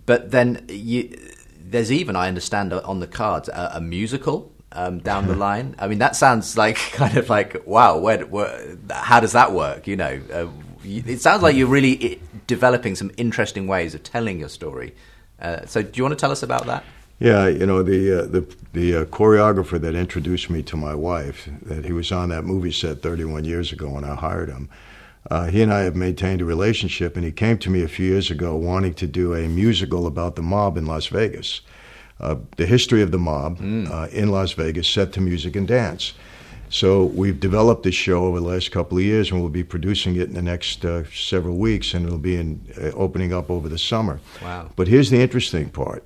but 0.06 0.30
then 0.30 0.64
you, 0.68 1.18
there's 1.58 1.90
even 1.90 2.14
I 2.14 2.28
understand 2.28 2.72
on 2.72 3.00
the 3.00 3.08
cards 3.08 3.48
a, 3.48 3.72
a 3.74 3.80
musical 3.80 4.52
um, 4.70 5.00
down 5.00 5.26
the 5.26 5.34
line. 5.48 5.74
I 5.80 5.88
mean 5.88 5.98
that 5.98 6.14
sounds 6.14 6.56
like 6.56 6.76
kind 6.92 7.16
of 7.16 7.28
like 7.28 7.66
wow, 7.66 7.98
where, 7.98 8.24
where 8.26 8.78
how 8.92 9.18
does 9.18 9.32
that 9.32 9.50
work? 9.50 9.88
You 9.88 9.96
know, 9.96 10.20
uh, 10.32 10.46
it 10.84 11.20
sounds 11.20 11.42
like 11.42 11.56
you're 11.56 11.66
really 11.66 12.20
developing 12.46 12.94
some 12.94 13.10
interesting 13.16 13.66
ways 13.66 13.96
of 13.96 14.04
telling 14.04 14.38
your 14.38 14.48
story. 14.48 14.94
Uh, 15.40 15.66
so, 15.66 15.82
do 15.82 15.90
you 15.94 16.04
want 16.04 16.12
to 16.12 16.20
tell 16.20 16.30
us 16.30 16.44
about 16.44 16.66
that? 16.66 16.84
Yeah, 17.18 17.48
you 17.48 17.64
know 17.64 17.82
the 17.82 18.20
uh, 18.20 18.26
the 18.26 18.56
the 18.74 18.96
uh, 18.96 19.04
choreographer 19.06 19.80
that 19.80 19.94
introduced 19.94 20.50
me 20.50 20.62
to 20.64 20.76
my 20.76 20.94
wife, 20.94 21.48
that 21.62 21.86
he 21.86 21.92
was 21.92 22.12
on 22.12 22.28
that 22.28 22.44
movie 22.44 22.72
set 22.72 23.00
31 23.00 23.44
years 23.44 23.72
ago 23.72 23.88
when 23.88 24.04
I 24.04 24.14
hired 24.14 24.50
him. 24.50 24.68
Uh, 25.30 25.46
he 25.46 25.62
and 25.62 25.72
I 25.72 25.80
have 25.80 25.96
maintained 25.96 26.42
a 26.42 26.44
relationship, 26.44 27.16
and 27.16 27.24
he 27.24 27.32
came 27.32 27.58
to 27.58 27.70
me 27.70 27.82
a 27.82 27.88
few 27.88 28.06
years 28.06 28.30
ago 28.30 28.54
wanting 28.54 28.94
to 28.94 29.06
do 29.06 29.34
a 29.34 29.48
musical 29.48 30.06
about 30.06 30.36
the 30.36 30.42
mob 30.42 30.76
in 30.76 30.84
Las 30.86 31.06
Vegas, 31.06 31.62
uh, 32.20 32.36
the 32.56 32.66
history 32.66 33.02
of 33.02 33.10
the 33.10 33.18
mob 33.18 33.58
uh, 33.90 34.08
in 34.12 34.30
Las 34.30 34.52
Vegas, 34.52 34.88
set 34.88 35.12
to 35.14 35.20
music 35.20 35.56
and 35.56 35.66
dance. 35.66 36.12
So 36.68 37.04
we've 37.04 37.38
developed 37.38 37.84
this 37.84 37.94
show 37.94 38.24
over 38.24 38.40
the 38.40 38.46
last 38.46 38.70
couple 38.72 38.98
of 38.98 39.04
years, 39.04 39.30
and 39.30 39.40
we'll 39.40 39.50
be 39.50 39.64
producing 39.64 40.16
it 40.16 40.28
in 40.28 40.34
the 40.34 40.42
next 40.42 40.84
uh, 40.84 41.04
several 41.12 41.56
weeks, 41.56 41.94
and 41.94 42.04
it'll 42.04 42.18
be 42.18 42.36
in, 42.36 42.60
uh, 42.76 42.90
opening 42.94 43.32
up 43.32 43.50
over 43.50 43.68
the 43.68 43.78
summer. 43.78 44.20
Wow. 44.42 44.70
But 44.76 44.88
here's 44.88 45.10
the 45.10 45.20
interesting 45.20 45.70
part. 45.70 46.04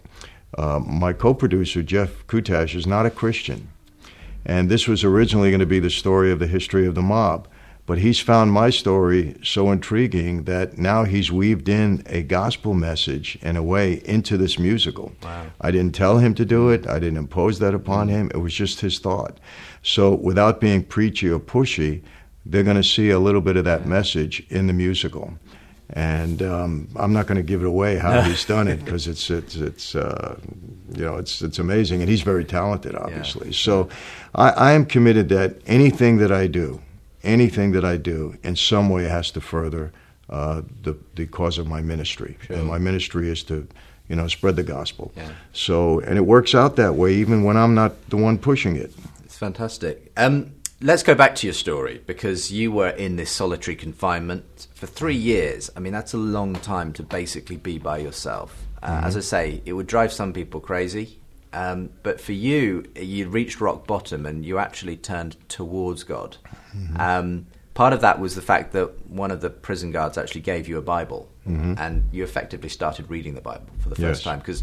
Uh, 0.56 0.80
my 0.80 1.12
co-producer 1.12 1.82
Jeff 1.82 2.26
Kutash 2.26 2.74
is 2.74 2.86
not 2.86 3.06
a 3.06 3.10
Christian, 3.10 3.68
and 4.44 4.68
this 4.68 4.88
was 4.88 5.04
originally 5.04 5.50
going 5.50 5.60
to 5.60 5.66
be 5.66 5.80
the 5.80 5.90
story 5.90 6.32
of 6.32 6.38
the 6.38 6.46
history 6.46 6.86
of 6.86 6.94
the 6.94 7.02
mob. 7.02 7.46
But 7.86 7.98
he's 7.98 8.20
found 8.20 8.52
my 8.52 8.70
story 8.70 9.36
so 9.42 9.72
intriguing 9.72 10.44
that 10.44 10.78
now 10.78 11.02
he's 11.02 11.32
weaved 11.32 11.68
in 11.68 12.04
a 12.06 12.22
gospel 12.22 12.72
message 12.72 13.36
in 13.42 13.56
a 13.56 13.64
way 13.64 13.94
into 14.04 14.36
this 14.36 14.60
musical. 14.60 15.10
Wow. 15.24 15.46
I 15.60 15.72
didn't 15.72 15.96
tell 15.96 16.18
him 16.18 16.34
to 16.34 16.44
do 16.44 16.68
it. 16.68 16.86
I 16.86 17.00
didn't 17.00 17.18
impose 17.18 17.58
that 17.58 17.74
upon 17.74 18.06
him. 18.06 18.30
It 18.32 18.38
was 18.38 18.54
just 18.54 18.80
his 18.80 19.00
thought. 19.00 19.38
So 19.82 20.14
without 20.14 20.60
being 20.60 20.84
preachy 20.84 21.28
or 21.28 21.40
pushy, 21.40 22.02
they're 22.46 22.62
going 22.62 22.76
to 22.76 22.84
see 22.84 23.10
a 23.10 23.18
little 23.18 23.40
bit 23.40 23.56
of 23.56 23.64
that 23.64 23.86
message 23.86 24.46
in 24.50 24.68
the 24.68 24.72
musical. 24.72 25.34
And 25.92 26.40
um, 26.42 26.88
I'm 26.94 27.12
not 27.12 27.26
going 27.26 27.36
to 27.36 27.42
give 27.42 27.62
it 27.62 27.66
away 27.66 27.96
how 27.96 28.20
he's 28.20 28.44
done 28.44 28.68
it 28.68 28.84
because 28.84 29.08
it's 29.08 29.28
it's 29.28 29.56
it's 29.56 29.94
uh, 29.94 30.38
you 30.94 31.04
know 31.04 31.16
it's 31.16 31.42
it's 31.42 31.58
amazing 31.58 32.00
and 32.00 32.08
he's 32.08 32.22
very 32.22 32.44
talented 32.44 32.94
obviously. 32.94 33.52
So 33.52 33.88
I, 34.34 34.50
I 34.50 34.72
am 34.72 34.86
committed 34.86 35.28
that 35.30 35.56
anything 35.66 36.18
that 36.18 36.30
I 36.30 36.46
do, 36.46 36.80
anything 37.24 37.72
that 37.72 37.84
I 37.84 37.96
do, 37.96 38.36
in 38.44 38.54
some 38.54 38.88
way 38.88 39.04
has 39.04 39.32
to 39.32 39.40
further 39.40 39.92
uh, 40.28 40.62
the 40.82 40.96
the 41.16 41.26
cause 41.26 41.58
of 41.58 41.66
my 41.66 41.80
ministry. 41.80 42.38
And 42.48 42.66
my 42.66 42.78
ministry 42.78 43.28
is 43.28 43.42
to 43.44 43.66
you 44.08 44.14
know 44.14 44.28
spread 44.28 44.54
the 44.54 44.62
gospel. 44.62 45.12
Yeah. 45.16 45.32
So 45.52 46.00
and 46.00 46.16
it 46.16 46.26
works 46.26 46.54
out 46.54 46.76
that 46.76 46.94
way 46.94 47.14
even 47.14 47.42
when 47.42 47.56
I'm 47.56 47.74
not 47.74 48.10
the 48.10 48.16
one 48.16 48.38
pushing 48.38 48.76
it. 48.76 48.92
It's 49.24 49.36
fantastic. 49.36 50.12
Um, 50.16 50.52
let's 50.80 51.02
go 51.02 51.14
back 51.14 51.34
to 51.36 51.46
your 51.46 51.54
story 51.54 52.02
because 52.06 52.50
you 52.50 52.72
were 52.72 52.88
in 52.90 53.16
this 53.16 53.30
solitary 53.30 53.76
confinement 53.76 54.66
for 54.74 54.86
three 54.86 55.16
years. 55.16 55.70
I 55.76 55.80
mean, 55.80 55.92
that's 55.92 56.14
a 56.14 56.18
long 56.18 56.54
time 56.54 56.92
to 56.94 57.02
basically 57.02 57.56
be 57.56 57.78
by 57.78 57.98
yourself. 57.98 58.66
Uh, 58.82 59.00
As 59.04 59.16
I 59.16 59.20
say, 59.20 59.62
it 59.66 59.74
would 59.74 59.86
drive 59.86 60.12
some 60.12 60.32
people 60.32 60.60
crazy. 60.60 61.18
Um, 61.52 61.90
but 62.02 62.20
for 62.20 62.32
you, 62.32 62.84
you 62.94 63.28
reached 63.28 63.60
rock 63.60 63.86
bottom 63.86 64.24
and 64.24 64.44
you 64.46 64.58
actually 64.58 64.96
turned 64.96 65.36
towards 65.48 66.04
God. 66.04 66.36
Um, 66.96 67.46
part 67.74 67.92
of 67.92 68.00
that 68.02 68.20
was 68.20 68.36
the 68.36 68.42
fact 68.42 68.72
that 68.72 69.06
one 69.10 69.30
of 69.32 69.40
the 69.40 69.50
prison 69.50 69.90
guards 69.90 70.16
actually 70.16 70.42
gave 70.42 70.68
you 70.68 70.78
a 70.78 70.82
Bible, 70.82 71.28
and 71.44 72.08
you 72.12 72.22
effectively 72.22 72.68
started 72.68 73.10
reading 73.10 73.34
the 73.34 73.40
Bible 73.40 73.66
for 73.80 73.88
the 73.88 73.96
first 73.96 74.20
Yes. 74.20 74.22
time 74.22 74.38
because 74.38 74.62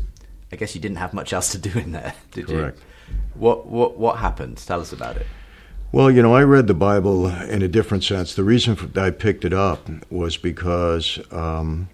I 0.54 0.56
guess 0.56 0.74
you 0.74 0.80
didn't 0.80 0.98
have 0.98 1.14
much 1.14 1.34
else 1.34 1.52
to 1.52 1.58
do 1.58 1.78
in 1.78 1.92
there, 1.92 2.14
did 2.32 2.48
Correct. 2.48 2.78
you? 2.80 3.16
What 3.34 3.68
what 3.68 3.98
what 3.98 4.18
happened? 4.20 4.58
Tell 4.58 4.80
us 4.80 4.94
about 4.94 5.18
it. 5.18 5.28
Well, 5.92 6.12
you 6.12 6.22
know, 6.22 6.36
I 6.36 6.44
read 6.44 6.68
the 6.68 6.74
Bible 6.74 7.28
in 7.28 7.62
a 7.62 7.68
different 7.68 8.04
sense. 8.04 8.36
The 8.36 8.44
reason 8.44 8.76
for, 8.76 9.00
I 9.00 9.10
picked 9.10 9.46
it 9.46 9.54
up 9.54 9.90
was 10.12 10.36
because 10.36 11.20
um, 11.32 11.88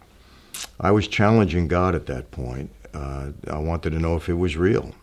I 0.79 0.89
was 0.91 1.07
challenging 1.07 1.67
God 1.67 1.93
at 1.93 2.07
that 2.07 2.31
point. 2.31 2.71
Uh, 2.93 3.29
I 3.49 3.59
wanted 3.59 3.91
to 3.91 3.99
know 3.99 4.15
if 4.15 4.29
it 4.29 4.33
was 4.33 4.57
real. 4.57 4.93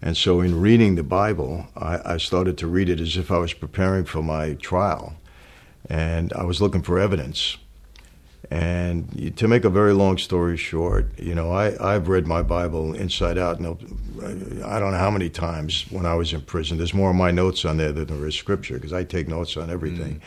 And 0.00 0.16
so, 0.16 0.40
in 0.40 0.58
reading 0.58 0.94
the 0.94 1.02
Bible, 1.02 1.66
I, 1.76 2.14
I 2.14 2.16
started 2.16 2.56
to 2.58 2.66
read 2.66 2.88
it 2.88 2.98
as 2.98 3.18
if 3.18 3.30
I 3.30 3.36
was 3.36 3.52
preparing 3.52 4.04
for 4.06 4.22
my 4.22 4.54
trial. 4.54 5.16
And 5.88 6.32
I 6.32 6.44
was 6.44 6.62
looking 6.62 6.80
for 6.80 6.98
evidence. 6.98 7.58
And 8.50 9.36
to 9.36 9.46
make 9.46 9.64
a 9.64 9.70
very 9.70 9.92
long 9.92 10.18
story 10.18 10.56
short, 10.56 11.18
you 11.18 11.34
know, 11.34 11.52
I, 11.52 11.94
I've 11.94 12.08
read 12.08 12.26
my 12.26 12.42
Bible 12.42 12.94
inside 12.94 13.38
out. 13.38 13.60
No, 13.60 13.78
I 14.64 14.80
don't 14.80 14.92
know 14.92 14.98
how 14.98 15.10
many 15.10 15.28
times 15.28 15.84
when 15.90 16.06
I 16.06 16.14
was 16.14 16.32
in 16.32 16.40
prison. 16.42 16.78
There's 16.78 16.94
more 16.94 17.10
of 17.10 17.16
my 17.16 17.30
notes 17.30 17.64
on 17.64 17.76
there 17.76 17.92
than 17.92 18.06
there 18.06 18.26
is 18.26 18.34
scripture 18.34 18.74
because 18.74 18.92
I 18.92 19.04
take 19.04 19.28
notes 19.28 19.56
on 19.56 19.70
everything. 19.70 20.20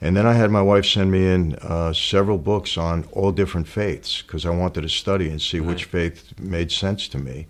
And 0.00 0.16
then 0.16 0.26
I 0.26 0.34
had 0.34 0.50
my 0.50 0.62
wife 0.62 0.84
send 0.84 1.10
me 1.10 1.26
in 1.26 1.54
uh, 1.56 1.92
several 1.92 2.36
books 2.36 2.76
on 2.76 3.04
all 3.12 3.32
different 3.32 3.66
faiths 3.66 4.22
because 4.22 4.44
I 4.44 4.50
wanted 4.50 4.82
to 4.82 4.88
study 4.88 5.30
and 5.30 5.40
see 5.40 5.60
which 5.60 5.84
faith 5.84 6.38
made 6.38 6.70
sense 6.70 7.08
to 7.08 7.18
me. 7.18 7.46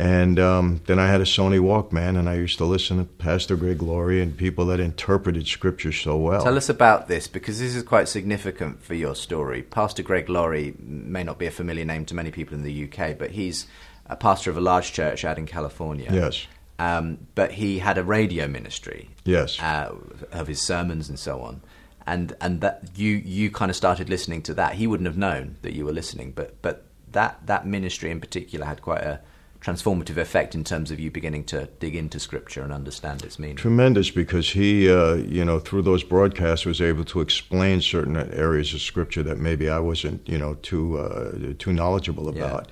And 0.00 0.38
um, 0.38 0.80
then 0.86 0.98
I 0.98 1.08
had 1.08 1.20
a 1.20 1.24
Sony 1.24 1.60
Walkman, 1.60 2.18
and 2.18 2.26
I 2.26 2.36
used 2.36 2.56
to 2.56 2.64
listen 2.64 2.96
to 2.96 3.04
Pastor 3.04 3.54
Greg 3.54 3.82
Laurie 3.82 4.22
and 4.22 4.34
people 4.34 4.64
that 4.66 4.80
interpreted 4.80 5.46
Scripture 5.46 5.92
so 5.92 6.16
well. 6.16 6.42
Tell 6.42 6.56
us 6.56 6.70
about 6.70 7.06
this 7.06 7.28
because 7.28 7.60
this 7.60 7.74
is 7.74 7.82
quite 7.82 8.08
significant 8.08 8.82
for 8.82 8.94
your 8.94 9.14
story. 9.14 9.62
Pastor 9.62 10.02
Greg 10.02 10.30
Laurie 10.30 10.74
may 10.78 11.22
not 11.22 11.38
be 11.38 11.44
a 11.44 11.50
familiar 11.50 11.84
name 11.84 12.06
to 12.06 12.14
many 12.14 12.30
people 12.30 12.54
in 12.54 12.62
the 12.62 12.84
UK, 12.84 13.18
but 13.18 13.32
he's 13.32 13.66
a 14.06 14.16
pastor 14.16 14.48
of 14.48 14.56
a 14.56 14.60
large 14.62 14.94
church 14.94 15.22
out 15.22 15.36
in 15.36 15.44
California. 15.44 16.08
Yes. 16.10 16.46
Um, 16.78 17.18
but 17.34 17.52
he 17.52 17.80
had 17.80 17.98
a 17.98 18.02
radio 18.02 18.48
ministry. 18.48 19.10
Yes. 19.26 19.60
Uh, 19.60 19.96
of 20.32 20.46
his 20.46 20.62
sermons 20.62 21.10
and 21.10 21.18
so 21.18 21.42
on. 21.42 21.60
And 22.06 22.34
and 22.40 22.62
that 22.62 22.84
you 22.96 23.16
you 23.16 23.50
kind 23.50 23.70
of 23.70 23.76
started 23.76 24.08
listening 24.08 24.40
to 24.44 24.54
that. 24.54 24.76
He 24.76 24.86
wouldn't 24.86 25.06
have 25.06 25.18
known 25.18 25.56
that 25.60 25.74
you 25.74 25.84
were 25.84 25.92
listening, 25.92 26.32
but 26.32 26.62
but 26.62 26.86
that 27.12 27.46
that 27.46 27.66
ministry 27.66 28.10
in 28.10 28.18
particular 28.18 28.64
had 28.64 28.80
quite 28.80 29.02
a 29.02 29.20
transformative 29.60 30.16
effect 30.16 30.54
in 30.54 30.64
terms 30.64 30.90
of 30.90 30.98
you 30.98 31.10
beginning 31.10 31.44
to 31.44 31.66
dig 31.78 31.94
into 31.94 32.18
scripture 32.18 32.62
and 32.62 32.72
understand 32.72 33.22
its 33.22 33.38
meaning. 33.38 33.56
Tremendous 33.56 34.10
because 34.10 34.50
he, 34.50 34.90
uh, 34.90 35.14
you 35.14 35.44
know, 35.44 35.58
through 35.58 35.82
those 35.82 36.02
broadcasts 36.02 36.64
was 36.64 36.80
able 36.80 37.04
to 37.04 37.20
explain 37.20 37.82
certain 37.82 38.16
areas 38.16 38.72
of 38.72 38.80
scripture 38.80 39.22
that 39.22 39.38
maybe 39.38 39.68
I 39.68 39.78
wasn't, 39.78 40.26
you 40.26 40.38
know, 40.38 40.54
too 40.62 40.98
uh, 40.98 41.52
too 41.58 41.72
knowledgeable 41.72 42.34
Yeah. 42.34 42.44
about, 42.44 42.68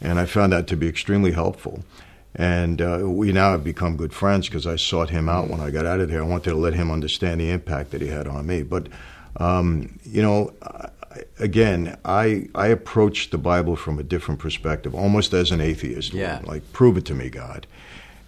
and 0.00 0.20
I 0.20 0.26
found 0.26 0.52
that 0.52 0.66
to 0.68 0.76
be 0.76 0.86
extremely 0.86 1.32
helpful. 1.32 1.82
And 2.34 2.80
uh, 2.80 3.00
we 3.04 3.32
now 3.32 3.50
have 3.50 3.64
become 3.64 3.96
good 3.96 4.12
friends 4.12 4.48
because 4.48 4.66
I 4.66 4.76
sought 4.76 5.10
him 5.10 5.28
out 5.28 5.48
when 5.48 5.60
I 5.60 5.70
got 5.70 5.86
out 5.86 5.98
of 5.98 6.08
there. 6.08 6.22
I 6.22 6.26
wanted 6.26 6.50
to 6.50 6.56
let 6.56 6.74
him 6.74 6.90
understand 6.90 7.40
the 7.40 7.50
impact 7.50 7.90
that 7.90 8.00
he 8.00 8.08
had 8.08 8.28
on 8.28 8.46
me. 8.46 8.62
But, 8.62 8.86
um, 9.38 9.98
you 10.04 10.22
know, 10.22 10.52
again, 11.38 11.96
I 12.04 12.48
I 12.54 12.68
approached 12.68 13.30
the 13.30 13.38
Bible 13.38 13.76
from 13.76 13.98
a 13.98 14.02
different 14.02 14.40
perspective, 14.40 14.94
almost 14.94 15.32
as 15.32 15.50
an 15.50 15.60
atheist. 15.60 16.12
Yeah. 16.14 16.40
Like, 16.44 16.72
prove 16.72 16.96
it 16.96 17.04
to 17.06 17.14
me, 17.14 17.28
God. 17.30 17.66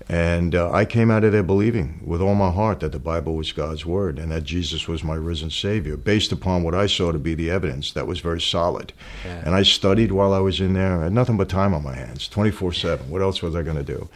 And 0.09 0.57
uh, 0.57 0.73
I 0.73 0.87
came 0.87 1.09
out 1.09 1.23
of 1.23 1.31
there 1.31 1.45
believing 1.45 2.01
with 2.05 2.21
all 2.21 2.35
my 2.35 2.51
heart 2.51 2.81
that 2.81 2.91
the 2.91 2.99
Bible 2.99 3.37
was 3.37 3.53
God's 3.53 3.87
word 3.87 4.19
and 4.19 4.33
that 4.33 4.43
Jesus 4.43 4.89
was 4.89 5.05
my 5.05 5.15
risen 5.15 5.51
Savior, 5.51 5.97
based 5.97 6.33
upon 6.33 6.65
what 6.65 6.75
I 6.75 6.87
saw 6.87 7.13
to 7.13 7.19
be 7.19 7.35
the 7.37 7.49
evidence 7.49 7.93
that 7.93 8.09
was 8.09 8.19
very 8.19 8.41
solid. 8.41 8.93
Yeah. 9.25 9.43
And 9.47 9.55
I 9.55 9.63
studied 9.63 10.11
while 10.11 10.33
I 10.33 10.41
was 10.41 10.61
in 10.61 10.73
there. 10.73 10.99
I 10.99 11.05
had 11.05 11.13
nothing 11.13 11.37
but 11.37 11.49
time 11.49 11.73
on 11.75 11.85
my 11.85 11.95
hands, 11.95 12.27
24 12.27 12.73
7. 12.73 13.09
What 13.09 13.23
else 13.23 13.41
was 13.41 13.55
I 13.55 13.63
going 13.63 13.77
to 13.77 13.85
do? 13.85 14.09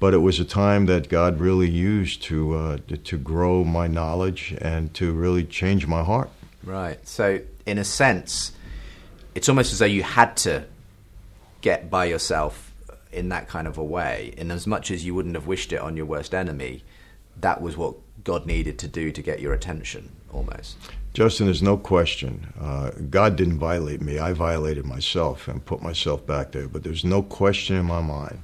But 0.00 0.14
it 0.14 0.18
was 0.18 0.40
a 0.40 0.44
time 0.46 0.86
that 0.86 1.10
God 1.10 1.38
really 1.38 1.68
used 1.68 2.22
to, 2.24 2.54
uh, 2.56 2.76
to- 2.88 2.96
to 2.96 3.18
grow 3.18 3.64
my 3.64 3.86
knowledge 3.86 4.54
and 4.62 4.94
to 4.94 5.12
really 5.12 5.44
change 5.44 5.86
my 5.86 6.02
heart. 6.02 6.30
Right. 6.64 7.06
So, 7.06 7.40
in 7.66 7.78
a 7.78 7.84
sense, 7.84 8.52
it's 9.34 9.48
almost 9.48 9.72
as 9.72 9.78
though 9.78 9.86
you 9.86 10.02
had 10.02 10.36
to 10.38 10.64
get 11.60 11.90
by 11.90 12.06
yourself 12.06 12.72
in 13.12 13.28
that 13.30 13.48
kind 13.48 13.66
of 13.66 13.78
a 13.78 13.84
way. 13.84 14.34
In 14.36 14.50
as 14.50 14.66
much 14.66 14.90
as 14.90 15.04
you 15.04 15.14
wouldn't 15.14 15.34
have 15.34 15.46
wished 15.46 15.72
it 15.72 15.80
on 15.80 15.96
your 15.96 16.06
worst 16.06 16.34
enemy, 16.34 16.82
that 17.40 17.60
was 17.60 17.76
what 17.76 17.94
God 18.22 18.46
needed 18.46 18.78
to 18.80 18.88
do 18.88 19.12
to 19.12 19.22
get 19.22 19.40
your 19.40 19.52
attention, 19.52 20.10
almost. 20.32 20.76
Justin, 21.12 21.46
there's 21.46 21.62
no 21.62 21.76
question. 21.76 22.52
Uh, 22.60 22.90
God 23.08 23.36
didn't 23.36 23.58
violate 23.58 24.00
me. 24.00 24.18
I 24.18 24.32
violated 24.32 24.84
myself 24.84 25.46
and 25.46 25.64
put 25.64 25.80
myself 25.80 26.26
back 26.26 26.52
there. 26.52 26.66
But 26.66 26.82
there's 26.82 27.04
no 27.04 27.22
question 27.22 27.76
in 27.76 27.86
my 27.86 28.00
mind 28.00 28.40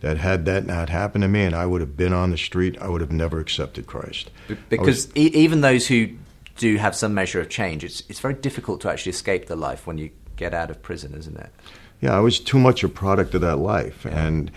that 0.00 0.18
had 0.18 0.44
that 0.44 0.66
not 0.66 0.88
happened 0.88 1.22
to 1.22 1.28
me 1.28 1.42
and 1.42 1.54
I 1.54 1.66
would 1.66 1.80
have 1.80 1.96
been 1.96 2.12
on 2.12 2.30
the 2.30 2.38
street, 2.38 2.76
I 2.80 2.88
would 2.88 3.00
have 3.00 3.12
never 3.12 3.40
accepted 3.40 3.86
Christ. 3.86 4.30
Because 4.68 5.06
was- 5.08 5.16
e- 5.16 5.30
even 5.34 5.62
those 5.62 5.86
who 5.86 6.10
do 6.56 6.76
have 6.76 6.94
some 6.94 7.14
measure 7.14 7.40
of 7.40 7.48
change, 7.48 7.84
it's, 7.84 8.02
it's 8.08 8.20
very 8.20 8.34
difficult 8.34 8.80
to 8.82 8.90
actually 8.90 9.10
escape 9.10 9.46
the 9.46 9.56
life 9.56 9.86
when 9.86 9.98
you 9.98 10.10
get 10.36 10.54
out 10.54 10.70
of 10.70 10.82
prison, 10.82 11.14
isn't 11.14 11.36
it? 11.36 11.50
Yeah, 12.00 12.16
I 12.16 12.20
was 12.20 12.40
too 12.40 12.58
much 12.58 12.82
a 12.82 12.88
product 12.88 13.34
of 13.34 13.42
that 13.42 13.56
life, 13.56 14.04
and 14.04 14.50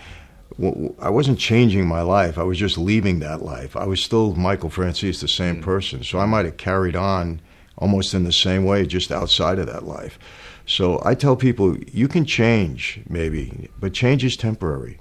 w- 0.58 0.74
w- 0.74 0.94
I 0.98 1.10
wasn't 1.10 1.38
changing 1.38 1.86
my 1.86 2.02
life. 2.02 2.38
I 2.38 2.42
was 2.42 2.58
just 2.58 2.76
leaving 2.76 3.20
that 3.20 3.42
life. 3.42 3.76
I 3.76 3.86
was 3.86 4.02
still 4.02 4.34
Michael 4.34 4.70
Franzese, 4.70 5.20
the 5.20 5.28
same 5.28 5.56
hmm. 5.56 5.62
person. 5.62 6.02
So 6.02 6.18
I 6.18 6.26
might 6.26 6.44
have 6.44 6.56
carried 6.56 6.96
on 6.96 7.40
almost 7.78 8.14
in 8.14 8.24
the 8.24 8.32
same 8.32 8.64
way, 8.64 8.86
just 8.86 9.12
outside 9.12 9.58
of 9.58 9.66
that 9.66 9.84
life. 9.84 10.18
So 10.66 11.00
I 11.04 11.14
tell 11.14 11.36
people, 11.36 11.76
you 11.92 12.08
can 12.08 12.24
change, 12.24 13.00
maybe, 13.08 13.70
but 13.78 13.92
change 13.92 14.24
is 14.24 14.36
temporary. 14.36 14.98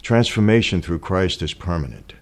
Transformation 0.00 0.80
through 0.80 1.00
Christ 1.00 1.42
is 1.42 1.52
permanent. 1.52 2.14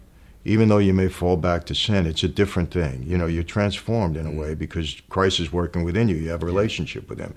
Even 0.45 0.69
though 0.69 0.79
you 0.79 0.95
may 0.95 1.09
fall 1.09 1.37
back 1.37 1.67
to 1.67 1.75
sin, 1.75 2.07
it's 2.07 2.23
a 2.23 2.29
different 2.29 2.71
thing. 2.71 3.03
You 3.07 3.19
know, 3.19 3.27
you're 3.27 3.43
transformed 3.43 4.17
in 4.17 4.27
a 4.27 4.31
way 4.31 4.55
because 4.55 5.01
Christ 5.11 5.39
is 5.39 5.53
working 5.53 5.85
within 5.85 6.09
you. 6.09 6.17
You 6.17 6.31
have 6.31 6.43
a 6.43 6.47
relationship 6.47 7.11
with 7.11 7.19
Him. 7.19 7.35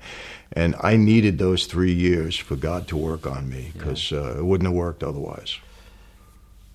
And 0.53 0.75
I 0.79 0.95
needed 0.95 1.37
those 1.37 1.65
three 1.65 1.91
years 1.91 2.37
for 2.37 2.55
God 2.55 2.87
to 2.87 2.97
work 2.97 3.27
on 3.27 3.49
me 3.49 3.71
because 3.73 4.11
uh, 4.13 4.37
it 4.37 4.45
wouldn't 4.45 4.67
have 4.67 4.75
worked 4.75 5.03
otherwise. 5.03 5.57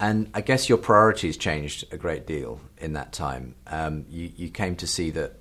And 0.00 0.30
I 0.34 0.42
guess 0.42 0.68
your 0.68 0.78
priorities 0.78 1.36
changed 1.36 1.84
a 1.92 1.96
great 1.96 2.26
deal 2.26 2.60
in 2.76 2.92
that 2.92 3.12
time. 3.12 3.54
Um, 3.66 4.04
you, 4.08 4.30
you 4.36 4.48
came 4.50 4.76
to 4.76 4.86
see 4.86 5.10
that 5.10 5.32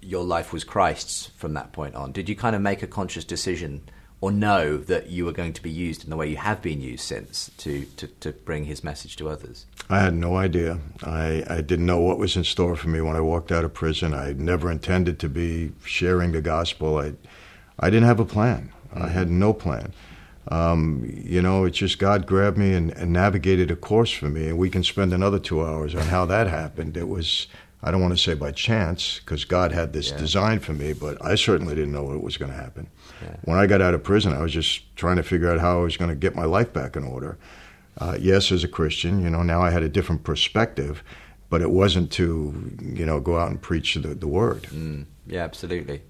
your 0.00 0.22
life 0.22 0.52
was 0.52 0.62
Christ's 0.62 1.26
from 1.36 1.54
that 1.54 1.72
point 1.72 1.94
on. 1.94 2.12
Did 2.12 2.28
you 2.28 2.36
kind 2.36 2.54
of 2.54 2.62
make 2.62 2.82
a 2.82 2.86
conscious 2.86 3.24
decision 3.24 3.82
or 4.20 4.30
know 4.32 4.76
that 4.78 5.08
you 5.10 5.24
were 5.24 5.32
going 5.32 5.52
to 5.52 5.62
be 5.62 5.70
used 5.70 6.04
in 6.04 6.10
the 6.10 6.16
way 6.16 6.28
you 6.28 6.36
have 6.38 6.62
been 6.62 6.80
used 6.80 7.04
since 7.04 7.50
to, 7.58 7.84
to, 7.96 8.06
to 8.06 8.32
bring 8.32 8.64
his 8.64 8.82
message 8.82 9.16
to 9.16 9.28
others? 9.28 9.66
I 9.90 10.00
had 10.00 10.14
no 10.14 10.36
idea. 10.36 10.78
I, 11.04 11.44
I 11.48 11.60
didn't 11.60 11.86
know 11.86 12.00
what 12.00 12.18
was 12.18 12.36
in 12.36 12.44
store 12.44 12.76
for 12.76 12.88
me 12.88 13.00
when 13.00 13.14
I 13.14 13.20
walked 13.20 13.52
out 13.52 13.64
of 13.64 13.74
prison. 13.74 14.14
I 14.14 14.32
never 14.32 14.70
intended 14.70 15.18
to 15.20 15.28
be 15.28 15.72
sharing 15.84 16.32
the 16.32 16.40
gospel. 16.40 16.98
I, 16.98 17.12
I 17.78 17.90
didn't 17.90 18.06
have 18.06 18.20
a 18.20 18.24
plan. 18.24 18.72
I 18.94 19.08
had 19.08 19.30
no 19.30 19.52
plan. 19.52 19.92
Um, 20.48 21.04
you 21.24 21.42
know, 21.42 21.64
it's 21.64 21.78
just 21.78 21.98
God 21.98 22.26
grabbed 22.26 22.56
me 22.56 22.72
and, 22.72 22.92
and 22.92 23.12
navigated 23.12 23.70
a 23.70 23.76
course 23.76 24.10
for 24.12 24.28
me, 24.28 24.48
and 24.48 24.56
we 24.56 24.70
can 24.70 24.84
spend 24.84 25.12
another 25.12 25.38
two 25.38 25.64
hours 25.64 25.94
on 25.94 26.02
how 26.02 26.24
that 26.26 26.46
happened. 26.46 26.96
It 26.96 27.08
was, 27.08 27.48
I 27.82 27.90
don't 27.90 28.00
want 28.00 28.16
to 28.16 28.22
say 28.22 28.34
by 28.34 28.52
chance, 28.52 29.18
because 29.18 29.44
God 29.44 29.72
had 29.72 29.92
this 29.92 30.10
Yeah. 30.10 30.18
design 30.18 30.60
for 30.60 30.72
me, 30.72 30.92
but 30.92 31.22
I 31.24 31.34
certainly 31.34 31.74
didn't 31.74 31.92
know 31.92 32.12
it 32.12 32.22
was 32.22 32.36
going 32.36 32.52
to 32.52 32.56
happen. 32.56 32.86
When 33.44 33.56
I 33.56 33.66
got 33.66 33.80
out 33.80 33.94
of 33.94 34.02
prison, 34.02 34.32
I 34.32 34.42
was 34.42 34.52
just 34.52 34.94
trying 34.96 35.16
to 35.16 35.22
figure 35.22 35.50
out 35.50 35.60
how 35.60 35.80
I 35.80 35.82
was 35.82 35.96
going 35.96 36.10
to 36.10 36.16
get 36.16 36.34
my 36.34 36.44
life 36.44 36.72
back 36.72 36.96
in 36.96 37.04
order. 37.04 37.38
Uh, 37.98 38.16
yes, 38.20 38.52
as 38.52 38.62
a 38.62 38.68
Christian, 38.68 39.22
you 39.22 39.30
know, 39.30 39.42
now 39.42 39.62
I 39.62 39.70
had 39.70 39.82
a 39.82 39.88
different 39.88 40.22
perspective, 40.22 41.02
but 41.48 41.62
it 41.62 41.70
wasn't 41.70 42.12
to, 42.12 42.76
you 42.82 43.06
know, 43.06 43.20
go 43.20 43.38
out 43.38 43.50
and 43.50 43.60
preach 43.60 43.94
the, 43.94 44.14
the 44.14 44.28
word. 44.28 44.64
Mm, 44.64 45.06
yeah, 45.26 45.44
absolutely. 45.44 46.02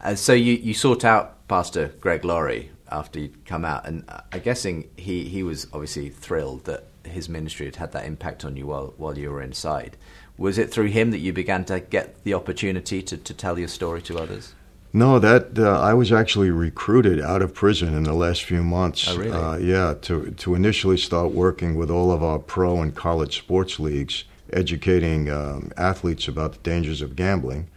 Uh, 0.00 0.14
so 0.14 0.32
you, 0.32 0.54
you 0.54 0.74
sought 0.74 1.04
out 1.04 1.48
Pastor 1.48 1.92
Greg 2.00 2.24
Laurie 2.24 2.70
after 2.90 3.18
you'd 3.18 3.44
come 3.44 3.64
out, 3.64 3.86
and 3.86 4.04
uh, 4.08 4.20
I'm 4.32 4.40
guessing 4.40 4.88
he, 4.96 5.24
he 5.24 5.42
was 5.42 5.66
obviously 5.72 6.10
thrilled 6.10 6.64
that 6.66 6.84
his 7.04 7.28
ministry 7.28 7.66
had 7.66 7.76
had 7.76 7.92
that 7.92 8.04
impact 8.04 8.44
on 8.44 8.56
you 8.56 8.66
while, 8.66 8.94
while 8.96 9.18
you 9.18 9.30
were 9.30 9.42
inside. 9.42 9.96
Was 10.38 10.58
it 10.58 10.70
through 10.70 10.86
him 10.86 11.10
that 11.10 11.18
you 11.18 11.32
began 11.32 11.64
to 11.64 11.80
get 11.80 12.22
the 12.24 12.34
opportunity 12.34 13.02
to, 13.02 13.16
to 13.16 13.34
tell 13.34 13.58
your 13.58 13.68
story 13.68 14.02
to 14.02 14.18
others? 14.18 14.54
No, 14.96 15.18
that 15.18 15.58
uh, 15.58 15.78
I 15.78 15.92
was 15.92 16.10
actually 16.10 16.50
recruited 16.50 17.20
out 17.20 17.42
of 17.42 17.52
prison 17.52 17.94
in 17.94 18.04
the 18.04 18.14
last 18.14 18.44
few 18.44 18.62
months. 18.62 19.06
Oh, 19.06 19.18
really? 19.18 19.30
Uh, 19.30 19.56
yeah, 19.58 19.92
to 20.00 20.30
to 20.30 20.54
initially 20.54 20.96
start 20.96 21.32
working 21.32 21.74
with 21.74 21.90
all 21.90 22.10
of 22.10 22.22
our 22.22 22.38
pro 22.38 22.80
and 22.80 22.94
college 22.94 23.36
sports 23.36 23.78
leagues, 23.78 24.24
educating 24.54 25.30
um, 25.30 25.70
athletes 25.76 26.28
about 26.28 26.52
the 26.54 26.58
dangers 26.60 27.02
of 27.02 27.14
gambling, 27.14 27.68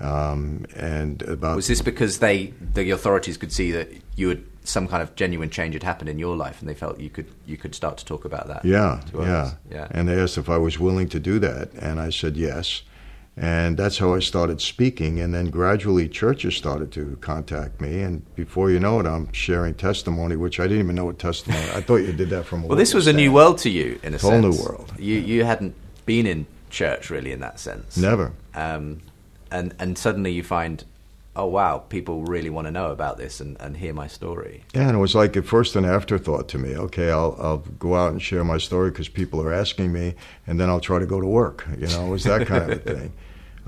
um, 0.00 0.64
and 0.74 1.20
about 1.24 1.56
Was 1.56 1.66
this 1.66 1.82
because 1.82 2.20
they 2.20 2.54
the 2.72 2.90
authorities 2.90 3.36
could 3.36 3.52
see 3.52 3.70
that 3.72 3.90
you 4.14 4.30
had 4.30 4.42
some 4.64 4.88
kind 4.88 5.02
of 5.02 5.14
genuine 5.14 5.50
change 5.50 5.74
had 5.74 5.82
happened 5.82 6.08
in 6.08 6.18
your 6.18 6.38
life, 6.38 6.60
and 6.60 6.70
they 6.70 6.74
felt 6.74 6.98
you 6.98 7.10
could 7.10 7.30
you 7.44 7.58
could 7.58 7.74
start 7.74 7.98
to 7.98 8.06
talk 8.06 8.24
about 8.24 8.48
that. 8.48 8.64
Yeah, 8.64 9.02
yeah, 9.12 9.50
yeah. 9.70 9.88
And 9.90 10.08
they 10.08 10.18
asked 10.18 10.38
if 10.38 10.48
I 10.48 10.56
was 10.56 10.78
willing 10.78 11.10
to 11.10 11.20
do 11.20 11.38
that, 11.38 11.74
and 11.74 12.00
I 12.00 12.08
said 12.08 12.34
yes. 12.34 12.80
And 13.38 13.76
that's 13.76 13.98
how 13.98 14.14
I 14.14 14.20
started 14.20 14.62
speaking. 14.62 15.20
And 15.20 15.34
then 15.34 15.50
gradually, 15.50 16.08
churches 16.08 16.56
started 16.56 16.90
to 16.92 17.18
contact 17.20 17.82
me. 17.82 18.00
And 18.00 18.22
before 18.34 18.70
you 18.70 18.80
know 18.80 18.98
it, 18.98 19.06
I'm 19.06 19.30
sharing 19.32 19.74
testimony, 19.74 20.36
which 20.36 20.58
I 20.58 20.62
didn't 20.62 20.84
even 20.84 20.96
know 20.96 21.04
what 21.04 21.18
testimony. 21.18 21.62
I 21.74 21.82
thought 21.82 21.96
you 21.96 22.12
did 22.14 22.30
that 22.30 22.46
from. 22.46 22.64
A 22.64 22.66
well, 22.68 22.78
this 22.78 22.94
was 22.94 23.06
a 23.06 23.12
new 23.12 23.30
world 23.32 23.58
to 23.58 23.70
you, 23.70 24.00
in 24.02 24.14
a 24.14 24.18
Whole 24.18 24.30
sense. 24.30 24.56
new 24.58 24.64
world. 24.64 24.92
You 24.98 25.18
you 25.18 25.44
hadn't 25.44 25.74
been 26.06 26.26
in 26.26 26.46
church 26.70 27.10
really 27.10 27.30
in 27.32 27.40
that 27.40 27.60
sense. 27.60 27.98
Never. 27.98 28.32
Um, 28.54 29.00
and 29.50 29.74
and 29.78 29.98
suddenly 29.98 30.32
you 30.32 30.42
find, 30.42 30.82
oh 31.34 31.44
wow, 31.46 31.78
people 31.78 32.22
really 32.24 32.48
want 32.48 32.66
to 32.68 32.70
know 32.70 32.90
about 32.90 33.18
this 33.18 33.40
and, 33.40 33.58
and 33.60 33.76
hear 33.76 33.92
my 33.92 34.06
story. 34.06 34.64
Yeah, 34.74 34.88
and 34.88 34.96
it 34.96 35.00
was 35.00 35.14
like 35.14 35.36
at 35.36 35.44
first 35.44 35.76
an 35.76 35.84
afterthought 35.84 36.48
to 36.48 36.58
me. 36.58 36.74
Okay, 36.74 37.10
I'll 37.10 37.36
I'll 37.38 37.58
go 37.78 37.96
out 37.96 38.12
and 38.12 38.22
share 38.22 38.44
my 38.44 38.56
story 38.56 38.90
because 38.90 39.10
people 39.10 39.42
are 39.42 39.52
asking 39.52 39.92
me, 39.92 40.14
and 40.46 40.58
then 40.58 40.70
I'll 40.70 40.80
try 40.80 40.98
to 40.98 41.06
go 41.06 41.20
to 41.20 41.26
work. 41.26 41.66
You 41.78 41.86
know, 41.88 42.06
it 42.06 42.08
was 42.10 42.24
that 42.24 42.46
kind 42.46 42.62
of 42.64 42.70
a 42.70 42.76
thing. 42.94 43.12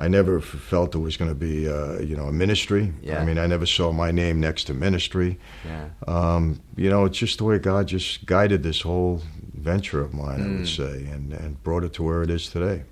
I 0.01 0.07
never 0.07 0.40
felt 0.40 0.94
it 0.94 0.99
was 0.99 1.16
going 1.16 1.30
to 1.30 1.34
be, 1.34 1.68
uh, 1.68 1.99
you 2.01 2.14
know, 2.16 2.26
a 2.26 2.32
ministry. 2.32 2.92
Yeah. 3.03 3.20
I 3.20 3.24
mean, 3.24 3.36
I 3.36 3.46
never 3.49 3.66
saw 3.66 3.90
my 3.92 4.12
name 4.12 4.38
next 4.38 4.64
to 4.64 4.74
ministry. 4.74 5.38
Yeah. 5.66 5.88
Um, 6.07 6.61
you 6.76 6.88
know, 6.88 7.05
it's 7.05 7.18
just 7.18 7.38
the 7.38 7.44
way 7.44 7.59
God 7.59 7.88
just 7.88 8.24
guided 8.24 8.62
this 8.62 8.82
whole 8.82 9.22
venture 9.55 10.01
of 10.01 10.14
mine, 10.14 10.40
I 10.40 10.44
Mm. 10.44 10.59
would 10.59 10.68
say, 10.68 11.05
and, 11.12 11.32
and 11.32 11.61
brought 11.64 11.82
it 11.82 11.92
to 11.94 12.03
where 12.05 12.22
it 12.22 12.30
is 12.30 12.49
today. 12.49 12.84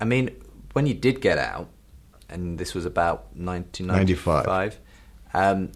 I 0.00 0.04
mean, 0.04 0.30
when 0.72 0.86
you 0.86 0.94
did 0.94 1.20
get 1.20 1.36
out, 1.38 1.68
and 2.28 2.58
this 2.58 2.74
was 2.74 2.84
about 2.86 3.26
1995, 3.34 4.78
um, 5.34 5.72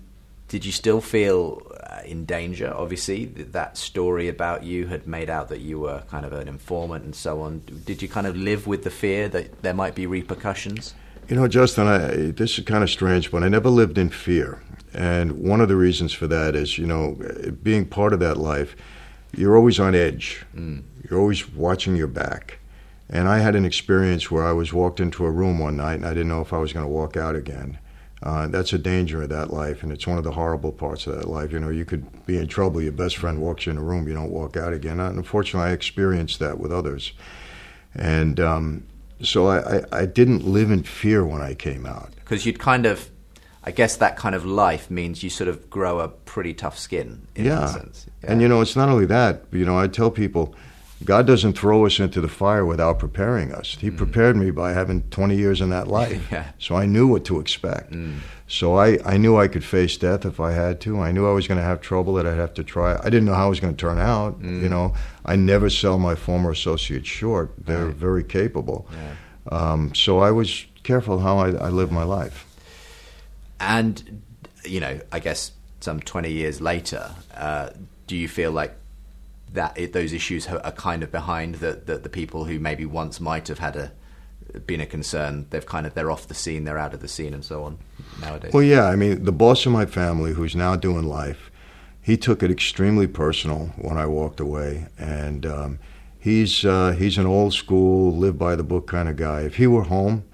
did 0.49 0.64
you 0.64 0.73
still 0.73 1.01
feel 1.01 1.62
uh, 1.91 2.01
in 2.05 2.24
danger? 2.24 2.72
Obviously, 2.74 3.24
that 3.26 3.76
story 3.76 4.28
about 4.28 4.62
you 4.62 4.86
had 4.86 5.07
made 5.07 5.28
out 5.28 5.49
that 5.49 5.61
you 5.61 5.80
were 5.80 6.03
kind 6.11 6.24
of 6.24 6.32
an 6.32 6.49
informant 6.49 7.05
and 7.05 7.14
so 7.14 7.43
on. 7.43 7.62
Did 7.84 8.01
you 8.01 8.09
kind 8.09 8.26
of 8.26 8.36
live 8.36 8.66
with 8.66 8.84
the 8.84 8.91
fear 8.91 9.28
that 9.28 9.62
there 9.62 9.74
might 9.74 9.95
be 9.95 10.07
repercussions? 10.07 10.95
You 11.28 11.36
know, 11.36 11.49
Justin, 11.49 11.86
I, 11.86 12.30
this 12.32 12.59
is 12.59 12.64
kind 12.64 12.82
of 12.82 12.91
strange, 12.91 13.30
but 13.30 13.43
I 13.43 13.49
never 13.49 13.68
lived 13.68 13.99
in 13.99 14.11
fear. 14.11 14.62
And 14.93 15.32
one 15.43 15.61
of 15.61 15.68
the 15.68 15.76
reasons 15.76 16.12
for 16.12 16.26
that 16.26 16.57
is, 16.57 16.78
you 16.78 16.86
know, 16.86 17.16
being 17.62 17.86
part 17.86 18.12
of 18.12 18.20
that 18.20 18.36
life, 18.36 18.74
you're 19.36 19.57
always 19.57 19.78
on 19.78 19.95
edge. 19.95 20.45
You're 21.09 21.20
always 21.20 21.49
watching 21.53 21.97
your 21.97 22.09
back. 22.09 22.59
And 23.09 23.28
I 23.28 23.38
had 23.38 23.57
an 23.57 23.64
experience 23.64 24.30
where 24.30 24.45
I 24.45 24.53
was 24.53 24.72
walked 24.72 25.01
into 25.01 25.24
a 25.24 25.30
room 25.30 25.59
one 25.59 25.76
night 25.76 25.95
and 25.95 26.07
I 26.07 26.11
didn't 26.11 26.28
know 26.28 26.41
if 26.41 26.53
I 26.53 26.59
was 26.59 26.72
going 26.72 26.84
to 26.84 26.91
walk 26.91 27.16
out 27.16 27.34
again. 27.34 27.78
Uh, 28.23 28.47
that's 28.49 28.73
a 28.75 28.79
danger 28.79 29.23
of 29.23 29.31
that 29.31 29.51
life, 29.51 29.83
and 29.83 29.91
it's 29.91 30.07
one 30.07 30.18
of 30.18 30.25
the 30.25 30.33
horrible 30.33 30.73
parts 30.73 31.07
of 31.07 31.16
that 31.16 31.27
life. 31.27 31.53
You 31.53 31.59
know, 31.59 31.71
you 31.71 31.87
could 31.87 32.27
be 32.27 32.37
in 32.37 32.49
trouble. 32.49 32.83
Your 32.83 32.93
best 32.93 33.16
friend 33.16 33.41
walks 33.41 33.64
you 33.64 33.73
in 33.73 33.79
a 33.79 33.83
room, 33.83 34.07
you 34.07 34.14
don't 34.14 34.31
walk 34.31 34.59
out 34.59 34.75
again. 34.75 35.01
And 35.01 35.16
unfortunately, 35.16 35.71
I 35.71 35.73
experienced 35.73 36.39
that 36.41 36.59
with 36.59 36.71
others. 36.71 37.14
And 37.95 38.39
um, 38.39 38.85
so 39.23 39.49
I, 39.49 39.79
I, 39.79 39.83
I 39.93 40.07
didn't 40.07 40.45
live 40.45 40.71
in 40.71 40.83
fear 40.83 41.25
when 41.25 41.41
I 41.41 41.55
came 41.55 41.87
out. 41.87 42.12
Because 42.16 42.45
you'd 42.45 42.59
kind 42.59 42.85
of, 42.85 43.09
I 43.64 43.71
guess 43.71 43.97
that 43.97 44.16
kind 44.16 44.35
of 44.35 44.45
life 44.45 44.91
means 44.91 45.23
you 45.23 45.31
sort 45.31 45.49
of 45.49 45.71
grow 45.71 46.01
a 46.01 46.09
pretty 46.09 46.53
tough 46.53 46.79
skin 46.79 47.27
in 47.35 47.47
yeah. 47.47 47.66
sense. 47.66 48.07
And 48.23 48.43
you 48.43 48.49
know, 48.49 48.61
it's 48.61 48.77
not 48.77 48.91
only 48.91 49.07
that. 49.07 49.45
You 49.51 49.64
know, 49.64 49.79
I 49.79 49.89
tell 49.89 50.11
people, 50.11 50.55
God 51.05 51.27
doesn't 51.27 51.55
throw 51.59 51.87
us 51.87 51.99
into 51.99 52.21
the 52.21 52.29
fire 52.29 52.65
without 52.67 52.99
preparing 52.99 53.53
us. 53.53 53.77
He 53.81 53.91
prepared 53.91 54.37
me 54.37 54.51
by 54.51 54.73
having 54.73 55.03
20 55.11 55.35
years 55.35 55.61
in 55.63 55.71
that 55.71 55.89
life. 56.01 56.29
Mm. 56.29 56.31
Yeah. 56.33 56.45
Mm. 56.45 56.53
So 56.59 56.77
I 56.77 56.85
knew 56.87 57.07
what 57.09 57.25
to 57.25 57.41
expect. 57.41 57.95
So 58.49 58.77
I, 58.77 58.99
I 59.05 59.17
knew 59.17 59.37
I 59.39 59.49
could 59.49 59.65
face 59.65 59.97
death 59.97 60.27
if 60.27 60.41
I 60.41 60.53
had 60.53 60.81
to. 60.83 61.01
I 61.01 61.13
knew 61.13 61.27
I 61.27 61.33
was 61.33 61.47
going 61.49 61.59
to 61.59 61.65
have 61.65 61.81
trouble 61.81 62.15
that 62.15 62.27
I'd 62.27 62.37
have 62.37 62.53
to 62.55 62.65
try. 62.65 62.99
I 63.01 63.05
didn't 63.05 63.25
know 63.25 63.35
how 63.35 63.47
it 63.47 63.51
was 63.51 63.61
going 63.61 63.75
to 63.75 63.81
turn 63.81 63.99
out. 63.99 64.43
Mm. 64.43 64.63
You 64.63 64.69
know, 64.69 64.95
I 65.25 65.37
never 65.37 65.71
sell 65.71 65.99
my 65.99 66.15
former 66.15 66.51
associates 66.51 67.09
short. 67.09 67.53
They're 67.59 67.87
Right. 67.87 67.95
very 67.95 68.25
capable. 68.25 68.87
Yeah. 68.93 69.15
Um, 69.73 69.95
so 69.95 70.19
I 70.19 70.31
was 70.33 70.67
careful 70.83 71.21
how 71.21 71.39
I, 71.39 71.49
I 71.53 71.69
lived 71.71 71.93
my 71.93 72.03
life. 72.05 72.45
And, 73.59 74.23
you 74.65 74.81
know, 74.81 75.01
I 75.13 75.19
guess 75.19 75.53
some 75.81 76.01
20 76.01 76.31
years 76.31 76.61
later, 76.61 77.11
uh, 77.35 77.71
do 78.07 78.17
you 78.17 78.29
feel 78.29 78.53
like 78.53 78.75
that 79.53 79.77
it, 79.77 79.93
those 79.93 80.13
issues 80.13 80.47
are 80.47 80.73
kind 80.73 81.03
of 81.03 81.11
behind 81.11 81.57
the, 81.57 81.73
the, 81.85 81.99
the 81.99 82.09
people 82.09 82.45
who 82.45 82.59
maybe 82.59 82.85
once 82.85 83.21
might 83.21 83.49
have 83.49 83.59
had 83.59 83.77
a 83.77 83.93
been 84.67 84.81
a 84.81 84.87
concern? 84.87 85.47
They've 85.51 85.67
kind 85.67 85.87
of, 85.87 85.95
they're 85.95 86.11
off 86.11 86.27
the 86.27 86.35
scene, 86.35 86.65
they're 86.65 86.79
out 86.79 86.95
of 86.95 87.01
the 87.01 87.09
scene 87.09 87.35
and 87.35 87.45
so 87.45 87.65
on 87.65 87.79
nowadays. 88.21 88.53
Well, 88.53 88.63
yeah. 88.63 88.85
I 88.85 88.97
mean, 88.97 89.25
the 89.25 89.33
boss 89.33 89.67
of 89.67 89.73
my 89.73 89.87
family, 89.87 90.33
who's 90.33 90.57
now 90.57 90.77
doing 90.77 91.05
life, 91.05 91.51
he 92.03 92.17
took 92.17 92.43
it 92.43 92.51
extremely 92.51 93.07
personal 93.07 93.73
when 93.79 93.97
I 93.97 94.07
walked 94.07 94.41
away, 94.41 94.89
and 94.99 95.45
um, 95.45 95.79
he's 96.19 96.65
uh, 96.65 96.93
he's 96.93 97.19
an 97.19 97.27
old 97.27 97.55
school, 97.55 98.17
live 98.17 98.39
by 98.39 98.57
the 98.57 98.63
book 98.65 98.87
kind 98.87 99.09
of 99.09 99.17
guy. 99.17 99.43
If 99.43 99.57
he 99.57 99.67
were 99.67 99.83
home, 99.85 100.25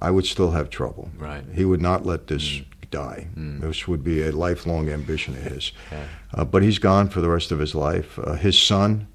I 0.00 0.10
would 0.10 0.24
still 0.24 0.52
have 0.52 0.70
trouble. 0.70 1.10
Right. 1.18 1.44
He 1.52 1.64
would 1.64 1.82
not 1.82 2.06
let 2.06 2.28
this 2.28 2.62
die. 3.04 3.26
This 3.36 3.86
would 3.88 4.02
be 4.02 4.22
a 4.22 4.30
lifelong 4.32 4.88
ambition 4.88 5.34
of 5.36 5.42
his. 5.52 5.72
Yeah. 5.92 6.04
Uh, 6.34 6.44
but 6.44 6.62
he's 6.62 6.78
gone 6.78 7.08
for 7.08 7.20
the 7.20 7.28
rest 7.36 7.52
of 7.52 7.58
his 7.58 7.74
life. 7.74 8.18
Uh, 8.18 8.34
his 8.34 8.56
son, 8.60 9.06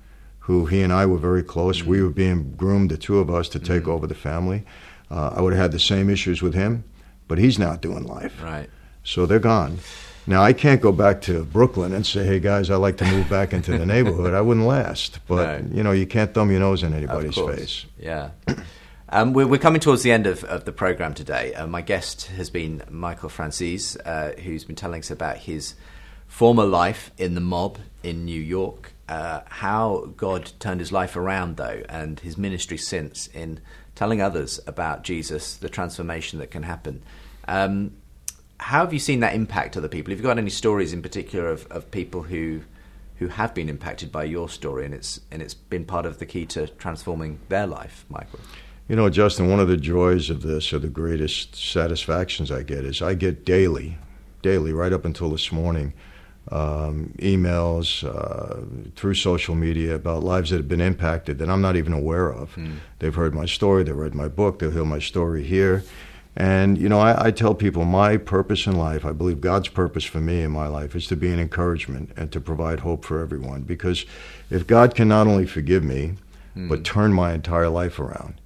who 0.48 0.66
he 0.66 0.82
and 0.86 0.92
I 0.94 1.06
were 1.06 1.18
very 1.30 1.44
close, 1.44 1.84
we 1.84 2.02
were 2.02 2.10
being 2.24 2.54
groomed, 2.58 2.90
the 2.92 2.98
two 2.98 3.20
of 3.20 3.30
us, 3.30 3.50
to 3.50 3.60
take 3.60 3.88
over 3.88 4.08
the 4.08 4.16
family. 4.30 4.64
Uh, 5.10 5.34
I 5.38 5.42
would 5.42 5.54
have 5.54 5.62
had 5.62 5.72
the 5.72 5.80
same 5.94 6.10
issues 6.10 6.42
with 6.42 6.54
him, 6.54 6.84
but 7.28 7.38
he's 7.38 7.58
not 7.60 7.82
doing 7.82 8.04
life. 8.06 8.34
right. 8.44 8.70
So 9.04 9.26
they're 9.26 9.40
gone. 9.56 9.80
Now 10.28 10.44
I 10.50 10.54
can't 10.54 10.82
go 10.82 10.92
back 10.92 11.22
to 11.22 11.44
Brooklyn 11.44 11.92
and 11.94 12.06
say, 12.06 12.24
"Hey 12.24 12.40
guys, 12.40 12.70
I'd 12.70 12.76
like 12.88 12.98
to 12.98 13.06
move 13.16 13.28
back 13.30 13.52
into 13.54 13.72
the 13.78 13.86
neighborhood." 13.94 14.34
I 14.36 14.42
wouldn't 14.42 14.68
last. 14.68 15.20
But 15.28 15.44
No. 15.64 15.76
you 15.78 15.84
know, 15.84 15.92
you 16.02 16.06
can't 16.06 16.32
thumb 16.34 16.52
your 16.52 16.60
nose 16.60 16.84
in 16.84 16.94
anybody's 16.94 17.36
face. 17.36 17.86
Yeah. 18.00 18.30
Um, 19.14 19.34
we're, 19.34 19.46
we're 19.46 19.58
coming 19.58 19.82
towards 19.82 20.04
the 20.04 20.12
end 20.14 20.26
of, 20.26 20.46
of 20.46 20.64
the 20.64 20.72
program 20.72 21.14
today. 21.14 21.54
Uh, 21.54 21.68
my 21.68 21.82
guest 21.82 22.28
has 22.28 22.50
been 22.50 22.82
Michael 22.90 23.28
Franzese, 23.28 23.98
uh, 24.06 24.40
who's 24.40 24.64
been 24.64 24.78
telling 24.78 25.00
us 25.02 25.12
about 25.12 25.36
his 25.36 25.76
former 26.28 26.64
life 26.64 27.12
in 27.18 27.36
the 27.36 27.42
mob 27.42 27.78
in 28.04 28.24
New 28.24 28.40
York, 28.40 28.94
uh, 29.10 29.42
how 29.48 30.14
God 30.16 30.54
turned 30.60 30.80
his 30.80 30.94
life 30.94 31.18
around, 31.18 31.58
though, 31.58 31.84
and 31.90 32.22
his 32.22 32.38
ministry 32.38 32.78
since 32.78 33.28
in 33.28 33.60
telling 33.96 34.22
others 34.22 34.62
about 34.66 35.04
Jesus, 35.04 35.58
the 35.58 35.68
transformation 35.68 36.40
that 36.40 36.50
can 36.50 36.64
happen. 36.64 37.04
Um, 37.50 37.98
how 38.62 38.80
have 38.80 38.94
you 38.94 39.00
seen 39.00 39.20
that 39.20 39.36
impact 39.36 39.76
other 39.76 39.90
people? 39.90 40.12
Have 40.12 40.20
you 40.20 40.24
got 40.24 40.38
any 40.38 40.50
stories 40.50 40.94
in 40.94 41.02
particular 41.02 41.50
of, 41.50 41.68
of 41.68 41.92
people 41.92 42.24
who 42.24 42.62
who 43.18 43.28
have 43.28 43.54
been 43.54 43.70
impacted 43.70 44.12
by 44.12 44.24
your 44.24 44.48
story, 44.50 44.86
and 44.86 44.94
it's 44.94 45.20
and 45.32 45.42
it's 45.42 45.54
been 45.54 45.86
part 45.86 46.06
of 46.06 46.18
the 46.20 46.26
key 46.26 46.46
to 46.46 46.68
transforming 46.68 47.40
their 47.50 47.68
life, 47.68 48.06
Michael? 48.10 48.40
You 48.92 48.98
know, 48.98 49.10
Justin, 49.10 49.50
one 49.50 49.62
of 49.62 49.70
the 49.70 49.78
joys 49.78 50.30
of 50.30 50.42
this, 50.42 50.74
or 50.74 50.80
the 50.80 50.90
greatest 50.90 51.56
satisfactions 51.56 52.52
I 52.52 52.64
get, 52.64 52.84
is 52.84 53.02
I 53.02 53.14
get 53.14 53.46
daily, 53.46 53.98
daily, 54.42 54.74
right 54.74 54.92
up 54.92 55.06
until 55.06 55.30
this 55.30 55.50
morning, 55.50 55.94
um, 56.52 57.14
emails 57.20 58.04
uh, 58.04 58.66
through 58.98 59.14
social 59.14 59.56
media 59.56 59.96
about 59.96 60.26
lives 60.26 60.50
that 60.50 60.58
have 60.58 60.68
been 60.68 60.82
impacted 60.82 61.38
that 61.38 61.50
I'm 61.50 61.62
not 61.62 61.78
even 61.78 61.94
aware 61.94 62.34
of. 62.34 62.58
They've 63.00 63.16
heard 63.16 63.34
my 63.34 63.46
story, 63.46 63.86
they've 63.86 63.96
read 63.96 64.14
my 64.14 64.28
book, 64.28 64.60
they'll 64.60 64.72
hear 64.72 64.84
my 64.84 65.00
story 65.00 65.46
here. 65.46 65.86
And, 66.36 66.78
you 66.78 66.90
know, 66.90 67.00
I, 67.00 67.28
I 67.28 67.32
tell 67.32 67.56
people 67.56 67.86
my 67.86 68.18
purpose 68.18 68.68
in 68.68 68.76
life, 68.76 69.06
I 69.06 69.14
believe 69.14 69.40
God's 69.40 69.70
purpose 69.70 70.04
for 70.04 70.20
me 70.20 70.42
in 70.42 70.52
my 70.52 70.68
life 70.68 70.98
is 70.98 71.08
to 71.08 71.16
be 71.16 71.32
an 71.32 71.40
encouragement 71.40 72.12
and 72.18 72.30
to 72.34 72.42
provide 72.42 72.82
hope 72.82 73.06
for 73.06 73.22
everyone. 73.22 73.62
Because 73.62 74.06
if 74.50 74.68
God 74.68 74.96
can 74.96 75.08
not 75.08 75.28
only 75.28 75.46
forgive 75.46 75.82
me, 75.82 76.16
but 76.68 76.84
turn 76.84 77.14
my 77.14 77.32
entire 77.32 77.70
life 77.70 77.98
around, 77.98 78.41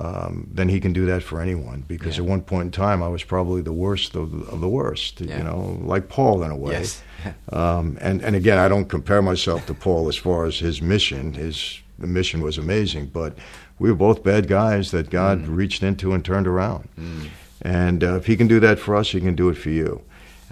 um, 0.00 0.48
then 0.52 0.68
he 0.68 0.80
can 0.80 0.92
do 0.92 1.06
that 1.06 1.22
for 1.22 1.40
anyone. 1.40 1.84
Because 1.86 2.16
Yeah. 2.18 2.24
at 2.24 2.28
one 2.30 2.40
point 2.42 2.66
in 2.66 2.70
time, 2.72 3.02
I 3.02 3.08
was 3.08 3.22
probably 3.22 3.62
the 3.62 3.72
worst 3.72 4.14
of, 4.16 4.48
of 4.48 4.60
the 4.60 4.68
worst, 4.68 5.20
Yeah. 5.20 5.38
you 5.38 5.44
know, 5.44 5.78
like 5.82 6.08
Paul 6.08 6.42
in 6.42 6.50
a 6.50 6.56
way. 6.56 6.72
Yes. 6.72 7.02
um, 7.52 7.96
and, 8.00 8.22
and 8.22 8.34
again, 8.36 8.58
I 8.58 8.68
don't 8.68 8.88
compare 8.88 9.22
myself 9.22 9.66
to 9.66 9.74
Paul 9.74 10.08
as 10.08 10.16
far 10.16 10.44
as 10.46 10.58
his 10.58 10.82
mission. 10.82 11.34
His 11.34 11.80
the 11.96 12.08
mission 12.08 12.42
was 12.42 12.58
amazing, 12.58 13.06
but 13.12 13.38
we 13.78 13.88
were 13.88 13.96
both 13.96 14.24
bad 14.24 14.48
guys 14.48 14.90
that 14.90 15.10
God 15.10 15.46
reached 15.46 15.82
into 15.84 16.12
and 16.12 16.24
turned 16.24 16.48
around. 16.48 16.88
And 17.62 18.02
uh, 18.02 18.16
if 18.16 18.26
he 18.26 18.36
can 18.36 18.48
do 18.48 18.58
that 18.60 18.80
for 18.80 18.96
us, 18.96 19.10
he 19.10 19.20
can 19.20 19.36
do 19.36 19.48
it 19.48 19.54
for 19.56 19.70
you. 19.70 20.02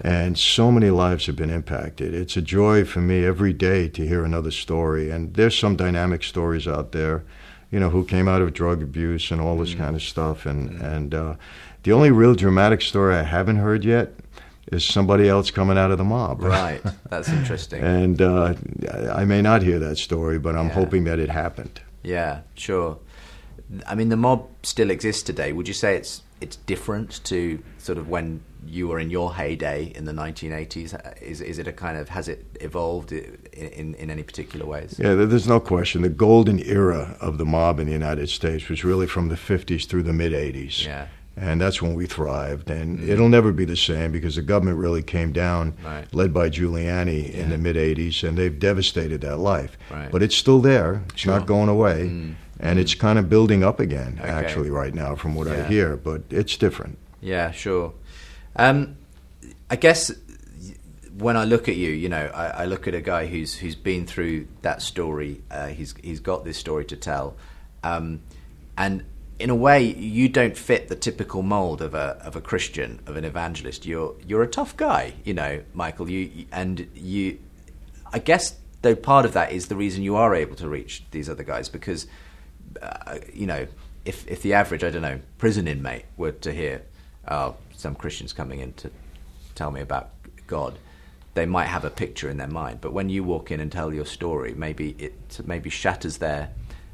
And 0.05 0.39
so 0.39 0.71
many 0.73 0.91
lives 0.91 1.27
have 1.27 1.35
been 1.37 1.51
impacted. 1.51 2.15
It's 2.15 2.37
a 2.37 2.43
joy 2.43 2.85
for 2.85 3.01
me 3.01 3.25
every 3.25 3.53
day 3.53 3.89
to 3.89 4.07
hear 4.07 4.25
another 4.25 4.51
story. 4.53 5.11
And 5.11 5.35
there's 5.35 5.59
some 5.59 5.77
dynamic 5.77 6.23
stories 6.25 6.67
out 6.69 6.93
there, 6.93 7.25
you 7.73 7.81
know, 7.81 7.91
who 7.91 8.05
came 8.05 8.29
out 8.29 8.41
of 8.43 8.53
drug 8.53 8.83
abuse 8.83 9.33
and 9.33 9.41
all 9.41 9.57
this 9.59 9.75
kind 9.75 9.97
of 9.97 10.03
stuff. 10.03 10.47
And 10.47 10.81
and 10.81 11.15
uh, 11.15 11.35
the 11.83 11.93
only 11.93 12.11
real 12.13 12.35
dramatic 12.37 12.81
story 12.83 13.17
I 13.17 13.23
haven't 13.25 13.57
heard 13.57 13.85
yet 13.85 14.13
is 14.71 14.85
somebody 14.85 15.29
else 15.29 15.51
coming 15.51 15.77
out 15.77 15.91
of 15.91 15.99
the 15.99 16.05
mob. 16.05 16.41
Right, 16.43 16.81
that's 17.11 17.29
interesting. 17.29 17.83
and 17.83 18.23
uh, 18.23 18.55
I 19.13 19.25
may 19.25 19.43
not 19.43 19.63
hear 19.63 19.79
that 19.81 19.99
story, 19.99 20.39
but 20.39 20.55
I'm 20.55 20.69
Yeah. 20.69 20.75
hoping 20.75 21.05
that 21.05 21.19
it 21.19 21.31
happened. 21.31 21.81
Yeah, 22.05 22.41
sure. 22.55 22.99
I 23.87 23.95
mean, 23.95 24.09
the 24.11 24.17
mob 24.17 24.47
still 24.63 24.91
exists 24.91 25.23
today. 25.23 25.53
Would 25.53 25.67
you 25.67 25.75
say 25.75 25.97
it's 25.97 26.23
it's 26.43 26.57
different 26.57 27.23
to 27.25 27.63
sort 27.79 27.99
of 27.99 28.09
when 28.09 28.43
you 28.67 28.89
were 28.89 28.99
in 28.99 29.11
your 29.11 29.35
heyday 29.35 29.93
in 29.95 30.05
the 30.05 30.13
1980s? 30.13 31.23
Is, 31.23 31.41
is 31.41 31.59
it 31.59 31.67
a 31.67 31.73
kind 31.73 31.97
of, 31.97 32.09
has 32.11 32.29
it 32.29 32.45
evolved 32.61 33.13
in, 33.13 33.39
in, 33.53 33.95
in 33.95 34.11
any 34.11 34.23
particular 34.23 34.67
ways? 34.67 34.99
Yeah, 34.99 35.15
there's 35.15 35.49
no 35.49 35.61
question. 35.61 36.03
The 36.03 36.09
golden 36.09 36.59
era 36.61 37.17
of 37.21 37.39
the 37.39 37.45
mob 37.45 37.79
in 37.81 37.87
the 37.87 37.93
United 37.93 38.29
States 38.29 38.69
was 38.69 38.85
really 38.85 39.07
from 39.07 39.29
the 39.29 39.37
50s 39.37 39.87
through 39.87 40.03
the 40.03 40.13
mid 40.13 40.33
80s. 40.33 40.85
Yeah. 40.85 41.07
And 41.35 41.61
that's 41.61 41.81
when 41.81 41.95
we 41.95 42.07
thrived. 42.07 42.69
And 42.71 42.99
mm. 42.99 43.09
it'll 43.09 43.31
never 43.31 43.53
be 43.53 43.65
the 43.65 43.77
same 43.77 44.13
because 44.13 44.37
the 44.37 44.43
government 44.43 44.77
really 44.77 45.03
came 45.03 45.33
down, 45.33 45.75
right. 45.83 46.13
led 46.13 46.35
by 46.35 46.51
Giuliani 46.51 47.33
Yeah. 47.33 47.41
in 47.41 47.51
the 47.51 47.59
mid 47.59 47.77
80s, 47.77 48.27
and 48.27 48.37
they've 48.37 48.59
devastated 48.59 49.23
that 49.23 49.39
life. 49.39 49.79
Right. 49.91 50.11
But 50.11 50.23
it's 50.23 50.37
still 50.37 50.61
there, 50.61 51.03
it's 51.09 51.23
Sure. 51.23 51.39
not 51.39 51.47
going 51.47 51.71
away. 51.71 52.11
Mm. 52.11 52.35
And 52.63 52.79
it's 52.79 52.95
kind 52.95 53.19
of 53.19 53.29
building 53.29 53.63
up 53.65 53.81
again, 53.81 54.19
Okay. 54.21 54.31
actually, 54.31 54.71
right 54.71 54.95
now, 54.95 55.17
from 55.17 55.35
what 55.35 55.47
Yeah. 55.49 55.65
I 55.65 55.69
hear. 55.69 55.97
But 55.97 56.23
it's 56.31 56.57
different. 56.57 56.97
Yeah, 57.21 57.51
sure. 57.51 57.93
Um, 58.57 58.97
I 59.69 59.77
guess 59.77 60.13
when 61.19 61.37
I 61.37 61.45
look 61.45 61.69
at 61.69 61.77
you, 61.77 61.91
you 61.91 62.09
know, 62.09 62.31
I, 62.33 62.63
I 62.63 62.65
look 62.67 62.87
at 62.89 62.95
a 62.95 63.01
guy 63.01 63.27
who's 63.27 63.55
who's 63.57 63.75
been 63.75 64.07
through 64.07 64.47
that 64.63 64.81
story. 64.81 65.43
Uh, 65.51 65.69
he's 65.69 65.95
he's 66.03 66.21
got 66.21 66.45
this 66.45 66.57
story 66.57 66.85
to 66.87 66.97
tell, 66.97 67.35
um, 67.83 68.21
and 68.79 69.05
in 69.39 69.51
a 69.51 69.55
way, 69.57 69.83
you 69.83 70.29
don't 70.29 70.57
fit 70.57 70.89
the 70.89 70.95
typical 70.95 71.43
mold 71.43 71.83
of 71.83 71.95
a 71.95 72.17
of 72.25 72.37
a 72.37 72.41
Christian, 72.41 73.01
of 73.07 73.17
an 73.17 73.25
evangelist. 73.25 73.85
You're 73.87 74.15
you're 74.27 74.43
a 74.43 74.49
tough 74.49 74.77
guy, 74.77 75.15
you 75.25 75.35
know, 75.35 75.63
Michael. 75.75 76.09
You 76.09 76.47
and 76.53 76.87
you, 76.95 77.39
I 78.13 78.19
guess 78.21 78.55
though 78.83 78.95
part 78.97 79.25
of 79.25 79.33
that 79.33 79.53
is 79.53 79.67
the 79.69 79.77
reason 79.77 80.03
you 80.03 80.17
are 80.17 80.35
able 80.35 80.57
to 80.57 80.69
reach 80.69 81.05
these 81.11 81.29
other 81.29 81.45
guys 81.45 81.69
because, 81.69 82.07
uh, 82.81 83.19
you 83.33 83.47
know, 83.47 83.67
if 84.05 84.27
if 84.29 84.43
the 84.43 84.55
average 84.55 84.85
I 84.85 84.91
don't 84.91 85.03
know 85.03 85.21
prison 85.39 85.69
inmate 85.69 86.05
were 86.17 86.33
to 86.33 86.53
hear, 86.53 86.83
oh, 87.29 87.57
some 87.77 87.95
Christians 87.95 88.33
coming 88.33 88.61
in 88.61 88.73
to 88.75 88.91
tell 89.55 89.71
me 89.71 89.81
about 89.81 90.11
God, 90.47 90.79
they 91.35 91.47
might 91.47 91.67
have 91.67 91.85
a 91.85 91.91
picture 91.91 92.29
in 92.29 92.37
their 92.37 92.49
mind. 92.49 92.81
But 92.81 92.93
when 92.93 93.09
you 93.09 93.25
walk 93.25 93.51
in 93.51 93.61
and 93.61 93.71
tell 93.71 93.93
your 93.93 94.07
story, 94.07 94.55
maybe 94.55 94.95
it 94.99 95.41
maybe 95.45 95.71
shatters 95.71 96.19
their 96.19 96.51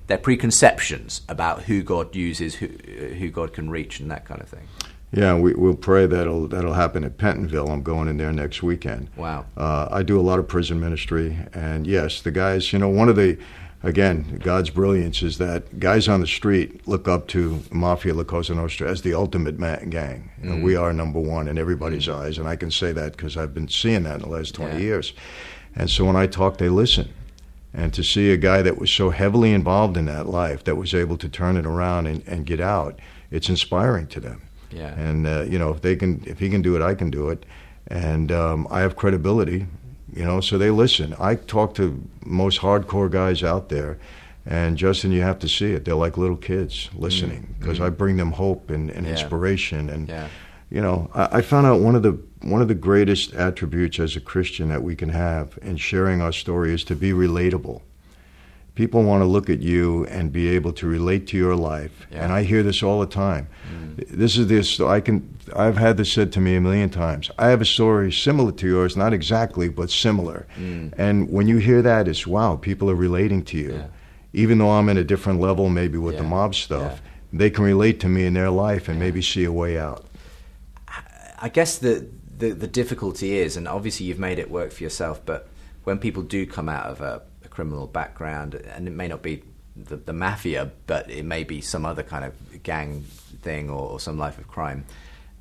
their 0.07 0.19
preconceptions 0.19 1.23
about 1.29 1.63
who 1.65 1.83
God 1.83 2.15
uses, 2.15 2.57
who 2.57 2.67
who 2.67 3.31
God 3.31 3.53
can 3.53 3.71
reach, 3.71 4.01
and 4.01 4.11
that 4.11 4.25
kind 4.25 4.41
of 4.41 4.49
thing. 4.49 4.69
Yeah, 5.11 5.39
we, 5.39 5.55
we'll 5.55 5.75
pray 5.75 6.07
that'll 6.07 6.49
that'll 6.49 6.75
happen 6.75 7.03
at 7.05 7.17
Pentonville. 7.17 7.71
I'm 7.71 7.83
going 7.83 8.09
in 8.09 8.19
there 8.19 8.33
next 8.33 8.63
weekend. 8.63 9.09
Wow. 9.17 9.47
Uh, 9.57 9.89
I 9.91 10.03
do 10.03 10.21
a 10.21 10.23
lot 10.23 10.39
of 10.39 10.47
prison 10.47 10.81
ministry, 10.81 11.39
and 11.55 11.87
yes, 11.87 12.21
the 12.21 12.31
guys. 12.31 12.73
You 12.73 12.79
know, 12.79 12.91
one 12.91 13.09
of 13.09 13.17
the 13.17 13.39
again 13.83 14.41
God's 14.43 14.71
brilliance 14.71 15.23
is 15.23 15.39
that 15.39 15.79
guys 15.79 16.09
on 16.09 16.21
the 16.21 16.27
street 16.27 16.87
look 16.89 17.07
up 17.09 17.29
to 17.29 17.63
Mafia 17.71 18.15
La 18.15 18.25
Cosa 18.25 18.55
Nostra 18.55 18.91
as 18.91 19.03
the 19.03 19.15
ultimate 19.15 19.59
ma- 19.59 19.77
gang. 19.89 20.31
You 20.43 20.51
know, 20.51 20.65
we 20.65 20.77
are 20.77 20.93
number 20.93 21.21
one 21.21 21.49
in 21.49 21.59
everybody's 21.59 22.09
eyes, 22.09 22.39
and 22.39 22.49
I 22.49 22.57
can 22.57 22.71
say 22.71 22.93
that 22.93 23.17
because 23.17 23.37
I've 23.37 23.55
been 23.55 23.69
seeing 23.69 24.03
that 24.05 24.17
in 24.17 24.23
the 24.23 24.29
last 24.29 24.55
20 24.55 24.75
Yeah. 24.75 24.81
years. 24.81 25.13
And 25.77 25.89
so 25.89 26.05
when 26.05 26.17
I 26.17 26.27
talk, 26.27 26.59
they 26.59 26.69
listen. 26.69 27.09
And 27.73 27.93
to 27.95 28.03
see 28.03 28.33
a 28.33 28.37
guy 28.37 28.63
that 28.63 28.79
was 28.79 28.91
so 28.91 29.11
heavily 29.11 29.53
involved 29.53 29.97
in 29.97 30.07
that 30.07 30.27
life 30.27 30.65
that 30.65 30.77
was 30.77 30.95
able 30.95 31.17
to 31.19 31.29
turn 31.29 31.57
it 31.57 31.67
around 31.67 32.07
and, 32.07 32.25
and 32.27 32.47
get 32.47 32.61
out, 32.61 32.99
it's 33.31 33.49
inspiring 33.49 34.07
to 34.09 34.21
them. 34.21 34.43
Yeah. 34.73 34.93
And 34.99 35.27
uh, 35.27 35.43
you 35.49 35.59
know, 35.59 35.71
if 35.71 35.83
they 35.83 35.95
can, 35.95 36.23
if 36.27 36.39
he 36.41 36.49
can 36.51 36.63
do 36.63 36.75
it, 36.77 36.83
I 36.83 36.95
can 36.95 37.11
do 37.11 37.29
it. 37.29 37.45
And 37.87 38.33
um, 38.33 38.67
I 38.71 38.81
have 38.81 38.97
credibility, 38.97 39.67
you 40.15 40.25
know, 40.25 40.41
so 40.41 40.59
they 40.59 40.71
listen. 40.71 41.15
I 41.19 41.35
talk 41.37 41.75
to 41.75 42.03
most 42.25 42.61
hardcore 42.61 43.11
guys 43.11 43.43
out 43.43 43.69
there, 43.69 43.99
and 44.47 44.77
Justin, 44.79 45.13
you 45.13 45.21
have 45.23 45.39
to 45.41 45.49
see 45.49 45.73
it. 45.73 45.85
They're 45.85 45.95
like 45.95 46.17
little 46.17 46.37
kids 46.37 46.89
listening 46.95 47.55
because 47.59 47.81
I 47.81 47.91
bring 47.91 48.17
them 48.17 48.33
hope 48.33 48.71
and, 48.71 48.91
and 48.91 49.07
Mm. 49.07 49.11
Yeah. 49.11 49.13
inspiration. 49.21 49.91
And 49.91 50.09
Yeah. 50.09 50.29
you 50.71 50.81
know, 50.81 51.11
I, 51.15 51.39
I 51.39 51.43
found 51.43 51.67
out 51.67 51.81
one 51.81 51.95
of 51.95 52.03
the 52.03 52.19
one 52.43 52.63
of 52.63 52.69
the 52.69 52.75
greatest 52.75 53.35
attributes 53.35 53.99
as 53.99 54.15
a 54.17 54.21
Christian 54.21 54.69
that 54.69 54.83
we 54.83 54.95
can 54.95 55.09
have 55.09 55.59
in 55.61 55.77
sharing 55.77 56.23
our 56.23 56.33
story 56.33 56.73
is 56.73 56.85
to 56.85 56.95
be 56.95 57.11
relatable. 57.11 57.83
People 58.79 59.03
want 59.03 59.23
to 59.23 59.27
look 59.27 59.51
at 59.51 59.61
you 59.61 60.05
and 60.07 60.31
be 60.31 60.47
able 60.51 60.73
to 60.75 60.87
relate 60.87 61.27
to 61.31 61.37
your 61.37 61.57
life, 61.57 62.07
Yeah. 62.13 62.23
and 62.23 62.33
I 62.33 62.45
hear 62.45 62.63
this 62.63 62.81
all 62.81 63.01
the 63.01 63.07
time. 63.27 63.49
Mm. 63.75 64.07
This 64.09 64.39
is 64.39 64.47
this. 64.47 64.79
I 64.79 65.01
can. 65.01 65.37
I've 65.57 65.77
had 65.77 65.97
this 65.97 66.13
said 66.13 66.31
to 66.35 66.41
me 66.41 66.55
a 66.55 66.61
million 66.61 66.89
times. 66.89 67.29
I 67.41 67.49
have 67.49 67.61
a 67.61 67.65
story 67.65 68.13
similar 68.13 68.53
to 68.53 68.69
yours, 68.69 68.97
not 68.97 69.13
exactly, 69.13 69.69
but 69.69 69.91
similar. 69.91 70.47
Mm. 70.57 70.93
And 70.97 71.29
when 71.29 71.49
you 71.49 71.57
hear 71.57 71.83
that, 71.83 72.07
it's 72.07 72.25
wow. 72.25 72.55
People 72.55 72.89
are 72.89 72.95
relating 72.95 73.43
to 73.47 73.57
you, 73.57 73.73
Yeah. 73.73 73.87
even 74.33 74.59
though 74.59 74.71
I'm 74.71 74.89
in 74.89 74.97
a 74.97 75.03
different 75.03 75.41
level, 75.41 75.69
maybe 75.71 75.99
with 75.99 76.17
the 76.17 76.23
mob 76.23 76.55
stuff. 76.55 76.93
Yeah. 77.03 77.39
They 77.41 77.51
can 77.51 77.65
relate 77.65 77.99
to 78.03 78.09
me 78.09 78.27
in 78.27 78.35
their 78.35 78.51
life 78.51 78.89
and 78.89 78.97
maybe 79.01 79.23
see 79.23 79.43
a 79.43 79.51
way 79.53 79.77
out. 79.77 80.05
I 81.43 81.49
guess 81.49 81.79
the, 81.79 82.07
the 82.39 82.51
the 82.53 82.69
difficulty 82.69 83.39
is, 83.39 83.57
and 83.57 83.67
obviously 83.67 84.07
you've 84.07 84.21
made 84.21 84.39
it 84.39 84.49
work 84.53 84.71
for 84.71 84.85
yourself, 84.85 85.21
but 85.27 85.49
when 85.83 85.99
people 85.99 86.23
do 86.23 86.47
come 86.47 86.69
out 86.69 86.87
of 86.87 87.01
a 87.01 87.23
criminal 87.59 87.89
background, 87.89 88.55
and 88.55 88.87
it 88.87 88.93
may 88.93 89.09
not 89.09 89.21
be 89.21 89.43
the, 89.75 89.97
the 89.97 90.13
mafia, 90.13 90.71
but 90.87 91.11
it 91.11 91.25
may 91.25 91.43
be 91.43 91.61
some 91.61 91.85
other 91.85 92.05
kind 92.05 92.25
of 92.25 92.63
gang 92.63 93.03
thing 93.43 93.69
or, 93.69 93.81
or 93.91 93.99
some 93.99 94.17
life 94.17 94.39
of 94.39 94.47
crime, 94.47 94.85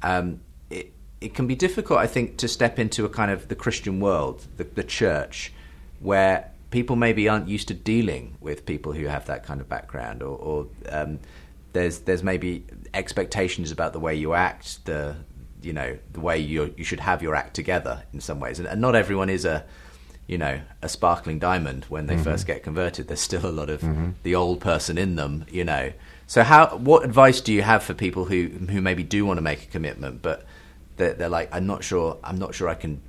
um, 0.01 0.39
it 0.72 0.91
it 1.22 1.36
can 1.36 1.45
be 1.45 1.53
difficult, 1.53 1.99
I 1.99 2.07
think, 2.07 2.38
to 2.38 2.47
step 2.47 2.80
into 2.80 3.05
a 3.05 3.09
kind 3.09 3.30
of 3.30 3.49
the 3.49 3.55
Christian 3.55 3.99
world, 3.99 4.47
the, 4.57 4.63
the 4.63 4.84
church, 4.84 5.53
where 5.99 6.49
people 6.72 6.95
maybe 6.95 7.30
aren't 7.30 7.47
used 7.47 7.68
to 7.68 7.76
dealing 7.76 8.36
with 8.41 8.65
people 8.65 8.93
who 8.93 9.05
have 9.05 9.28
that 9.28 9.43
kind 9.43 9.61
of 9.61 9.70
background, 9.70 10.24
or, 10.24 10.36
or 10.39 10.68
um, 10.89 11.20
there's 11.74 11.99
there's 11.99 12.24
maybe 12.24 12.65
expectations 12.95 13.72
about 13.72 13.93
the 13.93 13.99
way 13.99 14.15
you 14.15 14.34
act, 14.34 14.84
the 14.86 15.15
you 15.61 15.74
know 15.74 15.95
the 16.13 16.20
way 16.20 16.39
you 16.39 16.74
you 16.78 16.84
should 16.84 16.99
have 16.99 17.22
your 17.22 17.36
act 17.36 17.53
together 17.53 18.01
in 18.11 18.22
some 18.22 18.39
ways, 18.39 18.57
and, 18.57 18.68
and 18.68 18.82
not 18.82 18.95
everyone 18.95 19.30
is 19.30 19.45
a 19.45 19.63
you 20.28 20.38
know 20.38 20.60
a 20.82 20.90
sparkling 20.90 21.40
diamond 21.40 21.86
when 21.86 22.08
they 22.08 22.18
first 22.18 22.46
get 22.46 22.62
converted. 22.62 23.08
There's 23.08 23.22
still 23.22 23.46
a 23.46 23.52
lot 23.52 23.70
of 23.70 23.84
the 24.24 24.36
old 24.36 24.60
person 24.60 24.98
in 24.98 25.16
them, 25.16 25.46
you 25.50 25.64
know. 25.64 25.94
So 26.28 26.44
how 26.44 26.78
what 26.78 27.06
advice 27.06 27.40
do 27.42 27.54
you 27.54 27.62
have 27.62 27.84
for 27.84 27.94
people 27.94 28.26
who 28.26 28.50
who 28.70 28.82
maybe 28.82 29.04
do 29.04 29.26
want 29.26 29.38
to 29.38 29.42
make 29.42 29.64
a 29.64 29.68
commitment, 29.68 30.22
but 30.22 30.46
they're, 30.98 31.14
they're 31.14 31.30
like 31.30 31.50
I'm 31.54 31.66
not 31.66 31.84
sure 31.84 32.18
I'm 32.24 32.38
not 32.38 32.54
sure 32.54 32.68
I 32.68 32.76
can 32.76 33.02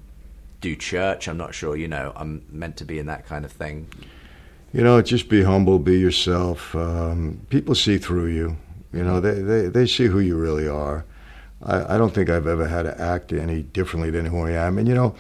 do 0.61 0.77
church. 0.77 1.29
I'm 1.29 1.37
not 1.37 1.55
sure 1.55 1.77
you 1.77 1.89
know 1.89 2.13
I'm 2.15 2.45
meant 2.51 2.77
to 2.79 2.85
be 2.85 2.99
in 2.99 3.07
that 3.07 3.27
kind 3.27 3.45
of 3.45 3.53
thing. 3.53 3.89
You 4.73 4.83
know, 4.83 5.01
just 5.01 5.29
be 5.29 5.43
humble, 5.43 5.79
be 5.79 5.99
yourself. 5.99 6.75
Um, 6.77 7.41
people 7.49 7.75
see 7.75 7.97
through 7.97 8.27
you. 8.27 8.57
You 8.93 9.03
know, 9.03 9.19
they, 9.19 9.41
they, 9.41 9.67
they 9.69 9.87
see 9.87 10.07
who 10.07 10.19
you 10.19 10.37
really 10.37 10.69
are. 10.69 11.05
I, 11.63 11.95
I 11.95 11.99
don't 11.99 12.15
think 12.15 12.29
I've 12.29 12.47
ever 12.47 12.69
had 12.69 12.83
to 12.83 13.01
act 13.01 13.33
any 13.33 13.63
differently 13.63 14.11
than 14.11 14.27
who 14.27 14.47
I 14.47 14.53
am. 14.53 14.79
And 14.79 14.87
you 14.87 14.95
know, 14.95 15.15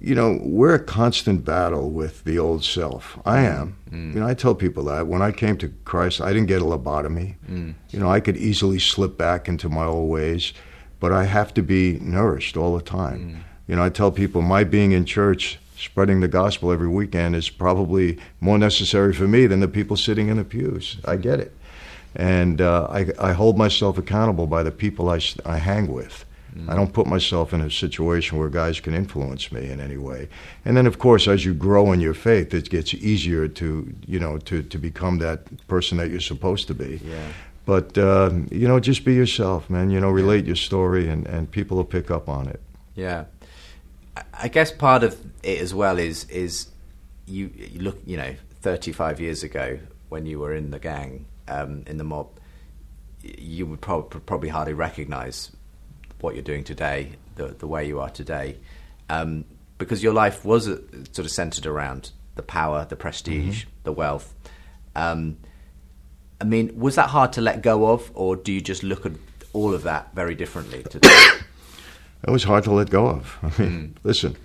you 0.00 0.14
know, 0.14 0.38
we're 0.42 0.74
a 0.74 0.82
constant 0.82 1.44
battle 1.44 1.90
with 1.90 2.24
the 2.24 2.38
old 2.38 2.64
self. 2.64 3.18
I 3.24 3.40
am. 3.40 3.76
Mm. 3.90 4.14
You 4.14 4.20
know, 4.20 4.26
I 4.26 4.34
tell 4.34 4.54
people 4.54 4.84
that 4.84 5.06
when 5.06 5.22
I 5.22 5.32
came 5.32 5.56
to 5.58 5.68
Christ, 5.84 6.20
I 6.20 6.32
didn't 6.32 6.48
get 6.48 6.62
a 6.62 6.64
lobotomy. 6.64 7.36
Mm. 7.50 7.74
You 7.90 7.98
know, 8.00 8.10
I 8.10 8.20
could 8.20 8.36
easily 8.36 8.78
slip 8.78 9.16
back 9.16 9.48
into 9.48 9.68
my 9.68 9.84
old 9.84 10.10
ways, 10.10 10.52
but 11.00 11.12
I 11.12 11.24
have 11.24 11.54
to 11.54 11.62
be 11.62 11.98
nourished 12.00 12.56
all 12.56 12.76
the 12.76 12.82
time. 12.82 13.20
Mm. 13.20 13.68
You 13.68 13.76
know, 13.76 13.84
I 13.84 13.88
tell 13.88 14.10
people 14.10 14.42
my 14.42 14.64
being 14.64 14.92
in 14.92 15.04
church, 15.04 15.58
spreading 15.76 16.20
the 16.20 16.28
gospel 16.28 16.72
every 16.72 16.88
weekend 16.88 17.36
is 17.36 17.48
probably 17.48 18.18
more 18.40 18.58
necessary 18.58 19.12
for 19.12 19.26
me 19.26 19.46
than 19.46 19.60
the 19.60 19.68
people 19.68 19.96
sitting 19.96 20.28
in 20.28 20.36
the 20.36 20.44
pews. 20.44 20.98
I 21.04 21.16
get 21.16 21.40
it. 21.40 21.56
And 22.14 22.60
uh, 22.60 22.86
I, 22.90 23.06
I 23.18 23.32
hold 23.32 23.58
myself 23.58 23.98
accountable 23.98 24.46
by 24.46 24.62
the 24.62 24.70
people 24.70 25.08
I 25.10 25.56
hang 25.58 25.92
with. 25.92 26.24
I 26.68 26.74
don't 26.74 26.92
put 26.92 27.06
myself 27.06 27.52
in 27.52 27.60
a 27.60 27.70
situation 27.70 28.38
where 28.38 28.48
guys 28.48 28.80
can 28.80 28.94
influence 28.94 29.52
me 29.52 29.70
in 29.70 29.80
any 29.80 29.96
way. 29.96 30.28
And 30.64 30.76
then, 30.76 30.86
of 30.86 30.98
course, 30.98 31.28
as 31.28 31.44
you 31.44 31.54
grow 31.54 31.92
in 31.92 32.00
your 32.00 32.14
faith, 32.14 32.54
it 32.54 32.70
gets 32.70 32.94
easier 32.94 33.48
to, 33.48 33.92
you 34.06 34.18
know, 34.18 34.38
to, 34.38 34.62
to 34.62 34.78
become 34.78 35.18
that 35.18 35.66
person 35.68 35.98
that 35.98 36.10
you're 36.10 36.20
supposed 36.20 36.66
to 36.68 36.74
be. 36.74 37.00
Yeah. 37.04 37.28
But, 37.66 37.98
uh, 37.98 38.30
you 38.50 38.68
know, 38.68 38.78
just 38.80 39.04
be 39.04 39.14
yourself, 39.14 39.68
man. 39.68 39.90
You 39.90 40.00
know, 40.00 40.10
relate 40.10 40.46
your 40.46 40.56
story, 40.56 41.08
and, 41.08 41.26
and 41.26 41.50
people 41.50 41.76
will 41.76 41.84
pick 41.84 42.10
up 42.10 42.28
on 42.28 42.48
it. 42.48 42.60
Yeah, 42.94 43.24
I- 44.32 44.48
guess 44.48 44.70
part 44.72 45.02
of 45.02 45.18
it 45.42 45.60
as 45.60 45.74
well 45.74 45.98
is 45.98 46.24
is 46.30 46.68
you, 47.26 47.50
you 47.54 47.80
look 47.80 47.98
you 48.06 48.16
know 48.16 48.34
35 48.62 49.20
years 49.20 49.42
ago 49.42 49.78
when 50.08 50.26
you 50.26 50.38
were 50.38 50.54
in 50.54 50.70
the 50.70 50.78
gang 50.78 51.26
um, 51.48 51.82
in 51.86 51.98
the 51.98 52.04
mob, 52.04 52.28
you 53.22 53.66
would 53.66 53.80
prob- 53.80 54.24
probably 54.26 54.48
hardly 54.48 54.72
recognise 54.74 55.50
what 56.20 56.34
you're 56.34 56.44
doing 56.44 56.64
today, 56.64 57.12
the 57.36 57.48
the 57.48 57.66
way 57.66 57.86
you 57.86 58.00
are 58.00 58.10
today, 58.10 58.56
um, 59.08 59.44
because 59.78 60.02
your 60.02 60.12
life 60.12 60.44
was 60.44 60.68
uh, 60.68 60.78
sort 61.12 61.26
of 61.26 61.30
centered 61.30 61.66
around 61.66 62.10
the 62.34 62.42
power, 62.42 62.86
the 62.88 62.96
prestige, 62.96 63.64
the 63.84 63.92
wealth. 63.92 64.34
Um, 64.94 65.38
I 66.40 66.44
mean, 66.44 66.78
was 66.78 66.96
that 66.96 67.10
hard 67.10 67.32
to 67.34 67.40
let 67.40 67.62
go 67.62 67.88
of, 67.90 68.10
or 68.14 68.36
do 68.36 68.52
you 68.52 68.60
just 68.60 68.82
look 68.82 69.06
at 69.06 69.12
all 69.52 69.74
of 69.74 69.82
that 69.84 70.14
very 70.14 70.34
differently 70.34 70.82
today? 70.84 71.08
It 72.26 72.30
was 72.30 72.44
hard 72.44 72.64
to 72.64 72.72
let 72.72 72.90
go 72.90 73.06
of. 73.06 73.38
I 73.42 73.62
mean, 73.62 73.96
listen, 74.02 74.36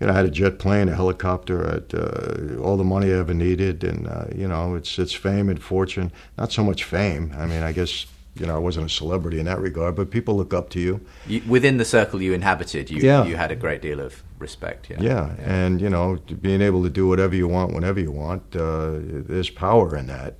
you 0.00 0.06
know, 0.06 0.12
I 0.12 0.16
had 0.16 0.24
a 0.24 0.30
jet 0.30 0.58
plane, 0.58 0.88
a 0.88 0.94
helicopter, 0.94 1.66
I 1.68 1.72
had, 1.74 1.94
uh, 1.94 2.62
all 2.62 2.76
the 2.76 2.84
money 2.84 3.08
I 3.08 3.18
ever 3.18 3.34
needed, 3.34 3.84
and 3.84 4.06
uh, 4.06 4.26
you 4.34 4.48
know, 4.48 4.74
it's 4.74 4.98
it's 4.98 5.12
fame 5.12 5.50
and 5.50 5.62
fortune. 5.62 6.12
Not 6.38 6.52
so 6.52 6.62
much 6.62 6.84
fame. 6.84 7.34
I 7.36 7.44
mean, 7.44 7.62
I 7.62 7.72
guess 7.72 8.06
you 8.38 8.46
know, 8.46 8.54
I 8.54 8.58
wasn't 8.58 8.86
a 8.86 8.88
celebrity 8.88 9.38
in 9.38 9.46
that 9.46 9.60
regard, 9.60 9.94
but 9.96 10.10
people 10.10 10.36
look 10.36 10.52
up 10.52 10.68
to 10.70 10.80
you. 10.80 11.00
you 11.26 11.42
within 11.48 11.76
the 11.78 11.84
circle 11.84 12.20
you 12.22 12.32
inhabited, 12.34 12.90
you 12.90 13.00
Yeah. 13.00 13.24
you 13.24 13.36
had 13.36 13.50
a 13.50 13.56
great 13.56 13.82
deal 13.82 14.00
of 14.00 14.22
respect. 14.38 14.90
Yeah. 14.90 14.98
Yeah, 15.00 15.30
and 15.40 15.80
you 15.80 15.88
know, 15.88 16.18
being 16.40 16.60
able 16.60 16.82
to 16.82 16.90
do 16.90 17.08
whatever 17.08 17.34
you 17.34 17.48
want 17.48 17.72
whenever 17.74 18.00
you 18.00 18.12
want, 18.12 18.54
uh, 18.54 18.92
there's 19.28 19.50
power 19.50 19.96
in 19.96 20.06
that. 20.06 20.34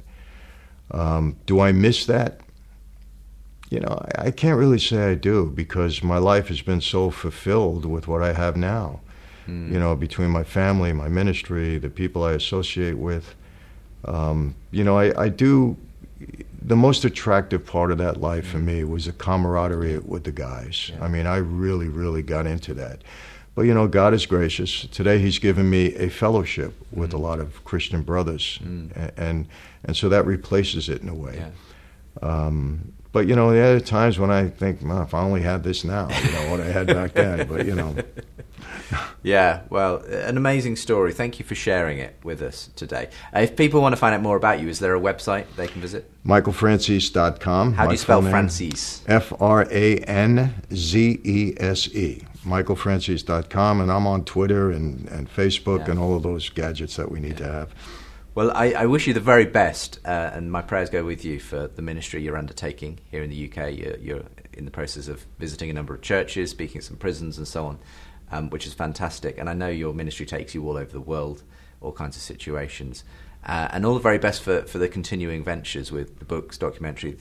Um, 0.90 1.36
do 1.46 1.60
I 1.60 1.72
miss 1.72 2.06
that? 2.06 2.40
You 3.70 3.80
know, 3.80 4.00
I, 4.16 4.26
I 4.26 4.30
can't 4.30 4.58
really 4.58 4.78
say 4.78 5.10
I 5.10 5.14
do 5.14 5.46
because 5.46 6.02
my 6.02 6.18
life 6.18 6.48
has 6.48 6.62
been 6.62 6.80
so 6.80 7.10
fulfilled 7.10 7.84
with 7.84 8.06
what 8.06 8.22
I 8.22 8.32
have 8.32 8.56
now. 8.56 9.00
You 9.48 9.78
know, 9.78 9.94
between 9.94 10.30
my 10.30 10.42
family, 10.42 10.92
my 10.92 11.08
ministry, 11.08 11.78
the 11.78 11.88
people 11.88 12.24
I 12.24 12.32
associate 12.32 12.98
with. 12.98 13.36
Um, 14.04 14.56
you 14.72 14.82
know, 14.82 14.98
I, 14.98 15.26
I 15.26 15.28
do. 15.28 15.76
The 16.66 16.76
most 16.76 17.04
attractive 17.04 17.64
part 17.64 17.92
of 17.92 17.98
that 17.98 18.20
life 18.20 18.48
for 18.48 18.58
mm. 18.58 18.64
me 18.64 18.84
was 18.84 19.06
the 19.06 19.12
camaraderie 19.12 19.98
with 19.98 20.24
the 20.24 20.32
guys. 20.32 20.90
I 21.00 21.06
mean, 21.06 21.24
I 21.24 21.36
really, 21.36 21.88
really 21.88 22.22
got 22.22 22.44
into 22.44 22.74
that. 22.74 23.02
But 23.54 23.62
you 23.62 23.72
know, 23.72 23.86
God 23.86 24.12
is 24.12 24.26
gracious. 24.26 24.86
Today, 24.88 25.18
He's 25.20 25.38
given 25.38 25.70
me 25.70 25.94
a 25.94 26.10
fellowship 26.10 26.74
with 26.90 27.14
a 27.14 27.16
mm. 27.16 27.20
lot 27.20 27.38
of 27.38 27.64
Christian 27.64 28.02
brothers, 28.02 28.58
mm. 28.62 28.94
A- 28.96 29.18
and 29.18 29.46
and 29.84 29.96
so 29.96 30.08
that 30.08 30.26
replaces 30.26 30.88
it 30.88 31.02
in 31.02 31.08
a 31.08 31.14
way. 31.14 31.36
Yeah. 31.36 32.28
Um, 32.28 32.92
but 33.12 33.28
you 33.28 33.36
know, 33.36 33.52
there 33.52 33.76
are 33.76 33.80
times 33.80 34.18
when 34.18 34.30
I 34.30 34.48
think, 34.48 34.82
if 34.82 35.14
I 35.14 35.20
only 35.20 35.40
had 35.40 35.62
this 35.62 35.84
now, 35.84 36.08
you 36.22 36.32
know, 36.32 36.50
what 36.50 36.60
I 36.60 36.66
had 36.66 36.88
back 36.88 37.12
then. 37.14 37.46
But 37.46 37.64
you 37.64 37.74
know, 37.74 37.94
Yeah, 39.22 39.62
well, 39.70 39.96
an 40.04 40.36
amazing 40.36 40.76
story. 40.76 41.12
Thank 41.12 41.40
you 41.40 41.44
for 41.44 41.56
sharing 41.56 41.98
it 41.98 42.16
with 42.22 42.40
us 42.42 42.70
today. 42.76 43.08
Uh, 43.34 43.40
if 43.40 43.56
people 43.56 43.80
want 43.80 43.92
to 43.92 43.96
find 43.96 44.14
out 44.14 44.22
more 44.22 44.36
about 44.36 44.60
you, 44.60 44.68
is 44.68 44.78
there 44.78 44.94
a 44.94 45.00
website 45.00 45.46
they 45.56 45.66
can 45.66 45.80
visit? 45.80 46.08
michaelfranzese.com. 46.24 47.72
How 47.74 47.86
do 47.86 47.92
you 47.92 47.98
spell. 47.98 48.22
Franzese? 48.22 49.02
F 49.08 49.32
R 49.40 49.66
A 49.70 49.96
N 49.98 50.54
Z 50.72 51.20
E 51.24 51.54
S 51.56 51.88
E. 51.88 52.22
MichaelFranzese.com, 52.44 53.80
and 53.80 53.90
I'm 53.90 54.06
on 54.06 54.24
Twitter 54.24 54.70
and, 54.70 55.08
and 55.08 55.28
Facebook 55.28 55.80
Yeah. 55.80 55.90
and 55.92 55.98
all 55.98 56.14
of 56.16 56.22
those 56.22 56.48
gadgets 56.48 56.94
that 56.94 57.10
we 57.10 57.18
need 57.18 57.36
to 57.38 57.44
have. 57.44 57.74
Well, 58.36 58.52
I, 58.54 58.72
I 58.72 58.86
wish 58.86 59.06
you 59.08 59.14
the 59.14 59.20
very 59.20 59.46
best, 59.46 59.98
uh, 60.04 60.30
and 60.32 60.52
my 60.52 60.62
prayers 60.62 60.90
go 60.90 61.04
with 61.04 61.24
you 61.24 61.40
for 61.40 61.66
the 61.68 61.82
ministry 61.82 62.22
you're 62.22 62.36
undertaking 62.36 63.00
here 63.10 63.22
in 63.24 63.30
the 63.30 63.50
UK. 63.50 63.76
You're, 63.76 63.96
you're 63.96 64.22
in 64.52 64.64
the 64.66 64.70
process 64.70 65.08
of 65.08 65.24
visiting 65.38 65.70
a 65.70 65.72
number 65.72 65.94
of 65.94 66.02
churches, 66.02 66.50
speaking 66.50 66.78
at 66.78 66.84
some 66.84 66.98
prisons, 66.98 67.38
and 67.38 67.48
so 67.48 67.66
on, 67.66 67.78
um, 68.30 68.50
which 68.50 68.66
is 68.66 68.74
fantastic. 68.74 69.38
And 69.38 69.48
I 69.48 69.54
know 69.54 69.68
your 69.68 69.94
ministry 69.94 70.26
takes 70.26 70.54
you 70.54 70.66
all 70.66 70.76
over 70.76 70.90
the 70.90 71.00
world, 71.00 71.42
all 71.80 71.92
kinds 71.92 72.16
of 72.16 72.22
situations. 72.22 73.04
Uh, 73.44 73.68
and 73.70 73.86
all 73.86 73.94
the 73.94 74.00
very 74.00 74.18
best 74.18 74.42
for, 74.42 74.62
for 74.62 74.78
the 74.78 74.88
continuing 74.88 75.44
ventures 75.44 75.92
with 75.92 76.18
the 76.18 76.24
books, 76.24 76.58
documentary, 76.58 77.16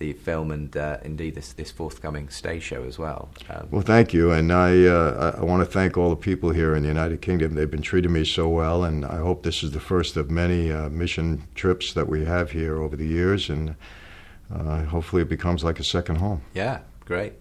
the 0.00 0.12
film, 0.14 0.50
and 0.50 0.76
uh, 0.76 0.96
indeed 1.02 1.34
this, 1.34 1.52
this 1.52 1.70
forthcoming 1.70 2.28
stage 2.30 2.62
show 2.62 2.82
as 2.82 2.98
well. 2.98 3.28
Um, 3.48 3.68
Well, 3.70 3.82
thank 3.82 4.12
you, 4.12 4.32
and 4.32 4.50
I 4.50 4.86
uh, 4.86 5.36
I, 5.38 5.44
want 5.44 5.62
to 5.62 5.70
thank 5.70 5.96
all 5.96 6.08
the 6.10 6.16
people 6.16 6.50
here 6.50 6.74
in 6.74 6.82
the 6.82 6.88
United 6.88 7.20
Kingdom. 7.20 7.54
They've 7.54 7.70
been 7.70 7.82
treating 7.82 8.12
me 8.12 8.24
so 8.24 8.48
well, 8.48 8.82
and 8.82 9.04
I 9.04 9.18
hope 9.18 9.42
this 9.42 9.62
is 9.62 9.72
the 9.72 9.80
first 9.80 10.16
of 10.16 10.30
many 10.30 10.72
uh, 10.72 10.88
mission 10.88 11.46
trips 11.54 11.92
that 11.92 12.08
we 12.08 12.24
have 12.24 12.50
here 12.50 12.82
over 12.82 12.96
the 12.96 13.06
years, 13.06 13.50
and 13.50 13.76
uh, 14.52 14.84
hopefully 14.84 15.22
it 15.22 15.28
becomes 15.28 15.62
like 15.62 15.78
a 15.78 15.84
second 15.84 16.16
home. 16.16 16.40
Yeah, 16.54 16.80
great. 17.04 17.34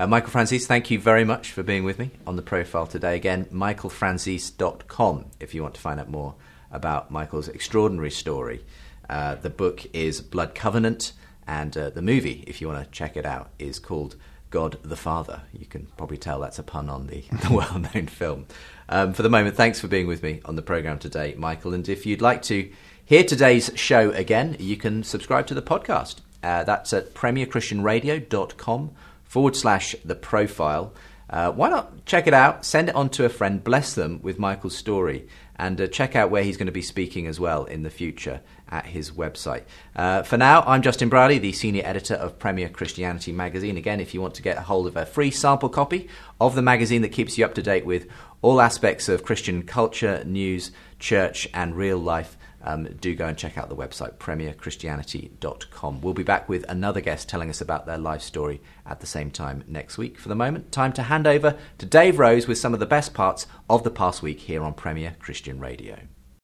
Uh, 0.00 0.06
Michael 0.06 0.30
Franzese, 0.30 0.64
thank 0.64 0.90
you 0.90 0.98
very 0.98 1.24
much 1.24 1.52
for 1.52 1.62
being 1.62 1.84
with 1.84 1.98
me 1.98 2.10
on 2.26 2.36
the 2.36 2.40
profile 2.40 2.86
today. 2.86 3.16
Again, 3.16 3.44
michaelfranzese.com 3.52 5.26
if 5.40 5.54
you 5.54 5.62
want 5.62 5.74
to 5.74 5.80
find 5.82 6.00
out 6.00 6.08
more 6.08 6.36
about 6.72 7.10
Michael's 7.10 7.48
extraordinary 7.48 8.10
story. 8.10 8.64
Uh, 9.10 9.34
the 9.34 9.50
book 9.50 9.84
is 9.92 10.22
Blood 10.22 10.54
Covenant, 10.54 11.12
and 11.46 11.76
uh, 11.76 11.90
the 11.90 12.00
movie, 12.00 12.44
if 12.46 12.62
you 12.62 12.68
want 12.68 12.82
to 12.82 12.90
check 12.90 13.14
it 13.14 13.26
out, 13.26 13.50
is 13.58 13.78
called 13.78 14.16
God 14.48 14.78
the 14.82 14.96
Father. 14.96 15.42
You 15.52 15.66
can 15.66 15.86
probably 15.98 16.16
tell 16.16 16.40
that's 16.40 16.58
a 16.58 16.62
pun 16.62 16.88
on 16.88 17.08
the, 17.08 17.20
the 17.46 17.52
well 17.52 17.78
known 17.78 18.06
film. 18.06 18.46
Um, 18.88 19.12
for 19.12 19.20
the 19.22 19.28
moment, 19.28 19.54
thanks 19.54 19.80
for 19.80 19.88
being 19.88 20.06
with 20.06 20.22
me 20.22 20.40
on 20.46 20.56
the 20.56 20.62
programme 20.62 20.98
today, 20.98 21.34
Michael. 21.36 21.74
And 21.74 21.86
if 21.86 22.06
you'd 22.06 22.22
like 22.22 22.40
to 22.44 22.72
hear 23.04 23.22
today's 23.22 23.70
show 23.74 24.12
again, 24.12 24.56
you 24.58 24.78
can 24.78 25.02
subscribe 25.02 25.46
to 25.48 25.54
the 25.54 25.60
podcast. 25.60 26.20
Uh, 26.42 26.64
that's 26.64 26.94
at 26.94 27.12
premierchristianradio.com 27.12 28.92
forward 29.30 29.54
slash 29.54 29.94
the 30.04 30.16
profile. 30.16 30.92
Uh, 31.30 31.52
why 31.52 31.70
not 31.70 32.04
check 32.04 32.26
it 32.26 32.34
out, 32.34 32.64
send 32.64 32.88
it 32.88 32.94
on 32.96 33.08
to 33.08 33.24
a 33.24 33.28
friend, 33.28 33.62
bless 33.62 33.94
them 33.94 34.18
with 34.22 34.40
Michael's 34.40 34.76
story, 34.76 35.28
and 35.54 35.80
uh, 35.80 35.86
check 35.86 36.16
out 36.16 36.32
where 36.32 36.42
he's 36.42 36.56
going 36.56 36.66
to 36.66 36.72
be 36.72 36.82
speaking 36.82 37.28
as 37.28 37.38
well 37.38 37.64
in 37.64 37.84
the 37.84 37.90
future 37.90 38.40
at 38.68 38.86
his 38.86 39.12
website. 39.12 39.62
Uh, 39.94 40.24
for 40.24 40.36
now, 40.36 40.62
I'm 40.62 40.82
Justin 40.82 41.08
Brierley, 41.08 41.38
the 41.38 41.52
senior 41.52 41.82
editor 41.84 42.14
of 42.14 42.40
Premier 42.40 42.68
Christianity 42.68 43.30
magazine. 43.30 43.76
Again, 43.76 44.00
if 44.00 44.14
you 44.14 44.20
want 44.20 44.34
to 44.34 44.42
get 44.42 44.58
a 44.58 44.62
hold 44.62 44.88
of 44.88 44.96
a 44.96 45.06
free 45.06 45.30
sample 45.30 45.68
copy 45.68 46.08
of 46.40 46.56
the 46.56 46.62
magazine 46.62 47.02
that 47.02 47.12
keeps 47.12 47.38
you 47.38 47.44
up 47.44 47.54
to 47.54 47.62
date 47.62 47.86
with 47.86 48.08
all 48.42 48.60
aspects 48.60 49.08
of 49.08 49.22
Christian 49.22 49.62
culture, 49.62 50.24
news, 50.24 50.72
church, 50.98 51.48
and 51.54 51.76
real 51.76 51.98
life, 51.98 52.36
um, 52.62 52.84
do 53.00 53.14
go 53.14 53.26
and 53.26 53.36
check 53.36 53.56
out 53.56 53.68
the 53.68 53.76
website 53.76 54.14
premierchristianity.com. 54.14 56.00
We'll 56.00 56.14
be 56.14 56.22
back 56.22 56.48
with 56.48 56.64
another 56.68 57.00
guest 57.00 57.28
telling 57.28 57.50
us 57.50 57.60
about 57.60 57.86
their 57.86 57.98
life 57.98 58.22
story 58.22 58.60
at 58.86 59.00
the 59.00 59.06
same 59.06 59.30
time 59.30 59.64
next 59.66 59.98
week. 59.98 60.18
For 60.18 60.28
the 60.28 60.34
moment, 60.34 60.72
time 60.72 60.92
to 60.94 61.04
hand 61.04 61.26
over 61.26 61.56
to 61.78 61.86
Dave 61.86 62.18
Rose 62.18 62.46
with 62.46 62.58
some 62.58 62.74
of 62.74 62.80
the 62.80 62.86
best 62.86 63.14
parts 63.14 63.46
of 63.68 63.84
the 63.84 63.90
past 63.90 64.22
week 64.22 64.40
here 64.40 64.62
on 64.62 64.74
Premier 64.74 65.16
Christian 65.20 65.60
Radio. 65.60 65.98